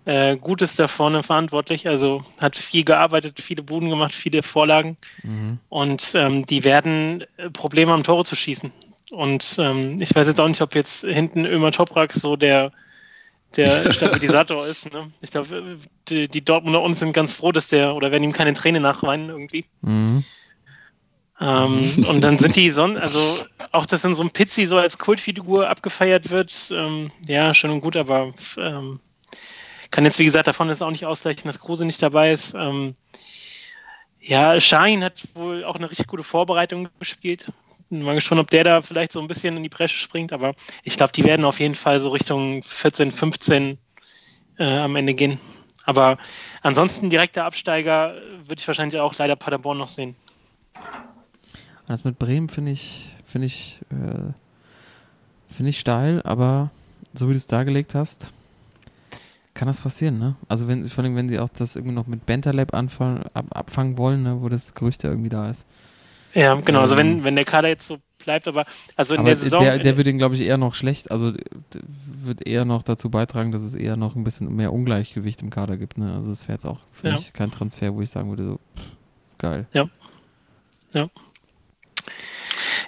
[0.08, 1.86] äh, Gutes da vorne verantwortlich.
[1.86, 4.96] Also hat viel gearbeitet, viele Buden gemacht, viele Vorlagen.
[5.22, 5.58] Mhm.
[5.68, 8.72] Und ähm, die werden äh, Probleme am Tore zu schießen.
[9.10, 12.72] Und ähm, ich weiß jetzt auch nicht, ob jetzt hinten Ömer Toprak so der,
[13.56, 14.90] der Stabilisator ist.
[14.90, 15.12] Ne?
[15.20, 15.78] Ich glaube,
[16.08, 19.28] die, die Dortmunder uns sind ganz froh, dass der, oder werden ihm keine Tränen nachweinen
[19.28, 19.66] irgendwie.
[19.82, 20.24] Mhm.
[21.38, 23.38] Ähm, und dann sind die Son also
[23.72, 27.82] auch, dass dann so ein Pizzi so als Kultfigur abgefeiert wird, ähm, ja, schön und
[27.82, 29.00] gut, aber ähm,
[29.90, 32.54] kann jetzt, wie gesagt, davon ist auch nicht ausgleichen, dass Kruse nicht dabei ist.
[32.54, 32.94] Ähm,
[34.20, 37.50] ja, Schein hat wohl auch eine richtig gute Vorbereitung gespielt.
[37.88, 40.54] Bin Mal gespannt, ob der da vielleicht so ein bisschen in die Bresche springt, aber
[40.82, 43.78] ich glaube, die werden auf jeden Fall so Richtung 14, 15
[44.58, 45.40] äh, am Ende gehen.
[45.84, 46.18] Aber
[46.60, 50.16] ansonsten direkter Absteiger äh, würde ich wahrscheinlich auch leider Paderborn noch sehen.
[51.86, 54.34] Das mit Bremen finde ich, finde ich, äh,
[55.54, 56.70] finde ich steil, aber
[57.14, 58.34] so wie du es dargelegt hast,
[59.58, 60.36] kann das passieren, ne?
[60.46, 63.98] Also wenn, vor allem, wenn sie auch das irgendwie noch mit Bentalab anfangen, ab, abfangen
[63.98, 65.66] wollen, ne, wo das Gerücht ja irgendwie da ist.
[66.32, 66.80] Ja, genau.
[66.80, 68.66] Also Ähm, wenn, wenn der Kader jetzt so bleibt, aber
[68.96, 69.60] also in Aber der Saison.
[69.64, 71.32] der, der wird ihn, glaube ich, eher noch schlecht, also
[72.24, 75.76] wird eher noch dazu beitragen, dass es eher noch ein bisschen mehr Ungleichgewicht im Kader
[75.76, 76.14] gibt, ne?
[76.14, 77.14] Also es wäre jetzt auch für Ja.
[77.14, 78.84] mich kein Transfer, wo ich sagen würde, so, pff,
[79.38, 79.66] geil.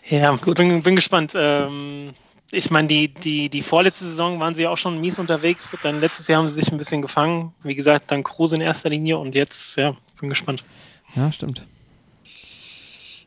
[0.08, 1.32] ja, gut, bin, bin gespannt.
[1.34, 2.12] Ähm,
[2.52, 5.76] ich meine, die, die, die vorletzte Saison waren sie ja auch schon mies unterwegs.
[5.82, 7.54] Dann letztes Jahr haben sie sich ein bisschen gefangen.
[7.62, 10.64] Wie gesagt, dann Kruse in erster Linie und jetzt, ja, bin gespannt.
[11.14, 11.66] Ja, stimmt.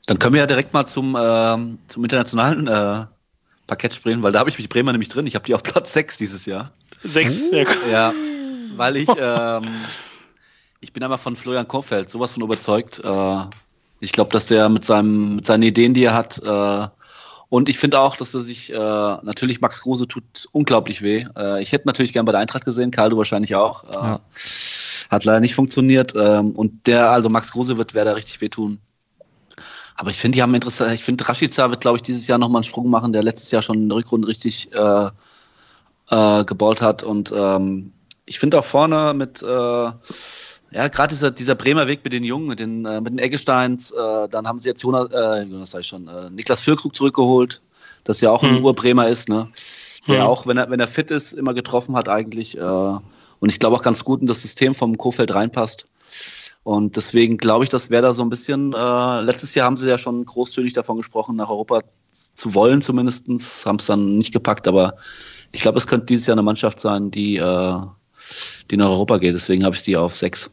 [0.06, 3.06] Dann können wir ja direkt mal zum, ähm, zum internationalen äh,
[3.68, 5.26] Parkett springen, weil da habe ich mich Bremer nämlich drin.
[5.26, 6.74] Ich habe die auf Platz 6 dieses Jahr.
[7.02, 7.78] Sechs, ja, gut.
[7.90, 8.14] Ja,
[8.76, 9.70] weil ich, ähm,
[10.82, 13.02] ich bin einmal von Florian Kofeld sowas von überzeugt.
[13.04, 13.38] Äh,
[14.02, 16.88] ich glaube, dass der mit, seinem, mit seinen Ideen, die er hat, äh,
[17.54, 21.28] und ich finde auch, dass er sich, äh, natürlich Max Kruse tut unglaublich weh.
[21.38, 23.84] Äh, ich hätte natürlich gern bei der Eintracht gesehen, Karl, du wahrscheinlich auch.
[23.84, 24.20] Äh, Ja.
[25.12, 26.16] Hat leider nicht funktioniert.
[26.16, 28.80] Ähm, und der, also Max Kruse wird Werder richtig wehtun.
[29.96, 32.62] Aber ich finde, die haben interessant, ich finde, Rashica wird, glaube ich, dieses Jahr nochmal
[32.62, 35.10] einen Sprung machen, der letztes Jahr schon in der Rückrunde richtig äh,
[36.10, 37.04] äh, geballt hat.
[37.04, 37.94] Und ähm,
[38.26, 39.92] ich finde auch vorne mit, äh,
[40.74, 43.92] ja, gerade dieser, dieser Bremer Weg mit den Jungen, mit den, äh, mit den Eggesteins,
[43.92, 47.62] äh, dann haben sie jetzt Jonas, äh, Jonas sag ich schon, äh, Niklas Füllkrug zurückgeholt,
[48.04, 48.66] das ja auch ein Hm.
[48.66, 49.50] Urbremer ist, ne?
[50.08, 50.28] Der Hm.
[50.28, 52.58] auch, wenn er, wenn er fit ist, immer getroffen hat eigentlich.
[52.58, 55.86] Äh, und ich glaube auch ganz gut in das System vom Kofeld reinpasst.
[56.64, 59.98] Und deswegen glaube ich, dass Werder so ein bisschen, äh, letztes Jahr haben sie ja
[59.98, 61.82] schon großzügig davon gesprochen, nach Europa
[62.12, 64.96] zu wollen zumindestens, haben es dann nicht gepackt, aber
[65.52, 67.78] ich glaube, es könnte dieses Jahr eine Mannschaft sein, die, äh,
[68.72, 69.36] die nach Europa geht.
[69.36, 70.50] Deswegen habe ich die auf sechs.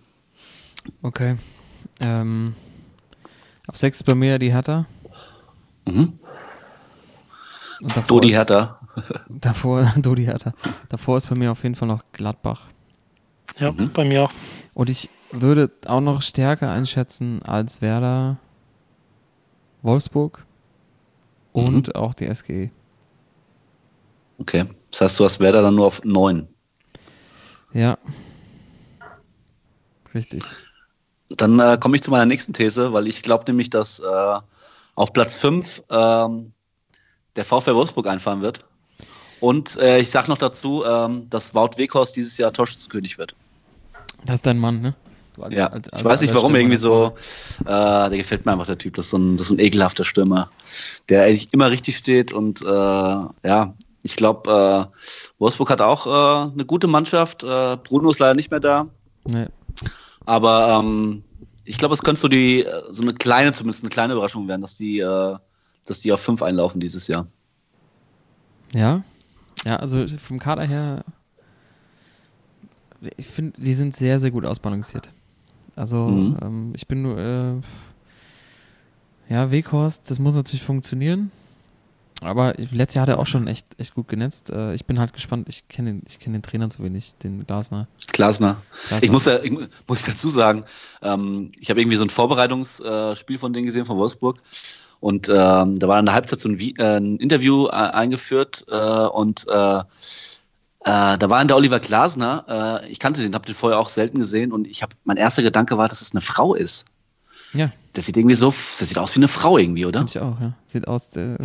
[1.02, 1.36] Okay.
[2.00, 2.54] Ähm,
[3.66, 4.86] auf sechs ist bei mir die Hertha.
[5.86, 6.18] Mhm.
[7.82, 8.76] Und davor Dodi ist- Hertha.
[9.28, 10.52] Davor, Dodi Hertha.
[10.88, 12.62] Davor ist bei mir auf jeden Fall noch Gladbach.
[13.58, 14.32] Ja, bei mir auch.
[14.74, 18.38] Und ich würde auch noch stärker einschätzen als Werder
[19.82, 20.44] Wolfsburg
[21.52, 22.70] und auch die SGE.
[24.38, 24.66] Okay.
[24.90, 26.48] Das heißt, du hast Werder dann nur auf 9.
[27.72, 27.96] Ja.
[30.14, 30.42] Richtig.
[31.30, 34.38] Dann äh, komme ich zu meiner nächsten These, weil ich glaube nämlich, dass äh,
[34.94, 36.52] auf Platz 5 ähm,
[37.36, 38.64] der VfL Wolfsburg einfahren wird.
[39.40, 43.34] Und äh, ich sage noch dazu, ähm, dass Wout Weghorst dieses Jahr Torschützenkönig wird.
[44.26, 44.94] Das ist dein Mann, ne?
[45.40, 47.14] Als- Ja, als- ich als weiß nicht, warum Stürmer irgendwie so.
[47.64, 47.64] Äh,
[48.10, 48.94] der gefällt mir einfach der Typ.
[48.94, 50.50] Das ist so ein, das ist so ein ekelhafter Stürmer,
[51.08, 52.32] der eigentlich immer richtig steht.
[52.32, 55.02] Und äh, ja, ich glaube, äh,
[55.38, 57.44] Wolfsburg hat auch äh, eine gute Mannschaft.
[57.44, 58.88] Äh, Bruno ist leider nicht mehr da.
[59.24, 59.46] Nee.
[60.26, 61.24] Aber ähm,
[61.64, 64.76] ich glaube, es könnte so die so eine kleine, zumindest eine kleine Überraschung werden, dass
[64.76, 65.36] die, äh,
[65.84, 67.26] dass die auf fünf einlaufen dieses Jahr.
[68.72, 69.02] Ja.
[69.64, 71.04] Ja, also vom Kader her,
[73.16, 75.10] ich finde, die sind sehr, sehr gut ausbalanciert.
[75.76, 76.36] Also, Mhm.
[76.42, 77.54] ähm, ich bin nur, äh,
[79.28, 81.30] ja, Weghorst, das muss natürlich funktionieren.
[82.20, 84.50] Aber letztes Jahr hat er auch schon echt, echt gut genetzt.
[84.50, 85.48] Äh, ich bin halt gespannt.
[85.48, 87.88] Ich kenne den, ich kenn den Trainer zu wenig, den Glasner.
[88.12, 88.58] Glasner.
[88.88, 89.02] Glasner.
[89.02, 90.64] Ich muss, ja, ich mu- muss dazu sagen,
[91.02, 94.42] ähm, ich habe irgendwie so ein Vorbereitungsspiel von denen gesehen, von Wolfsburg.
[95.00, 98.66] Und ähm, da war in der Halbzeit so ein, Vi- äh, ein Interview äh, eingeführt
[98.70, 99.82] äh, und äh, äh,
[100.84, 102.82] da war dann der Oliver Glasner.
[102.88, 105.76] Ich kannte den, habe den vorher auch selten gesehen und ich habe mein erster Gedanke
[105.78, 106.86] war, dass es eine Frau ist.
[107.52, 110.00] Ja, Der sieht irgendwie so, das sieht aus wie eine Frau irgendwie, oder?
[110.00, 110.52] finde ich auch, ja.
[110.64, 111.36] Sieht aus, äh,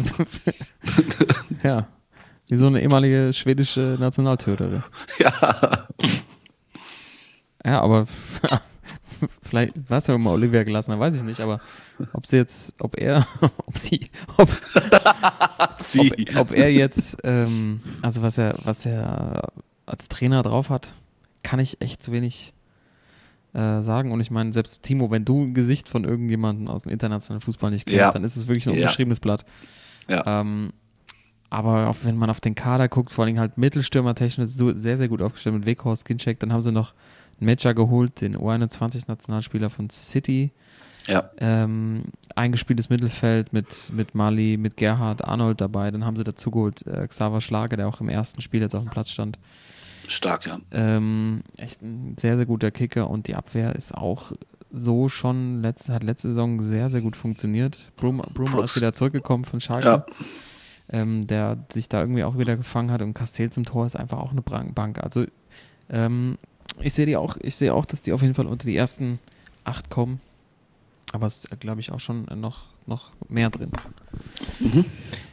[1.63, 1.87] ja,
[2.47, 4.83] wie so eine ehemalige schwedische Nationaltöterin.
[5.19, 5.87] Ja.
[7.65, 8.05] Ja, aber
[9.41, 11.59] vielleicht war es ja immer Olivia Glasner, weiß ich nicht, aber
[12.13, 13.25] ob sie jetzt, ob er,
[13.65, 14.49] ob sie, ob,
[15.79, 16.11] Sie.
[16.35, 19.51] ob, ob er jetzt, ähm, also was er, was er
[19.87, 20.93] als Trainer drauf hat,
[21.41, 22.53] kann ich echt zu wenig
[23.55, 24.11] äh, sagen.
[24.11, 27.71] Und ich meine, selbst Timo, wenn du ein Gesicht von irgendjemandem aus dem internationalen Fußball
[27.71, 28.11] nicht kennst, Ja.
[28.11, 28.81] dann ist es wirklich ein Ja.
[28.81, 29.45] unbeschriebenes Blatt.
[30.09, 30.41] Ja.
[30.41, 30.71] Ähm,
[31.49, 35.07] aber auch wenn man auf den Kader guckt, vor allem halt Mittelstürmertechnisch so sehr, sehr
[35.07, 36.93] gut aufgestellt mit Weghorst, Skincheck, dann haben sie noch
[37.39, 40.51] einen Matcher geholt, den U21-Nationalspieler von City,
[41.07, 41.29] ja.
[41.37, 42.03] ähm,
[42.35, 45.91] eingespieltes Mittelfeld mit, mit Mali, mit Gerhard, Arnold dabei.
[45.91, 48.83] Dann haben sie dazu geholt äh, Xaver Schlager, der auch im ersten Spiel jetzt auf
[48.83, 49.37] dem Platz stand.
[50.11, 50.59] Stark, ja.
[50.71, 54.31] Ähm, echt ein sehr, sehr guter Kicker und die Abwehr ist auch
[54.71, 57.91] so schon, letzte, hat letzte Saison sehr, sehr gut funktioniert.
[57.97, 58.25] Bruma,
[58.63, 60.05] ist wieder zurückgekommen von Schalke, Ja.
[60.89, 64.17] ähm, der sich da irgendwie auch wieder gefangen hat und Castell zum Tor ist einfach
[64.17, 65.01] auch eine Bank.
[65.01, 65.25] Also
[65.89, 66.37] ähm,
[66.81, 69.19] ich sehe die auch, ich sehe auch, dass die auf jeden Fall unter die ersten
[69.63, 70.19] acht kommen.
[71.13, 73.71] Aber es ist, glaube ich, auch schon noch, noch mehr drin.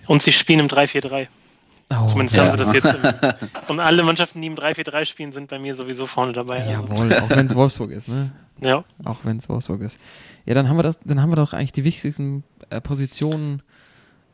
[0.07, 1.27] Und sie spielen im 3-4-3.
[2.01, 2.45] Oh, Zumindest ja.
[2.45, 3.39] haben sie das jetzt.
[3.69, 6.61] Und alle Mannschaften, die im 3-4-3 spielen, sind bei mir sowieso vorne dabei.
[6.61, 8.33] Also, Jawohl, auch wenn es Wolfsburg ist, ne?
[8.61, 8.85] ja.
[9.05, 9.99] Auch wenn es Wolfsburg ist.
[10.47, 13.63] Ja, dann haben wir das, dann haben wir doch eigentlich die wichtigsten äh, Positionen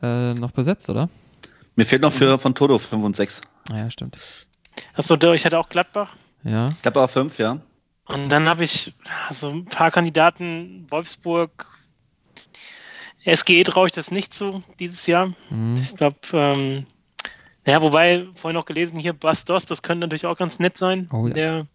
[0.01, 1.09] äh, noch besetzt, oder?
[1.75, 3.41] Mir fehlt noch für von Toto 5 und 6.
[3.71, 4.17] Ah, Ja, stimmt.
[4.95, 6.15] Achso, ich hatte auch Gladbach.
[6.43, 6.69] Ja.
[6.85, 7.59] Aber 5, ja.
[8.05, 8.93] Und dann habe ich
[9.31, 11.67] so ein paar Kandidaten, Wolfsburg,
[13.25, 15.33] SGE traue ich das nicht zu dieses Jahr.
[15.49, 15.77] Mhm.
[15.81, 16.85] Ich glaube, ähm,
[17.69, 21.27] naja, wobei, vorhin noch gelesen, hier Bastos, das könnte natürlich auch ganz nett sein, Oh
[21.27, 21.33] ja.
[21.35, 21.67] der,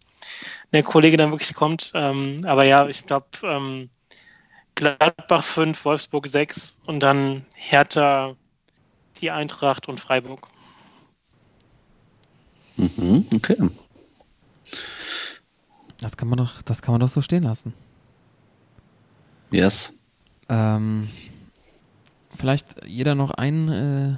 [0.73, 1.93] der Kollege dann wirklich kommt.
[1.95, 3.89] Ähm, aber ja, ich glaube, ähm,
[4.75, 8.35] Gladbach 5, Wolfsburg 6 und dann Hertha,
[9.21, 10.49] die Eintracht und Freiburg.
[12.75, 13.55] Mhm, okay.
[16.01, 17.73] Das kann man doch, das kann man doch so stehen lassen.
[19.49, 19.93] Yes.
[20.49, 21.07] Ähm,
[22.35, 24.17] vielleicht jeder noch ein, äh,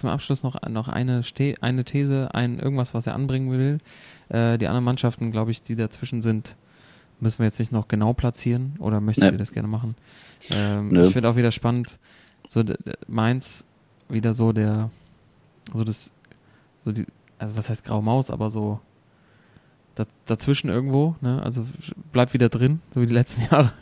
[0.00, 3.78] zum Abschluss noch, noch eine, Ste eine These, ein irgendwas, was er anbringen will.
[4.28, 6.56] Äh, die anderen Mannschaften, glaube ich, die dazwischen sind,
[7.20, 9.30] müssen wir jetzt nicht noch genau platzieren oder möchtet Nee.
[9.32, 9.94] ihr das gerne machen?
[10.50, 11.06] Ähm, Nö.
[11.06, 11.98] ich finde auch wieder spannend,
[12.46, 12.64] so
[13.08, 13.64] Mainz
[14.08, 14.90] wieder so der,
[15.74, 16.10] so das,
[16.82, 17.04] so die,
[17.38, 18.80] also was heißt Graue Maus, aber so
[19.94, 21.42] da, dazwischen irgendwo, ne?
[21.42, 21.66] Also
[22.12, 23.72] bleibt wieder drin, so wie die letzten Jahre.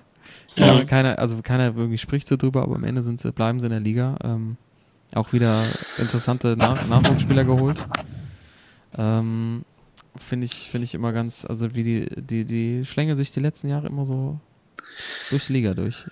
[0.56, 0.82] Ja.
[0.84, 3.70] Keiner, also keiner irgendwie spricht so drüber, aber am Ende sind sie, bleiben sie in
[3.70, 4.16] der Liga.
[4.24, 4.56] Ähm,
[5.14, 5.62] auch wieder
[5.98, 7.78] interessante Nach Nachwuchsspieler geholt.
[8.96, 9.64] Ähm,
[10.16, 13.68] Finde ich, finde ich immer ganz, also wie die, die, die schlänge sich die letzten
[13.68, 14.40] Jahre immer so
[15.30, 16.06] durch die Liga durch.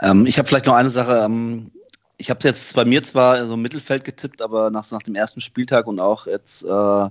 [0.00, 1.22] Ähm, ich habe vielleicht noch eine Sache.
[1.24, 1.70] Ähm,
[2.16, 5.14] ich habe es jetzt bei mir zwar so im Mittelfeld getippt, aber nach, nach dem
[5.14, 7.08] ersten Spieltag und auch jetzt, äh,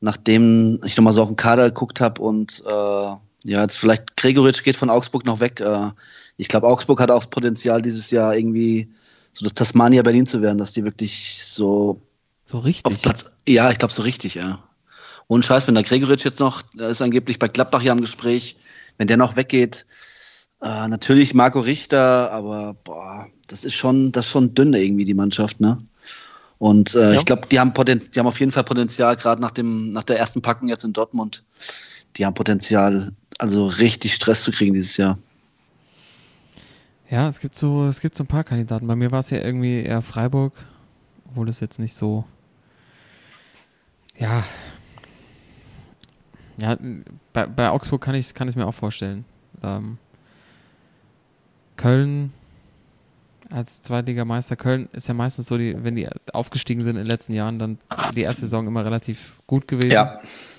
[0.00, 3.14] nachdem ich nochmal so auf den Kader geguckt habe und äh,
[3.44, 5.60] ja, jetzt vielleicht Gregoritsch geht von Augsburg noch weg.
[5.60, 5.90] Äh,
[6.36, 8.88] ich glaube, Augsburg hat auch das Potenzial, dieses Jahr irgendwie
[9.32, 12.02] so das Tasmania Berlin zu werden, dass die wirklich so
[12.44, 13.02] So richtig.
[13.02, 14.62] Platz, ja, ich glaube so richtig, ja.
[15.26, 18.56] Und Scheiß, wenn der Gregoritsch jetzt noch, der ist angeblich bei Gladbach hier am Gespräch,
[18.98, 19.86] wenn der noch weggeht,
[20.60, 25.14] äh, natürlich Marco Richter, aber boah, das ist schon, das ist schon dünn irgendwie die
[25.14, 25.78] Mannschaft, ne?
[26.58, 27.18] Und äh, Ja.
[27.18, 30.04] ich glaube, die haben Poten die haben auf jeden Fall Potenzial, gerade nach dem, nach
[30.04, 31.44] der ersten Packung jetzt in Dortmund,
[32.16, 35.16] die haben Potenzial, also richtig Stress zu kriegen dieses Jahr.
[37.10, 38.86] Ja, es gibt so, es gibt so ein paar Kandidaten.
[38.86, 40.52] Bei mir war es ja irgendwie eher Freiburg,
[41.26, 42.24] obwohl es jetzt nicht so.
[44.16, 44.44] Ja.
[46.56, 46.76] Ja,
[47.32, 49.24] bei, bei Augsburg kann ich kann ich mir auch vorstellen.
[49.62, 49.98] Ähm,
[51.76, 52.32] Köln
[53.48, 54.54] als Zweitligameister.
[54.54, 57.78] Köln ist ja meistens so, die, wenn die aufgestiegen sind in den letzten Jahren, dann
[58.14, 60.06] die erste Saison immer relativ gut gewesen.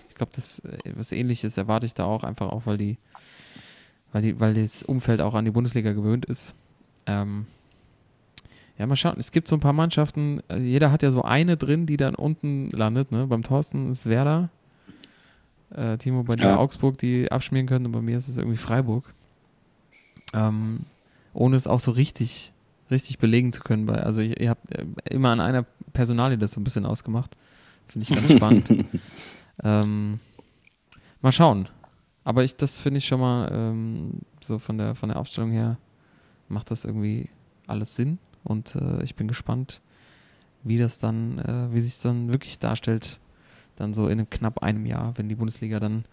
[0.09, 2.97] Ich glaube, das äh, was ähnliches erwarte ich da auch, einfach auch, weil die,
[4.11, 6.55] weil die, weil das Umfeld auch an die Bundesliga gewöhnt ist.
[7.05, 7.45] Ähm,
[8.77, 9.15] ja, mal schauen.
[9.19, 12.15] Es gibt so ein paar Mannschaften, äh, jeder hat ja so eine drin, die dann
[12.15, 13.27] unten landet, ne?
[13.27, 14.49] Beim Thorsten ist Werder.
[15.73, 16.57] Äh, Timo, bei dir Ja.
[16.57, 19.13] Augsburg, die abschmieren können, und bei mir ist es irgendwie Freiburg.
[20.33, 20.79] Ähm,
[21.33, 22.51] ohne es auch so richtig,
[22.89, 23.89] richtig belegen zu können.
[23.89, 27.37] Also ihr, ihr habt äh, immer an einer Personalie das so ein bisschen ausgemacht.
[27.87, 28.85] Finde ich ganz spannend.
[29.63, 30.19] Ähm,
[31.21, 31.69] mal schauen.
[32.23, 35.77] Aber ich, das finde ich schon mal ähm, so von der von der Aufstellung her
[36.47, 37.29] macht das irgendwie
[37.67, 39.81] alles Sinn und äh, ich bin gespannt,
[40.63, 43.19] wie das dann, äh, wie sich dann wirklich darstellt,
[43.75, 46.05] dann so in knapp einem Jahr, wenn die Bundesliga dann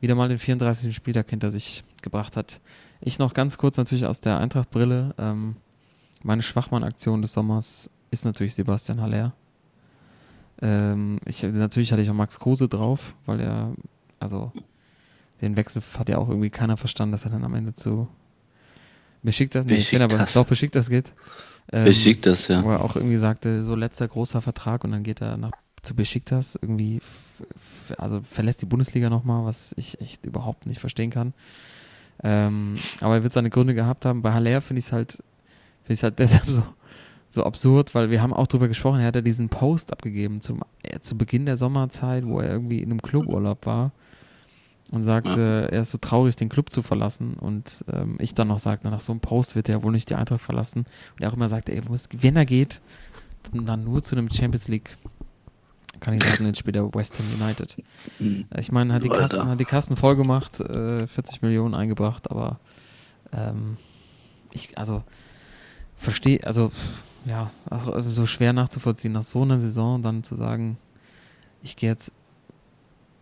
[0.00, 0.94] wieder mal den 34.
[0.94, 2.60] Spieltag hinter sich gebracht hat.
[3.00, 5.14] Ich noch ganz kurz natürlich aus der Eintracht-Brille.
[5.18, 5.56] Ähm,
[6.22, 9.32] meine Schwachmann-Aktion des Sommers ist natürlich Sebastian Haller.
[10.60, 13.72] Ähm, ich, natürlich hatte ich auch Max Kruse drauf, weil er,
[14.18, 14.52] also
[15.42, 18.08] den Wechsel hat ja auch irgendwie keiner verstanden, dass er dann am Ende zu
[19.22, 21.12] Besiktas, nee, ich aber doch Besiktas geht.
[21.70, 22.64] Ähm, Besiktas, ja.
[22.64, 25.52] Wo er auch irgendwie sagte, so letzter großer Vertrag und dann geht er nach,
[25.82, 27.00] zu Besiktas irgendwie,
[27.98, 31.34] also verlässt die Bundesliga nochmal, was ich echt überhaupt nicht verstehen kann.
[32.22, 34.22] Ähm, aber er wird seine Gründe gehabt haben.
[34.22, 35.12] Bei Haller finde ich es halt,
[35.82, 36.64] finde ich halt deshalb so,
[37.28, 40.62] so absurd, weil wir haben auch drüber gesprochen, er hat ja diesen Post abgegeben zum,
[40.82, 43.92] äh, zu Beginn der Sommerzeit, wo er irgendwie in einem Cluburlaub war
[44.92, 47.34] und sagte, er ist so traurig, den Club zu verlassen.
[47.34, 50.14] Und ähm, ich dann noch sagte, nach so einem Post wird er wohl nicht die
[50.14, 50.80] Eintracht verlassen.
[51.16, 51.80] Und er auch immer sagte, ey,
[52.12, 52.82] wenn er geht,
[53.52, 54.98] dann, nur zu einem Champions League
[55.98, 57.76] Kandidaten in später West Ham United.
[58.20, 59.08] Äh, Ich meine, hat die.
[59.08, 62.60] Kassen, hat die Kassen voll gemacht, äh, 40 Millionen eingebracht, aber
[63.32, 63.78] ähm,
[64.52, 65.02] ich, also
[65.96, 66.70] verstehe, also
[67.24, 70.76] ja, also so schwer nachzuvollziehen, nach so einer Saison dann zu sagen,
[71.62, 72.12] ich gehe jetzt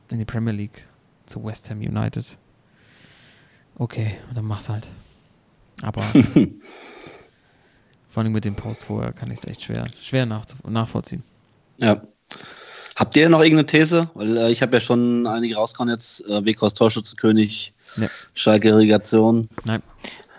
[0.08, 0.86] in die Premier League
[1.30, 2.36] zu West Ham United.
[3.76, 4.88] Okay, dann mach's halt.
[5.82, 6.02] Aber
[8.10, 11.22] vor allem mit dem Post vorher kann ich es echt schwer, schwer nachvollziehen.
[11.78, 12.02] Ja.
[12.96, 14.10] Habt ihr noch irgendeine These?
[14.14, 16.26] Weil äh, ich habe ja schon einige rausgehauen jetzt.
[16.26, 18.08] Äh, Weghorst Torschützenkönig, Ja.
[18.34, 19.48] Schalke Irrigation.
[19.64, 19.82] Nein,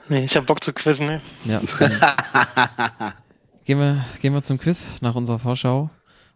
[0.10, 1.22] Nee, ich habe Bock zu quizzen, ne?
[1.46, 1.60] ja.
[3.64, 5.90] Gehen, wir, gehen wir zum Quiz nach unserer Vorschau.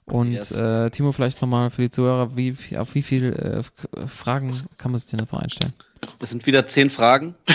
[0.05, 0.51] Und Yes.
[0.51, 3.63] äh, Timo, vielleicht nochmal für die Zuhörer, wie, auf wie viele
[3.95, 5.73] äh, Fragen kann man sich denn jetzt noch einstellen?
[6.19, 7.33] Es sind wieder zehn Fragen.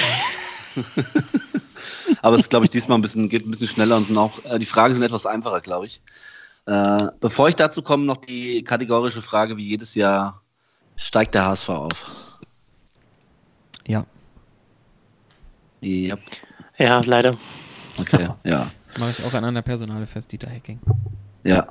[2.22, 4.44] Aber es ist, glaube ich, diesmal ein bisschen, geht ein bisschen schneller und sind auch,
[4.44, 6.02] äh, die Fragen sind etwas einfacher, glaube ich.
[6.66, 10.42] Äh, bevor ich dazu komme, noch die kategorische Frage, wie jedes Jahr
[10.96, 12.04] steigt der HSV auf?
[13.86, 14.04] Ja,
[15.80, 16.16] Ja,
[16.76, 17.36] Ja, leider.
[17.98, 18.70] okay, ja.
[18.98, 20.78] mache ich auch an einer Personale fest, Dieter Hacking.
[21.44, 21.66] Ja,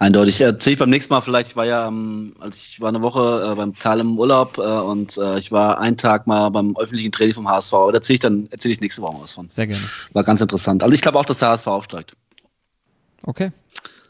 [0.00, 0.40] eindeutig.
[0.40, 1.50] Erzähle ich beim nächsten Mal vielleicht.
[1.50, 4.62] Ich war ja, ähm, als ich war eine Woche äh, beim Karl im Urlaub äh,
[4.62, 7.72] und äh, ich war einen Tag mal beim öffentlichen Training vom HSV.
[7.74, 9.48] Aber da erzähle ich dann erzähle ich nächste Woche mal was von.
[9.48, 9.82] Sehr gerne.
[10.12, 10.82] War ganz interessant.
[10.82, 12.16] Also ich glaube auch, dass der HSV aufsteigt.
[13.22, 13.52] Okay.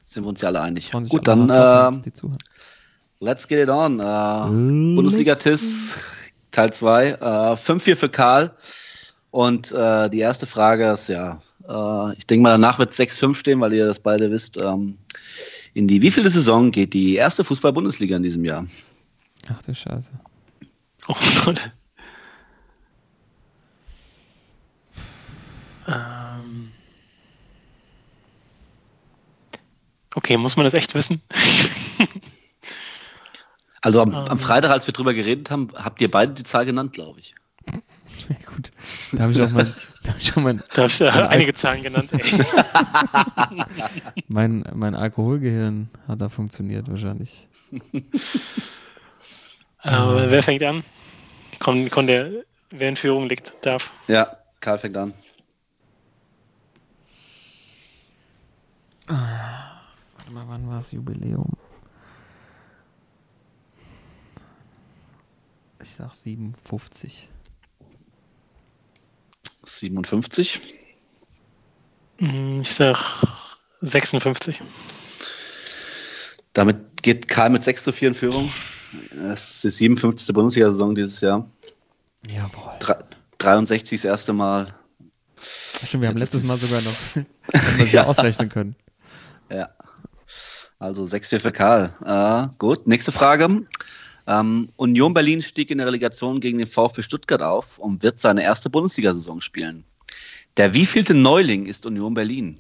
[0.05, 0.91] Sind wir uns ja alle einig.
[0.93, 4.01] Gut, alle dann HSV-Fans, äh, let's get it on.
[4.01, 7.09] Äh, Bundesliga TIS Teil 2.
[7.09, 8.53] Äh, 5-4 für Karl.
[9.31, 13.61] Und äh, die erste Frage ist ja, äh, ich denke mal, danach wird 6-5 stehen,
[13.61, 14.57] weil ihr das beide wisst.
[14.57, 14.99] Ähm,
[15.75, 18.67] in die wievielte Saison geht die erste Fußball-Bundesliga in diesem Jahr?
[19.49, 20.11] Ach du Scheiße.
[21.09, 21.71] Oh Gott.
[25.89, 26.71] Ähm.
[30.15, 31.21] Okay, muss man das echt wissen?
[33.83, 34.15] Also am, Ähm.
[34.29, 37.35] am Freitag, als wir drüber geredet haben, habt ihr beide die Zahl genannt, glaube ich.
[38.29, 38.71] Ja, gut.
[39.13, 39.73] Da habe ich auch mein,
[40.03, 42.13] da hab ich auch mein, Da habe ich äh, Mein einige Zahlen genannt.
[42.13, 42.21] Ey.
[44.29, 47.49] mein, mein Alkoholgehirn hat da funktioniert wahrscheinlich.
[49.79, 50.83] Aber wer fängt an?
[51.59, 53.93] Komm, komm, der, wer in Führung liegt, darf.
[54.09, 55.13] Ja, Karl fängt an.
[59.07, 61.53] Warte mal, wann war das Jubiläum?
[65.83, 67.29] Ich sag 57.
[69.63, 70.61] 57.
[72.19, 72.99] Hm, Ich sag
[73.83, 74.63] 56.
[76.53, 78.53] Damit geht Karl mit 6 zu 4 in Führung.
[79.33, 80.35] Es ist die 57.
[80.35, 81.49] Bundesliga-Saison dieses Jahr.
[82.27, 82.73] Jawohl.
[82.81, 83.05] Dre-
[83.39, 84.67] 63 das erste Mal.
[85.41, 86.93] Stimmt, wir haben Jetzt letztes Mal sogar noch
[87.55, 88.77] haben wir ja ausrechnen können.
[89.51, 89.71] Ja.
[90.79, 91.95] Also 6-4 für Karl.
[92.05, 93.67] Äh, gut, nächste Frage.
[94.27, 98.43] Ähm, Union Berlin stieg in der Relegation gegen den VfB Stuttgart auf und wird seine
[98.43, 99.85] erste Bundesliga-Saison spielen.
[100.57, 102.59] Der wievielte Neuling ist Union Berlin?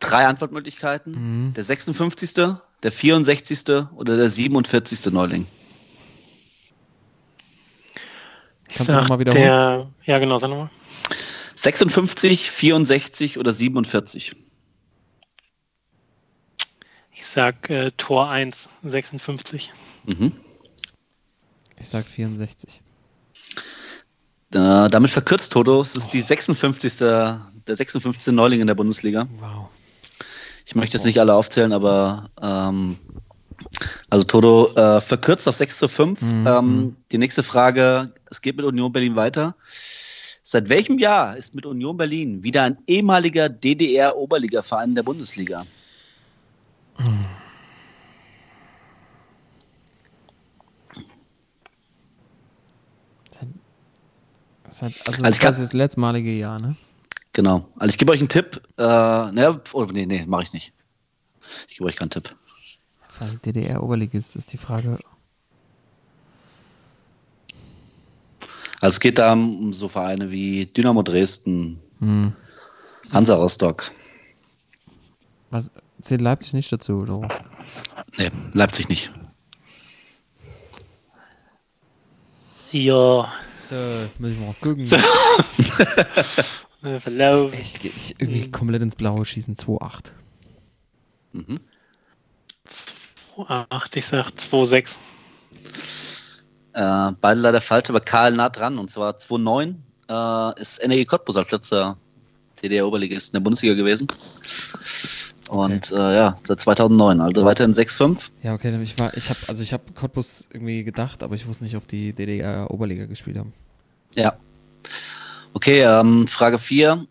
[0.00, 1.46] Drei Antwortmöglichkeiten.
[1.46, 1.54] Mhm.
[1.54, 2.34] Der 56.,
[2.82, 3.88] der 64.
[3.96, 5.12] oder der 47.
[5.12, 5.46] Neuling?
[8.68, 9.42] Ich Kannst du noch sag mal wiederholen?
[9.42, 10.70] Der, ja, genau, sag nochmal.
[11.54, 14.36] 56, 64 oder 47?
[17.34, 19.72] Ich sag äh, Tor 1, 56.
[20.06, 20.34] Mhm.
[21.80, 22.80] Ich sag 64.
[24.54, 25.80] Äh, damit verkürzt Toto.
[25.80, 26.98] Es ist die 56.
[26.98, 28.32] Der 56.
[28.32, 29.26] Neuling in der Bundesliga.
[29.40, 29.66] Wow.
[30.64, 32.98] Ich möchte jetzt nicht alle aufzählen, aber ähm,
[34.10, 36.22] also Toto äh, verkürzt auf 6 zu 5.
[36.22, 36.46] Mhm.
[36.46, 39.56] Ähm, die nächste Frage, es geht mit Union Berlin weiter.
[40.44, 45.66] Seit welchem Jahr ist mit Union Berlin wieder ein ehemaliger DDR-Oberligaverein in der Bundesliga?
[54.64, 56.76] Das hat, also Also das ist das letztmalige Jahr, ne?
[57.32, 57.68] Genau.
[57.76, 58.60] Also ich gebe euch einen Tipp.
[58.76, 60.72] Äh, ne, oh, nee, nee, mache ich nicht.
[61.68, 62.34] Ich gebe euch keinen Tipp.
[63.44, 64.98] DDR-Oberligist ist die Frage.
[68.80, 72.32] Also es geht da um so Vereine wie Dynamo Dresden, Hm.
[73.12, 73.90] Hansa Rostock.
[75.50, 75.70] Was
[76.04, 77.28] zählt Leipzig nicht dazu, oder?
[78.18, 79.12] Nee, Leipzig nicht.
[82.72, 83.76] Ja, So,
[84.18, 84.88] muss ich mal gucken.
[87.00, 87.52] Verlauf.
[87.54, 90.10] Ich, ich irgendwie komplett ins Blaue schießen, 2-8.
[91.32, 91.60] Mhm.
[93.36, 94.96] 8, ich sag 2,6.
[96.74, 98.78] Äh, beide leider falsch, aber Karl nah dran.
[98.78, 99.76] Und zwar 2-9
[100.08, 101.96] äh, ist NRG Cottbus als letzter
[102.62, 104.08] DDR-Oberligist in der Bundesliga gewesen.
[105.48, 108.30] Und äh, ja, seit 2009, also weiterhin 6-5.
[108.42, 111.64] Ja, okay, ich war, ich habe, also ich habe Cottbus irgendwie gedacht, aber ich wusste
[111.64, 113.52] nicht, ob die DDR-Oberliga gespielt haben.
[114.14, 114.36] Ja.
[115.52, 117.06] Okay, ähm, Frage 4.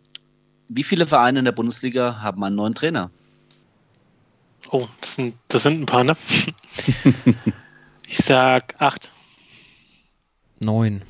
[0.68, 3.12] Wie viele Vereine in der Bundesliga haben einen neuen Trainer?
[4.72, 6.18] Oh, das sind, das sind ein paar, ne?
[8.08, 9.12] ich sag 8.
[10.60, 11.04] Neun.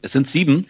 [0.00, 0.66] Es sind sieben.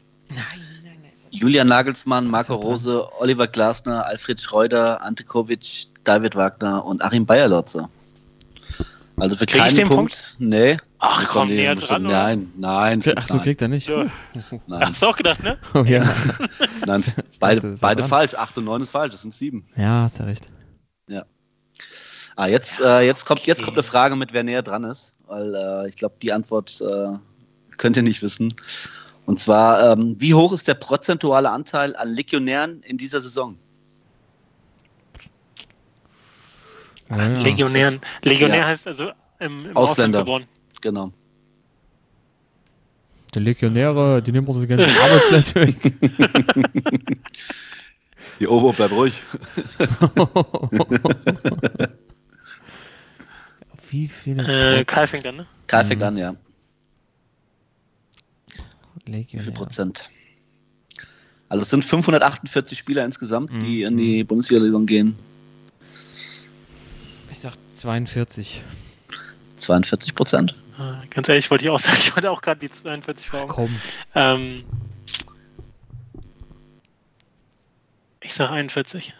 [1.33, 7.89] Julian Nagelsmann, Marco Rose, Oliver Glasner, Alfred Schreuder, Ante Kovic, David Wagner und Achim Bayerlotzer.
[9.17, 10.37] Also für Krieg keinen den Punkt.
[10.39, 10.77] Nee.
[10.99, 12.03] Ach, komm, die näher dran?
[12.03, 13.03] Nein, nein.
[13.17, 13.89] Ach so, nein, kriegt er nicht.
[13.89, 14.07] Ja.
[14.67, 15.59] nein, Hast du auch gedacht, ne?
[15.75, 16.05] Oh ja.
[16.87, 17.05] nein,
[17.41, 18.35] beide, ja beide falsch.
[18.35, 19.67] 8 und 9 ist falsch, das sind sieben.
[19.77, 20.49] Ja, hast ja recht.
[22.35, 25.55] Ah, jetzt, äh, jetzt, kommt, jetzt kommt eine Frage mit, wer näher dran ist, weil
[25.55, 27.19] äh, ich glaube, die Antwort äh,
[27.77, 28.55] könnt ihr nicht wissen.
[29.27, 33.57] Und zwar, ähm, wie hoch ist der prozentuale Anteil an Legionären in dieser Saison?
[37.09, 37.40] Ja, ja.
[37.40, 38.01] Legionären.
[38.23, 38.66] Legionär ja.
[38.66, 40.20] heißt also im, im Ausländer.
[40.20, 40.47] Ausland geboren.
[40.81, 41.12] Genau.
[43.35, 45.93] Die Legionäre, die nehmen uns die ganzen Arbeitsplätze weg.
[48.40, 49.23] Die Ovo, bleib ruhig.
[53.89, 55.47] Wie viele Äh, Karl fängt an, ne?
[55.66, 56.35] Karl fängt an, ja.
[59.05, 59.53] Wie viel?
[59.53, 60.11] Prozent?
[61.49, 63.87] Also es sind 548 Spieler insgesamt, die Mhm.
[63.89, 65.16] in die Bundesliga-Saison gehen.
[67.31, 68.62] Ich sag 42.
[69.59, 70.55] 42 Prozent.
[70.79, 73.49] Äh, Ganz ehrlich, wollte ich auch sagen, ich wollte auch gerade die 42 vor Augen.
[73.51, 73.77] Komm.
[74.15, 74.65] Ähm,
[78.20, 79.12] ich sag 41.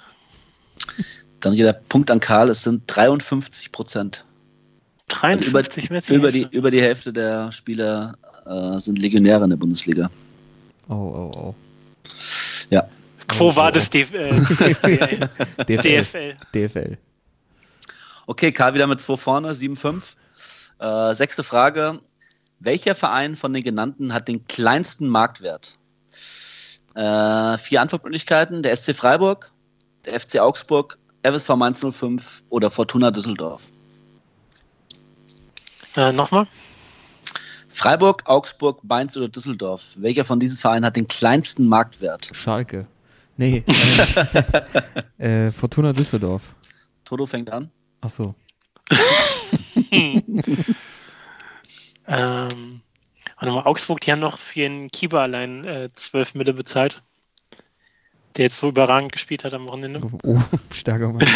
[1.41, 4.25] Dann geht der Punkt an Karl, es sind 53 Prozent.
[5.21, 9.57] Also über, 53 über, die, über die Hälfte der Spieler äh, sind Legionäre in der
[9.57, 10.11] Bundesliga.
[10.89, 11.55] Oh, oh, oh.
[12.71, 12.89] Ja.
[13.29, 14.31] Quo Oh, war das DFL?
[15.69, 16.05] DFL.
[16.05, 16.37] DFL.
[16.55, 16.99] DFL.
[18.27, 20.15] Okay, Karl wieder mit 2 vorne, 7-5.
[20.79, 22.01] Äh, sechste Frage.
[22.61, 25.79] Welcher Verein von den genannten hat den kleinsten Marktwert?
[26.95, 28.63] Äh, vier Antwortmöglichkeiten.
[28.63, 29.53] Der SC Freiburg,
[30.05, 33.69] der FC Augsburg, FSV Mainz 05 oder Fortuna Düsseldorf.
[35.97, 36.47] Äh, Nochmal?
[37.73, 39.95] Freiburg, Augsburg, Mainz oder Düsseldorf.
[39.99, 42.31] Welcher von diesen Vereinen hat den kleinsten Marktwert?
[42.33, 42.87] Schalke.
[43.37, 43.65] Nee.
[45.19, 46.43] Äh, äh, Fortuna Düsseldorf.
[47.05, 47.71] Toto fängt an.
[48.01, 48.35] Ach so.
[52.07, 52.81] Ähm,
[53.39, 57.03] warte mal, Augsburg, die haben noch für den Kieber allein äh, 12 Mille bezahlt.
[58.37, 60.01] Der jetzt so überragend gespielt hat am Wochenende.
[60.23, 60.41] Oh,
[60.71, 61.27] starker Mann.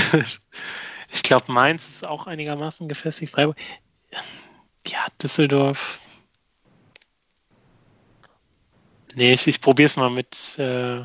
[1.12, 3.32] Ich glaube, Mainz ist auch einigermaßen gefestigt.
[3.32, 3.56] Freiburg.
[4.86, 6.00] Ja, Düsseldorf.
[9.16, 11.00] Nee, ich, ich probiere es mal mit, äh,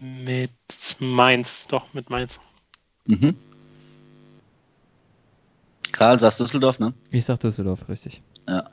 [0.00, 0.50] mit
[0.98, 1.66] Mainz.
[1.66, 2.40] Doch, mit Mainz.
[3.04, 3.36] Mhm.
[5.92, 6.94] Karl, sagst Düsseldorf, ne?
[7.10, 8.22] Ich sag Düsseldorf, richtig.
[8.48, 8.70] Ja.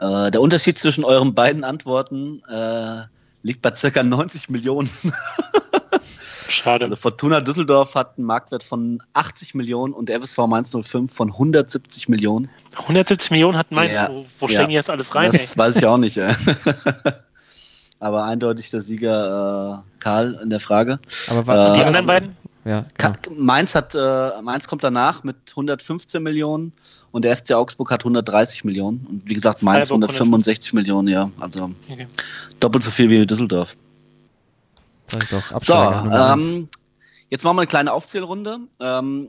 [0.00, 3.02] Äh, der Unterschied zwischen euren beiden Antworten äh,
[3.42, 4.88] liegt bei circa 90 Millionen.
[6.52, 6.84] Schade.
[6.84, 11.28] Also Fortuna Düsseldorf hat einen Marktwert von 80 Millionen und der FSV Mainz 05 von
[11.30, 12.48] 170 Millionen.
[12.76, 13.94] 170 Millionen hat Mainz.
[13.94, 14.52] Ja, Wo, wo ja.
[14.52, 15.32] stecken die jetzt alles rein?
[15.32, 15.38] Ey?
[15.38, 16.16] Das weiß ich auch nicht.
[16.18, 16.32] Ey.
[18.00, 20.98] Aber eindeutig der Sieger äh, Karl in der Frage.
[21.30, 22.36] Aber wa- Äh, Die anderen beiden?
[22.64, 23.14] Ja, genau.
[23.36, 26.72] Mainz hat äh, Mainz kommt danach mit 115 Millionen
[27.10, 31.30] und der FC Augsburg hat 130 Millionen und wie gesagt Mainz Freiburg 165 Millionen, ja,
[31.40, 32.06] also Okay.
[32.60, 33.76] doppelt so viel wie Düsseldorf.
[35.12, 35.48] Sag ich doch.
[35.48, 36.44] So, Absteiger eins.
[36.44, 36.68] ähm,
[37.30, 38.58] jetzt machen wir eine kleine Aufzählrunde.
[38.80, 39.28] Ähm,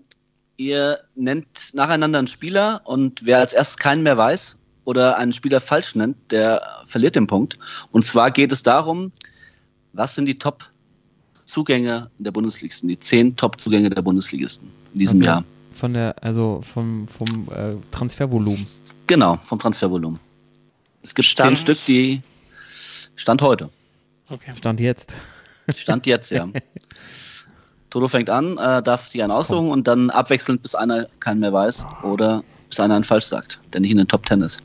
[0.58, 5.62] ihr nennt nacheinander einen Spieler und wer als erstes keinen mehr weiß oder einen Spieler
[5.62, 7.58] falsch nennt, der verliert den Punkt.
[7.92, 9.12] Und zwar geht es darum,
[9.94, 15.44] was sind die Top-Zugänge der Bundesligisten, die zehn Top-Zugänge der Bundesligisten in diesem Also, Jahr.
[15.74, 18.66] Von der, also vom, vom äh, Transfervolumen.
[19.08, 20.20] Genau, vom Transfervolumen.
[21.02, 22.22] Es gibt Stand- zehn Stück, die
[23.16, 23.70] Stand heute.
[24.30, 24.54] okay.
[24.58, 25.16] Stand jetzt.
[25.76, 26.48] Stand jetzt, ja.
[27.90, 31.54] Toto fängt an, äh, darf sich einen aussuchen und dann abwechselnd, bis einer keinen mehr
[31.54, 34.64] weiß oder bis einer einen falsch sagt, der nicht in den Top Ten ist.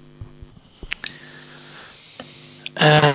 [2.76, 3.12] Äh,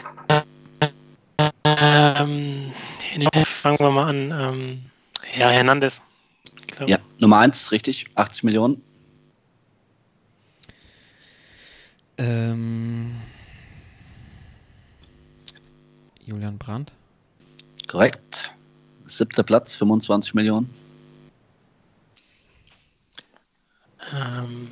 [1.65, 2.71] ähm,
[3.17, 4.31] nee, fangen wir mal an.
[4.31, 4.81] Ähm,
[5.35, 6.01] ja, Hernandez.
[6.85, 8.81] Ja, Nummer eins, richtig, 80 Millionen.
[12.17, 13.15] Ähm,
[16.25, 16.91] Julian Brandt.
[17.93, 18.51] Korrekt.
[19.05, 20.67] Siebter Platz, 25 Millionen.
[24.11, 24.71] Ähm,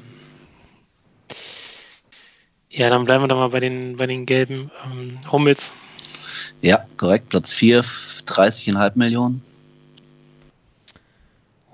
[2.71, 5.71] ja, dann bleiben wir doch mal bei den, bei den gelben ähm, Hummels.
[6.61, 7.29] Ja, korrekt.
[7.29, 9.43] Platz 4, 30,5 Millionen.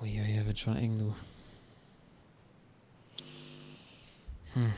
[0.01, 1.15] Uiuiui, wird schon eng, du.
[4.53, 4.73] Hm.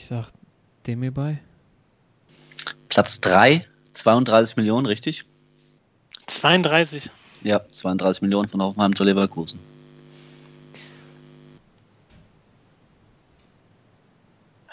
[0.00, 0.28] Ich sag
[0.86, 1.36] Demirbay.
[2.88, 5.26] Platz 3, 32 Millionen, richtig?
[6.26, 7.10] 32.
[7.42, 9.60] Ja, 32 Millionen von Hoffenheim zu Leverkusen.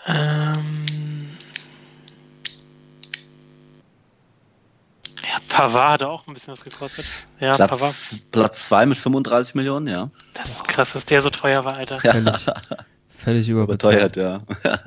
[0.05, 0.85] Ähm,
[5.23, 7.27] ja, Pavard hat auch ein bisschen was gekostet.
[7.41, 7.79] Ja, Pavard.
[7.79, 10.09] Platz, Platz 2 mit 35 Millionen, ja.
[10.35, 11.99] Das ist krass, dass der so teuer war, Alter.
[11.99, 12.45] Völlig,
[13.17, 14.15] völlig überbezahlt.
[14.15, 14.86] Überteuert, ja.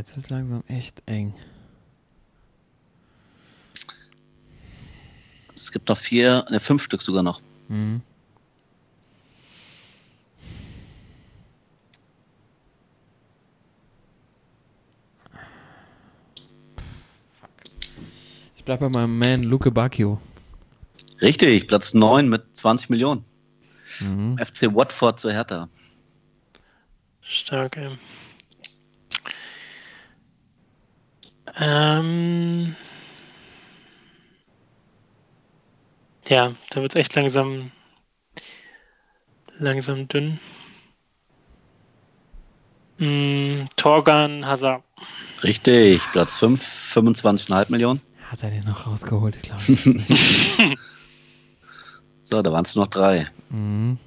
[0.00, 1.34] Jetzt wird langsam echt eng.
[5.54, 7.42] Es gibt noch vier, ne, fünf Stück sogar noch.
[7.68, 8.00] Mhm.
[17.38, 17.50] Fuck.
[18.56, 20.18] Ich bleib bei meinem Man Luke Bacchio.
[21.20, 23.26] Richtig, Platz 9 mit 20 Millionen.
[24.00, 24.38] Mhm.
[24.38, 25.68] FC Watford zu Hertha.
[27.20, 27.98] Stark, ey.
[31.58, 32.74] Ähm,
[36.28, 37.70] ja, da wird es echt langsam,
[39.58, 40.38] langsam dünn.
[42.98, 44.82] Mm, Torgan Hazard.
[45.42, 46.62] Richtig, Platz 5,
[46.94, 48.00] 25,5 Millionen.
[48.30, 49.42] Hat er den noch rausgeholt?
[49.42, 50.76] Glaube ich.
[52.22, 53.26] So, da waren es noch drei.
[53.48, 53.98] mhm.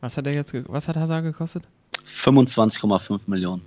[0.00, 1.64] Was hat er jetzt, ge- was hat Hazard gekostet?
[2.04, 3.62] 25,5 Millionen.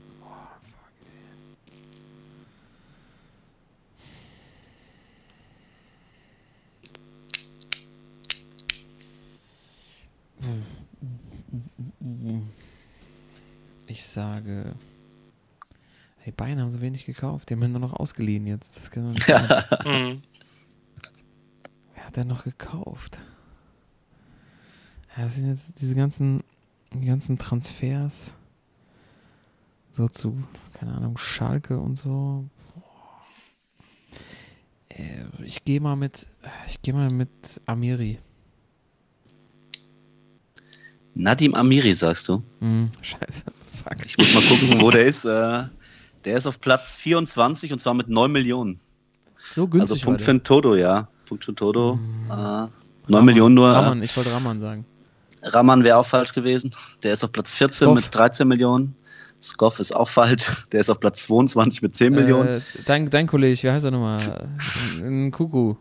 [13.87, 14.73] Ich sage.
[16.17, 17.49] Hey, Bayern haben so wenig gekauft.
[17.49, 18.75] Die haben ihn nur noch ausgeliehen jetzt.
[18.75, 19.45] Das kann doch nicht sein.
[19.85, 20.21] Mm,
[21.95, 23.19] Wer hat denn noch gekauft?
[25.17, 26.43] Ja, das sind jetzt diese ganzen,
[26.93, 28.33] die ganzen Transfers.
[29.91, 30.37] So zu,
[30.73, 32.45] keine Ahnung, Schalke und so.
[32.75, 33.21] Boah.
[34.89, 36.27] Äh, Ich gehe mal mit,
[36.67, 37.29] ich gehe mal mit
[37.65, 38.19] Amiri.
[41.15, 42.43] Nadim Amiri, sagst du?
[42.59, 43.43] Hm, scheiße.
[43.83, 44.05] Fuck.
[44.05, 45.25] Ich muss mal gucken, wo der ist.
[45.25, 45.63] Äh,
[46.25, 48.79] der ist auf Platz 24 und zwar mit 9 Millionen.
[49.51, 51.07] So Also günstig Punkt war für den Toto, ja.
[51.25, 51.97] Punkt für Toto.
[52.27, 52.69] Äh, 9
[53.07, 53.25] Raman.
[53.25, 53.69] Millionen nur.
[53.71, 54.85] Raman, ich wollte Raman sagen.
[55.43, 56.71] Raman wäre auch falsch gewesen.
[57.03, 57.95] Der ist auf Platz 14 Skoff.
[57.95, 58.95] mit 13 Millionen.
[59.41, 60.51] Skoff ist auch falsch.
[60.71, 62.49] Der ist auf Platz 22 mit 10 Millionen.
[62.49, 64.19] Äh, dein, dein Kollege, wie heißt er nochmal?
[65.01, 65.77] Ein Kuckuck.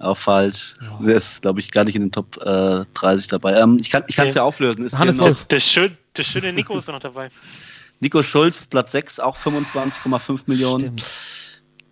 [0.00, 0.76] Auch falsch.
[1.00, 3.54] Der ist, glaube ich, gar nicht in den Top äh, 30 dabei.
[3.60, 4.30] Ähm, ich kann es Okay.
[4.30, 4.86] ja auflösen.
[4.86, 5.44] Ist Hannes Wolf.
[5.46, 7.30] Der, schön, der schöne Nico ist da noch dabei.
[8.00, 10.80] Nico Schulz, auf Platz 6, auch 25,5 Millionen.
[10.98, 11.04] Stimmt.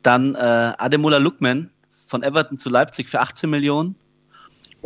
[0.03, 3.97] Dann äh, Ademola Lookman von Everton zu Leipzig für 18 Millionen.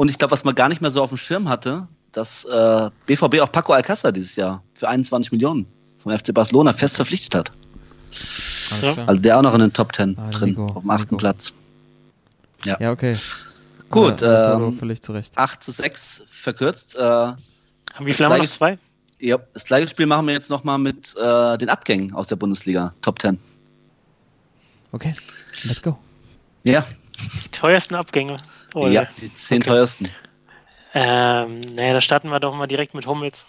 [0.01, 2.91] Und ich glaube, was man gar nicht mehr so auf dem Schirm hatte, dass äh,
[3.05, 5.67] BVB auch Paco Alcázar dieses Jahr für 21 Millionen
[5.99, 7.53] vom FC Barcelona fest verpflichtet hat.
[8.81, 9.05] Ja.
[9.05, 11.17] Also der auch noch in den Top 10 Ah, drin, Nico, auf dem achten Nico.
[11.19, 11.53] Platz.
[12.65, 13.15] Ja, okay.
[13.91, 15.37] Gut, Toro ähm, völlig zurecht.
[15.37, 16.97] 8 zu 6 verkürzt.
[16.97, 17.37] Äh, Haben
[17.99, 18.51] wie viele haben wir noch?
[18.51, 18.79] Zwei?
[19.19, 22.95] ja, das gleiche Spiel machen wir jetzt nochmal mit äh, den Abgängen aus der Bundesliga,
[23.03, 23.39] Top 10.
[24.93, 25.13] Okay,
[25.65, 25.99] let's go.
[26.65, 26.87] Ja,
[27.45, 28.37] Die teuersten Abgänge.
[28.75, 29.71] Oh, ja die 10 Okay.
[29.71, 30.09] teuersten.
[30.95, 33.47] Ähm, naja, da starten wir doch mal direkt mit Hummels.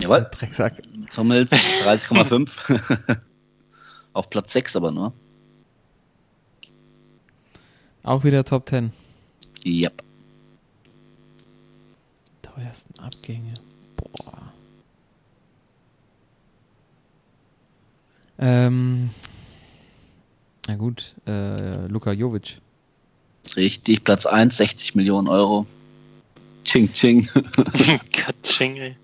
[0.00, 0.28] Jawohl.
[0.30, 0.82] Drecksack.
[1.16, 3.20] Hummels 30,5.
[4.12, 5.12] Auf Platz 6 aber nur.
[8.02, 8.92] Auch wieder Top 10.
[9.64, 10.02] Yep.
[12.42, 13.54] Teuersten Abgänge.
[13.96, 14.52] Boah.
[18.38, 19.10] Ähm.
[20.66, 22.60] Na gut, äh, Luka Jovic.
[23.56, 25.66] Richtig, Platz 1, 60 Millionen Euro.
[26.64, 27.28] Ching, ching.
[28.12, 28.96] Katsching, ey.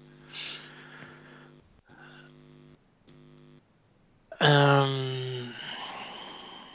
[4.41, 5.51] Ähm,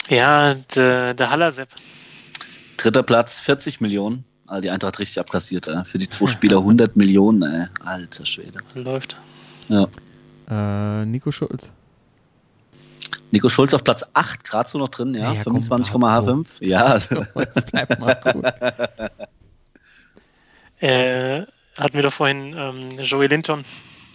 [0.07, 1.69] ja, der, der Hallersepp.
[2.77, 4.23] Dritter Platz, 40 Millionen.
[4.47, 5.83] Also die Eintracht richtig abkassiert, äh.
[5.85, 7.67] Für die zwei Spieler 100 Millionen, ey.
[7.83, 8.59] Alter Schwede.
[8.75, 9.17] Läuft.
[9.69, 9.87] Ja.
[10.47, 11.71] Äh, Nico Schulz.
[13.35, 15.33] Nico Schulz auf Platz 8, gerade so noch drin, ja.
[15.33, 16.45] Ja, komm, 25,5.
[16.63, 18.45] Ja, So, jetzt bleib mal gut.
[20.81, 21.45] Äh,
[21.77, 23.63] hatten wir doch vorhin ähm, Joey Linton.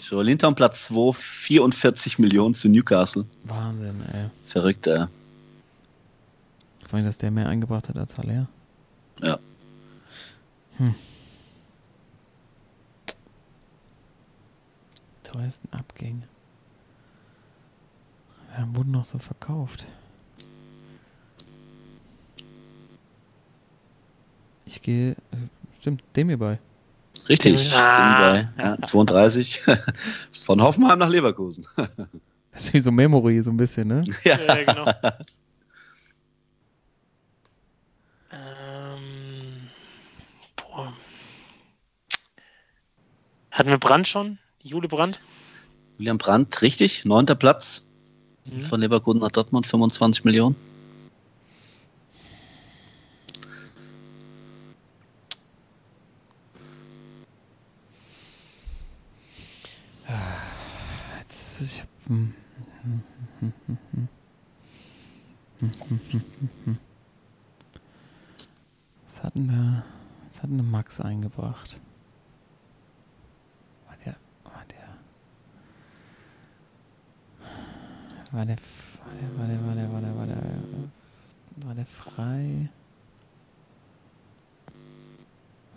[0.02, 3.24] Joe Linton Platz 2, 44 Millionen zu Newcastle.
[3.44, 4.26] Wahnsinn, ey.
[4.44, 5.06] Verrückt, äh.
[6.86, 8.46] Vor allem, dass der mehr eingebracht hat als Haller.
[9.22, 9.38] Ja.
[10.76, 10.94] Hm.
[15.24, 16.28] Teuersten Abgänge.
[18.56, 19.86] Ja, wurden noch so verkauft.
[24.64, 25.16] Ich gehe, äh,
[25.80, 26.58] stimmt, dem hier bei.
[27.28, 27.94] Richtig, Ah.
[27.94, 28.62] stimmt bei.
[28.64, 29.62] Ja, 32.
[30.44, 31.66] Von Hoffenheim nach Leverkusen.
[32.52, 34.02] Das ist wie so Memory, so ein bisschen, ne?
[34.24, 34.36] ja.
[34.40, 34.84] Ja, genau.
[38.32, 39.68] ähm,
[40.56, 40.92] boah.
[43.52, 44.38] Hatten wir Brand schon?
[44.62, 45.20] Jule Brand?
[45.98, 47.86] William Brandt, richtig, neunter Platz.
[48.50, 48.62] Mhm.
[48.62, 50.56] Von Leverkusen nach Dortmund, 25 Millionen.
[61.20, 62.34] Jetzt, ich hab, hm.
[69.06, 69.84] Was hatten wir,
[70.24, 71.78] was hatten wir Max eingebracht?
[73.86, 74.96] War der, war der,
[78.32, 78.56] war der,
[79.36, 82.68] war der, war der, war der, war der, war der, frei?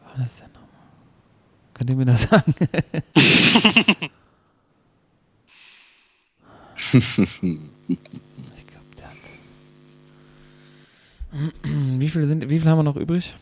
[0.03, 0.67] War das denn nochmal?
[1.73, 2.53] Könnt ihr mir das sagen?
[6.93, 9.17] Ich glaube, der hat.
[11.63, 13.33] Wie viele sind, wie viele haben wir noch übrig?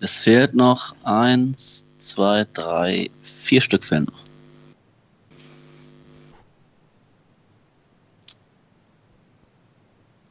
[0.00, 4.24] Es fehlt noch eins, zwei, drei, vier Stück fehlen noch.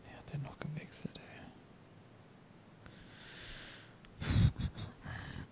[0.03, 1.41] Wer hat denn noch gewechselt, ey?
[4.19, 5.50] Bin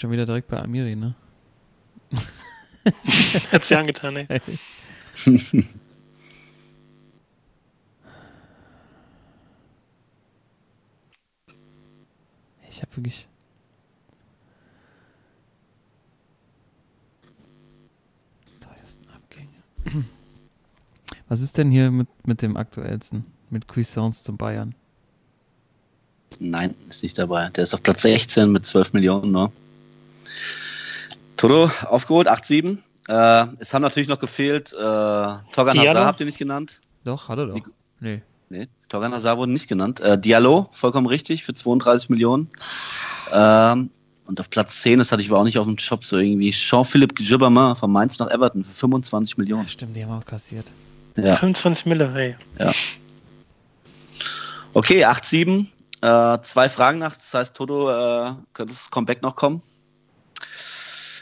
[0.00, 1.14] Schon wieder direkt bei Amiri, ne?
[3.52, 4.40] Hat sie angetan, ey.
[12.70, 13.28] Ich habe wirklich.
[18.60, 19.50] Teuersten Abgänge.
[21.28, 23.26] Was ist denn hier mit, mit dem aktuellsten?
[23.50, 24.74] Mit Cuisance zum Bayern?
[26.38, 27.48] Nein, ist nicht dabei.
[27.50, 29.52] Der ist auf Platz 16 mit 12 Millionen nur.
[31.36, 32.78] Toto aufgeholt, 8-7.
[33.08, 35.40] Äh, es haben natürlich noch gefehlt, äh, Diallo?
[35.56, 36.80] Hazard habt ihr nicht genannt.
[37.04, 37.60] Doch, hat er doch.
[38.00, 38.22] Nee.
[38.52, 40.00] Nee, Torgan Hazard wurde nicht genannt.
[40.00, 42.48] Äh, Diallo, vollkommen richtig, für 32 Millionen.
[43.32, 43.90] Ähm,
[44.26, 46.50] und auf Platz 10, das hatte ich aber auch nicht auf dem Shop so irgendwie,
[46.50, 49.68] Jean-Philippe Gibbermann von Mainz nach Everton für 25 Ja, Millionen.
[49.68, 50.70] stimmt, die haben auch kassiert.
[51.16, 51.36] Ja.
[51.36, 52.36] 25 Mille, hey.
[54.72, 55.66] Okay, 8-7.
[56.02, 59.62] Äh, zwei Fragen nach, das heißt, Toto, äh, könnte das Comeback noch kommen?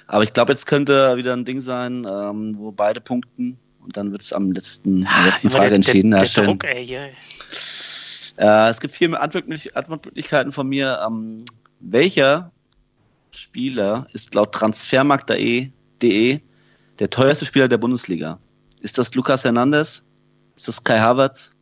[0.07, 4.13] Aber ich glaube, jetzt könnte wieder ein Ding sein, ähm, wo beide punkten und dann
[4.13, 6.13] wird es am letzten, Ah, letzten Frage der, entschieden.
[6.13, 6.45] Der, der.
[6.45, 7.11] Druck, ey, hier.
[8.37, 11.01] Äh, es gibt vier Antwortmöglich- Antwortmöglichkeiten von mir.
[11.07, 11.45] Ähm,
[11.81, 12.53] welcher
[13.33, 15.73] Spieler ist laut Transfermarkt.de
[16.03, 16.41] .de
[16.99, 18.39] der teuerste Spieler der Bundesliga?
[18.81, 20.05] Ist das Lucas Hernandez?
[20.57, 21.53] Ist das Kai Havertz?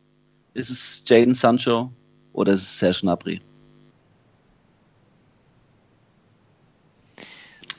[0.53, 1.91] Ist es Jaden Sancho?
[2.37, 3.41] Oder ist es Serge Gnabry?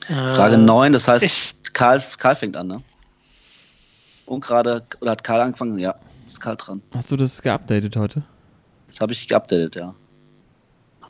[0.09, 2.83] Frage Äh, 9, das heißt, Ich, Karl, Karl fängt an, ne?
[4.25, 5.79] Und gerade, oder hat Karl angefangen?
[5.79, 5.95] Ja,
[6.27, 6.81] ist Karl dran.
[6.93, 8.23] Hast du das geupdatet heute?
[8.87, 9.95] Das habe ich geupdatet, ja.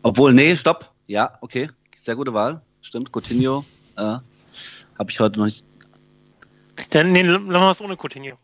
[0.04, 0.94] Obwohl, nee, stopp.
[1.08, 1.72] Ja, okay.
[1.98, 2.62] Sehr gute Wahl.
[2.82, 3.66] Stimmt, Coutinho.
[3.98, 5.66] Äh, habe ich heute noch nicht.
[6.92, 8.38] dann, nee, lassen wir es ohne Coutinho.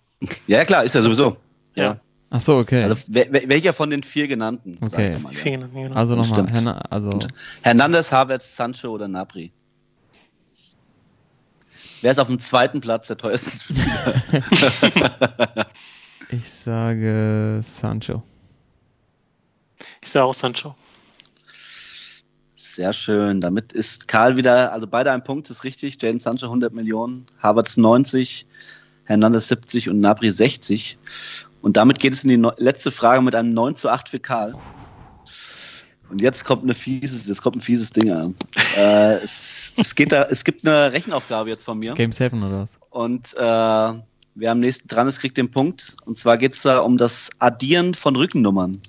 [0.47, 1.37] Ja, ja, klar, ist ja sowieso.
[1.75, 1.83] Ja.
[1.83, 1.99] Ja.
[2.35, 2.83] Ach so, okay.
[2.83, 4.77] Also welcher von den vier genannten?
[4.81, 5.05] sag Okay.
[5.05, 5.39] ich doch mal, ja.
[5.39, 5.95] Vier genau.
[5.95, 6.91] also nochmal, stimmt.
[6.91, 7.09] also
[7.61, 9.53] Hernandez, Havertz, Sancho oder Napri?
[12.01, 14.21] Wer ist auf dem zweiten Platz der teuerste Spieler?
[16.29, 18.21] ich sage Sancho.
[20.01, 20.75] Ich sage auch Sancho.
[22.57, 23.39] Sehr schön.
[23.39, 26.01] Damit ist Karl wieder, also beide ein Punkt, ist richtig.
[26.01, 28.45] Jaden Sancho 100 Millionen, Havertz 90,
[29.05, 30.97] Hernandez 70 und Napri 60.
[31.65, 34.19] Und damit geht es in die neu- letzte Frage mit einem 9 zu 8 für
[34.19, 34.53] Karl.
[36.11, 38.35] Und jetzt kommt eine fieses, jetzt kommt ein fieses Ding an.
[38.77, 41.95] äh, es, es, geht da, es gibt eine Rechenaufgabe jetzt von mir.
[41.95, 42.69] Game 7 oder was?
[42.91, 43.39] Und äh,
[44.35, 45.97] wer am nächsten dran ist, kriegt den Punkt.
[46.05, 48.79] Und zwar geht es da um das Addieren von Rückennummern.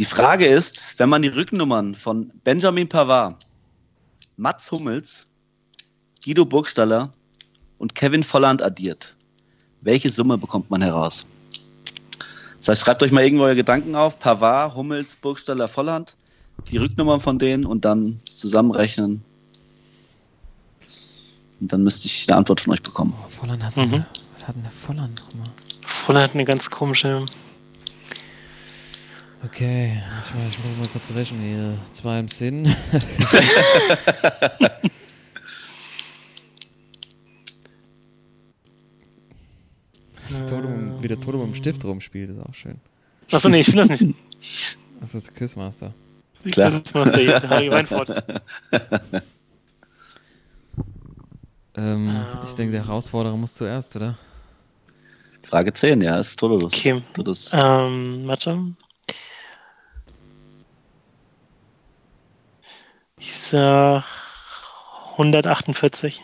[0.00, 3.36] Die Frage ist, wenn man die Rückennummern von Benjamin Pavard,
[4.36, 5.26] Mats Hummels,
[6.24, 7.12] Guido Burgstaller
[7.78, 9.14] und Kevin Volland addiert,
[9.82, 11.26] welche Summe bekommt man heraus?
[12.58, 14.18] Das heißt, schreibt euch mal irgendwo eure Gedanken auf.
[14.18, 16.16] Pavard, Hummels, Burgstaller, Volland,
[16.70, 19.22] die Rücknummern von denen und dann zusammenrechnen.
[21.60, 23.14] Und dann müsste ich eine Antwort von euch bekommen.
[23.16, 23.82] Oh, Volland hat Mhm.
[23.82, 25.54] eine, was hat denn der Volland nochmal?
[25.86, 27.24] Voller hat eine ganz komische.
[29.42, 31.78] Okay, ich, muss mal kurz rechnen hier.
[31.92, 32.64] 2 im 10.
[40.46, 40.68] Toto,
[41.02, 42.80] wie der Toto mit dem Stift rumspielt, ist auch schön.
[43.30, 44.14] Achso, nee, ich will das nicht.
[45.00, 45.94] Das ist der Quizmaster.
[46.52, 46.82] Klar.
[47.14, 48.22] Hier, Harry Weinfurt.
[51.74, 52.26] Ähm, Ähm.
[52.44, 54.18] Ich denke, der Herausforderer muss zuerst, oder?
[55.42, 56.66] Frage 10, ja, ist Toto.
[56.66, 57.02] Okay.
[57.14, 57.52] Du das.
[57.54, 58.74] Ähm, warte.
[63.18, 64.04] Ich sag
[65.12, 66.22] 148.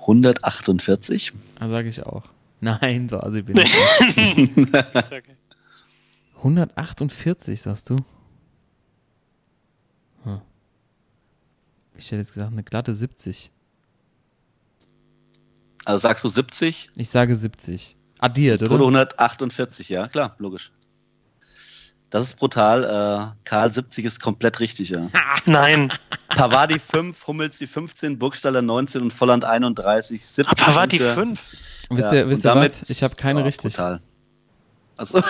[0.00, 1.32] 148.
[1.58, 2.24] Ah, sage ich auch.
[2.80, 3.74] Nein, so also bin ich.
[4.00, 5.36] Okay.
[6.36, 7.96] 148, sagst du?
[10.24, 10.40] Hm.
[11.96, 13.50] Ich hätte jetzt gesagt, eine glatte 70.
[15.84, 17.96] Also sagst du 70, Ich sage 70.
[18.18, 18.84] Addiert, Toto oder?
[18.84, 20.72] 148, ja, klar, logisch.
[22.10, 22.84] Das ist brutal.
[22.84, 25.08] Äh, Karl 70 ist komplett richtig, ja.
[25.46, 25.92] Nein,
[26.28, 30.26] Pavard die 5, Hummels die 15, Burgstaller 19 und Volland 31.
[30.26, 31.14] 70 aber war die Punkte.
[31.14, 31.40] 5.
[31.90, 32.90] Wisst Ja, ihr, wisst ihr damit- was?
[32.90, 33.74] Ich habe keine oh, richtig.
[33.74, 34.00] Brutal.
[34.96, 35.22] Also,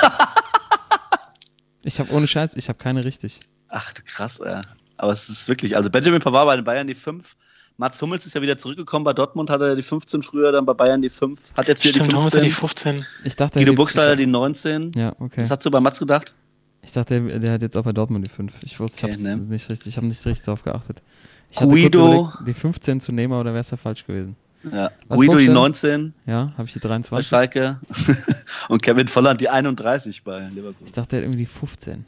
[1.83, 3.41] Ich habe ohne Scheiß, ich habe keine richtig.
[3.69, 4.61] ach, du krass, ja.
[4.97, 7.37] Aber es ist wirklich, also Benjamin Pavard bei den Bayern die 5.
[7.79, 9.05] Mats Hummels ist ja wieder zurückgekommen.
[9.05, 11.39] Bei Dortmund hatte er die 15 früher, dann bei Bayern die 5.
[11.57, 12.95] Hat jetzt wieder Stimmt, die warum ist er 15.
[12.97, 13.07] die 15?
[13.25, 14.93] Ich dachte, Guido die- Burgstaller die 19.
[14.95, 15.41] Ja, okay.
[15.41, 16.35] Was hast du bei Mats gedacht?
[16.83, 18.55] Ich dachte, der, der hat jetzt auch bei Dortmund die 5.
[18.65, 19.45] Ich wusste, Okay, ich habe ne.
[19.47, 21.03] nicht richtig, ich habe nicht richtig drauf geachtet.
[21.51, 22.07] Ich Guido.
[22.31, 24.37] überlegt, die 15 zu nehmen, oder wäre es ja falsch gewesen?
[24.65, 24.91] Ja.
[25.09, 25.55] Was Guido die Burgstaller?
[25.61, 27.29] 19 Ja, habe ich die bei 23?
[27.29, 27.81] Schalke
[28.69, 30.93] und Kevin Volland die 31 bei Ich Leverkusen.
[30.93, 32.07] dachte, er hat irgendwie die 15.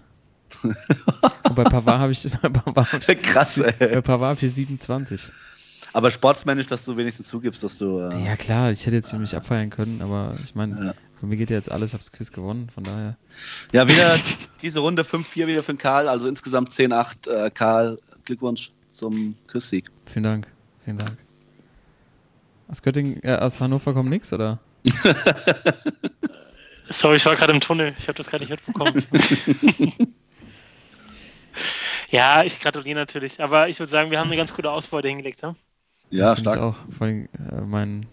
[0.62, 4.00] Und bei Pavard habe ich, bei Pavard hab ich, Krass, bei.
[4.02, 5.28] Pavard ich die 27.
[5.94, 7.98] Aber sportsmännisch, dass du wenigstens zugibst, dass du.
[8.00, 10.94] Äh, Ja klar, ich hätte jetzt mich abfeiern können, aber ich meine, Ja.
[11.22, 13.16] Von mir geht ja jetzt alles, ich habe das Quiz gewonnen, von daher.
[13.70, 14.18] Ja, wieder
[14.60, 17.30] diese Runde 5-4 wieder für den Karl, also insgesamt 10-8.
[17.30, 19.88] Äh, Karl, Glückwunsch zum Kusssieg.
[20.06, 20.48] Vielen Dank,
[20.84, 21.16] vielen Dank.
[22.66, 24.58] Aus Göttingen, äh, aus Hannover kommt nichts, oder?
[26.90, 27.94] Sorry, ich war gerade im Tunnel.
[28.00, 29.06] Ich habe das gerade nicht mitbekommen.
[32.10, 33.40] ja, ich gratuliere natürlich.
[33.40, 35.42] Aber ich würde sagen, wir haben eine ganz gute Ausbeute hingelegt.
[35.42, 35.54] Ja?
[36.10, 36.56] Ja, stark.
[36.56, 36.74] Ich auch.
[36.90, 38.06] Vor allem, äh, mein.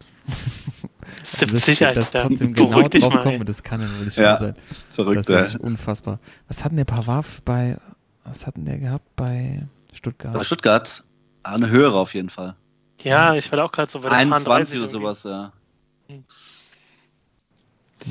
[1.24, 2.28] 70, dass, dass Alter.
[2.30, 4.56] trotzdem genau drauf mal, komme, das kann ja wohl nicht Ja, sein.
[4.68, 5.36] Das verrückt, ist ey.
[5.36, 6.20] wirklich unfassbar.
[6.48, 7.78] Was hatten der Pavard bei,
[8.24, 9.64] was hatten der gehabt bei
[9.94, 10.34] Stuttgart?
[10.34, 11.04] Bei Stuttgart
[11.44, 12.56] eine höhere auf jeden Fall.
[13.02, 15.54] Ja, ich war auch gerade so bei der 21 oder sowas, ja.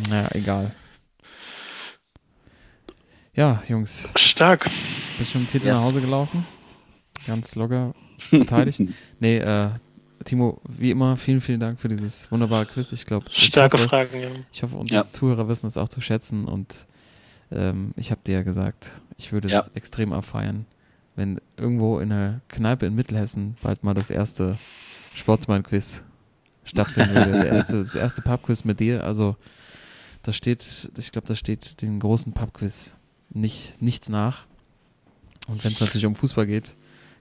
[0.09, 0.75] Naja, egal.
[3.35, 4.69] Ja, Jungs, Stark.
[5.19, 5.77] bist du mit dem Titel Yes.
[5.77, 6.45] nach Hause gelaufen?
[7.27, 8.81] Ganz locker verteidigt.
[9.21, 9.71] nee, äh,
[10.25, 12.93] Timo, wie immer, vielen, vielen Dank für dieses wunderbare Quiz.
[12.93, 14.29] Ich glaube, ich Starke hoffe, Fragen, ja.
[14.53, 15.11] Ich hoffe, unsere Ja.
[15.11, 16.87] Zuhörer wissen es auch zu schätzen und
[17.51, 19.61] ähm, ich habe dir ja gesagt, ich würde Ja.
[19.61, 20.67] es extrem abfeiern,
[21.17, 24.59] wenn irgendwo in einer Kneipe in Mittelhessen bald mal das erste
[25.15, 26.03] Sportsmann-Quiz
[26.65, 27.33] stattfinden würde.
[27.33, 29.05] Der erste, das erste Pub-Quiz mit dir.
[29.05, 29.37] Also
[30.23, 32.97] da steht, ich glaube, da steht den großen Pub-Quiz
[33.31, 34.45] nicht, nichts nach.
[35.47, 36.75] Und wenn es natürlich um Fußball geht,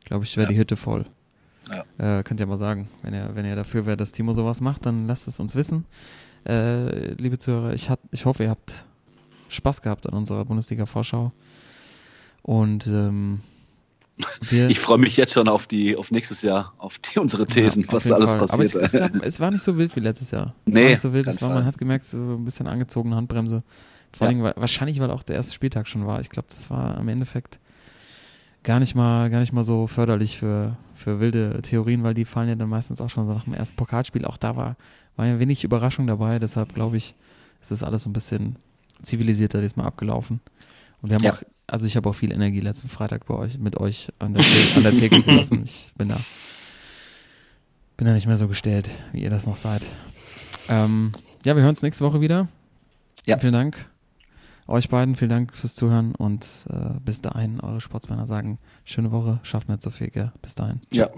[0.04, 0.52] glaube ich, wäre Ja.
[0.54, 1.06] die Hütte voll.
[2.00, 2.20] Ja.
[2.20, 4.86] Äh, könnt ihr mal sagen, wenn ihr, wenn ihr dafür wäre, dass Timo sowas macht,
[4.86, 5.86] dann lasst es uns wissen.
[6.48, 8.86] Äh, liebe Zuhörer, ich, hat, ich hoffe, ihr habt
[9.50, 11.32] Spaß gehabt an unserer Bundesliga-Vorschau.
[12.42, 13.42] Und ähm,
[14.50, 17.84] wir, Ich freue mich jetzt schon auf die, auf nächstes Jahr, auf die, unsere Thesen,
[17.84, 18.50] Ja, was da alles Fall.
[18.50, 18.84] Aber es, passiert.
[19.06, 20.54] es, gab, es war nicht so wild wie letztes Jahr.
[20.66, 21.28] Es Nee, war nicht so wild.
[21.28, 23.62] Es war, man hat gemerkt, so ein bisschen angezogene Handbremse.
[24.14, 24.32] Vor Ja.
[24.34, 26.22] allem, weil, wahrscheinlich, weil auch der erste Spieltag schon war.
[26.22, 27.60] Ich glaube, das war im Endeffekt
[28.68, 32.50] gar nicht mal, gar nicht mal so förderlich für, für wilde Theorien, weil die fallen
[32.50, 34.26] ja dann meistens auch schon so nach dem ersten Pokalspiel.
[34.26, 34.76] Auch da war,
[35.16, 36.38] war ja wenig Überraschung dabei.
[36.38, 37.16] Deshalb glaube ich,
[37.70, 38.58] ist alles so ein bisschen
[39.04, 40.42] zivilisierter diesmal abgelaufen.
[41.02, 41.34] Und wir haben Ja.
[41.34, 44.44] auch, also ich habe auch viel Energie letzten Freitag bei euch, mit euch an der,
[44.76, 45.62] an der Theke gelassen.
[45.64, 46.20] Ich bin da,
[47.96, 49.86] bin da nicht mehr so gestellt, wie ihr das noch seid.
[50.68, 51.14] Ähm,
[51.46, 52.50] ja, wir hören uns nächste Woche wieder.
[53.26, 53.38] Ja.
[53.38, 53.86] Vielen Dank.
[54.68, 59.40] Euch beiden vielen Dank fürs Zuhören und äh, bis dahin, eure Sportsmänner sagen, schöne Woche,
[59.44, 60.34] schafft nicht so viel, gell?
[60.42, 60.82] Bis dahin.
[60.92, 61.10] Ja,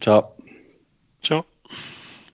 [0.00, 0.34] ciao.
[1.22, 1.44] Ciao.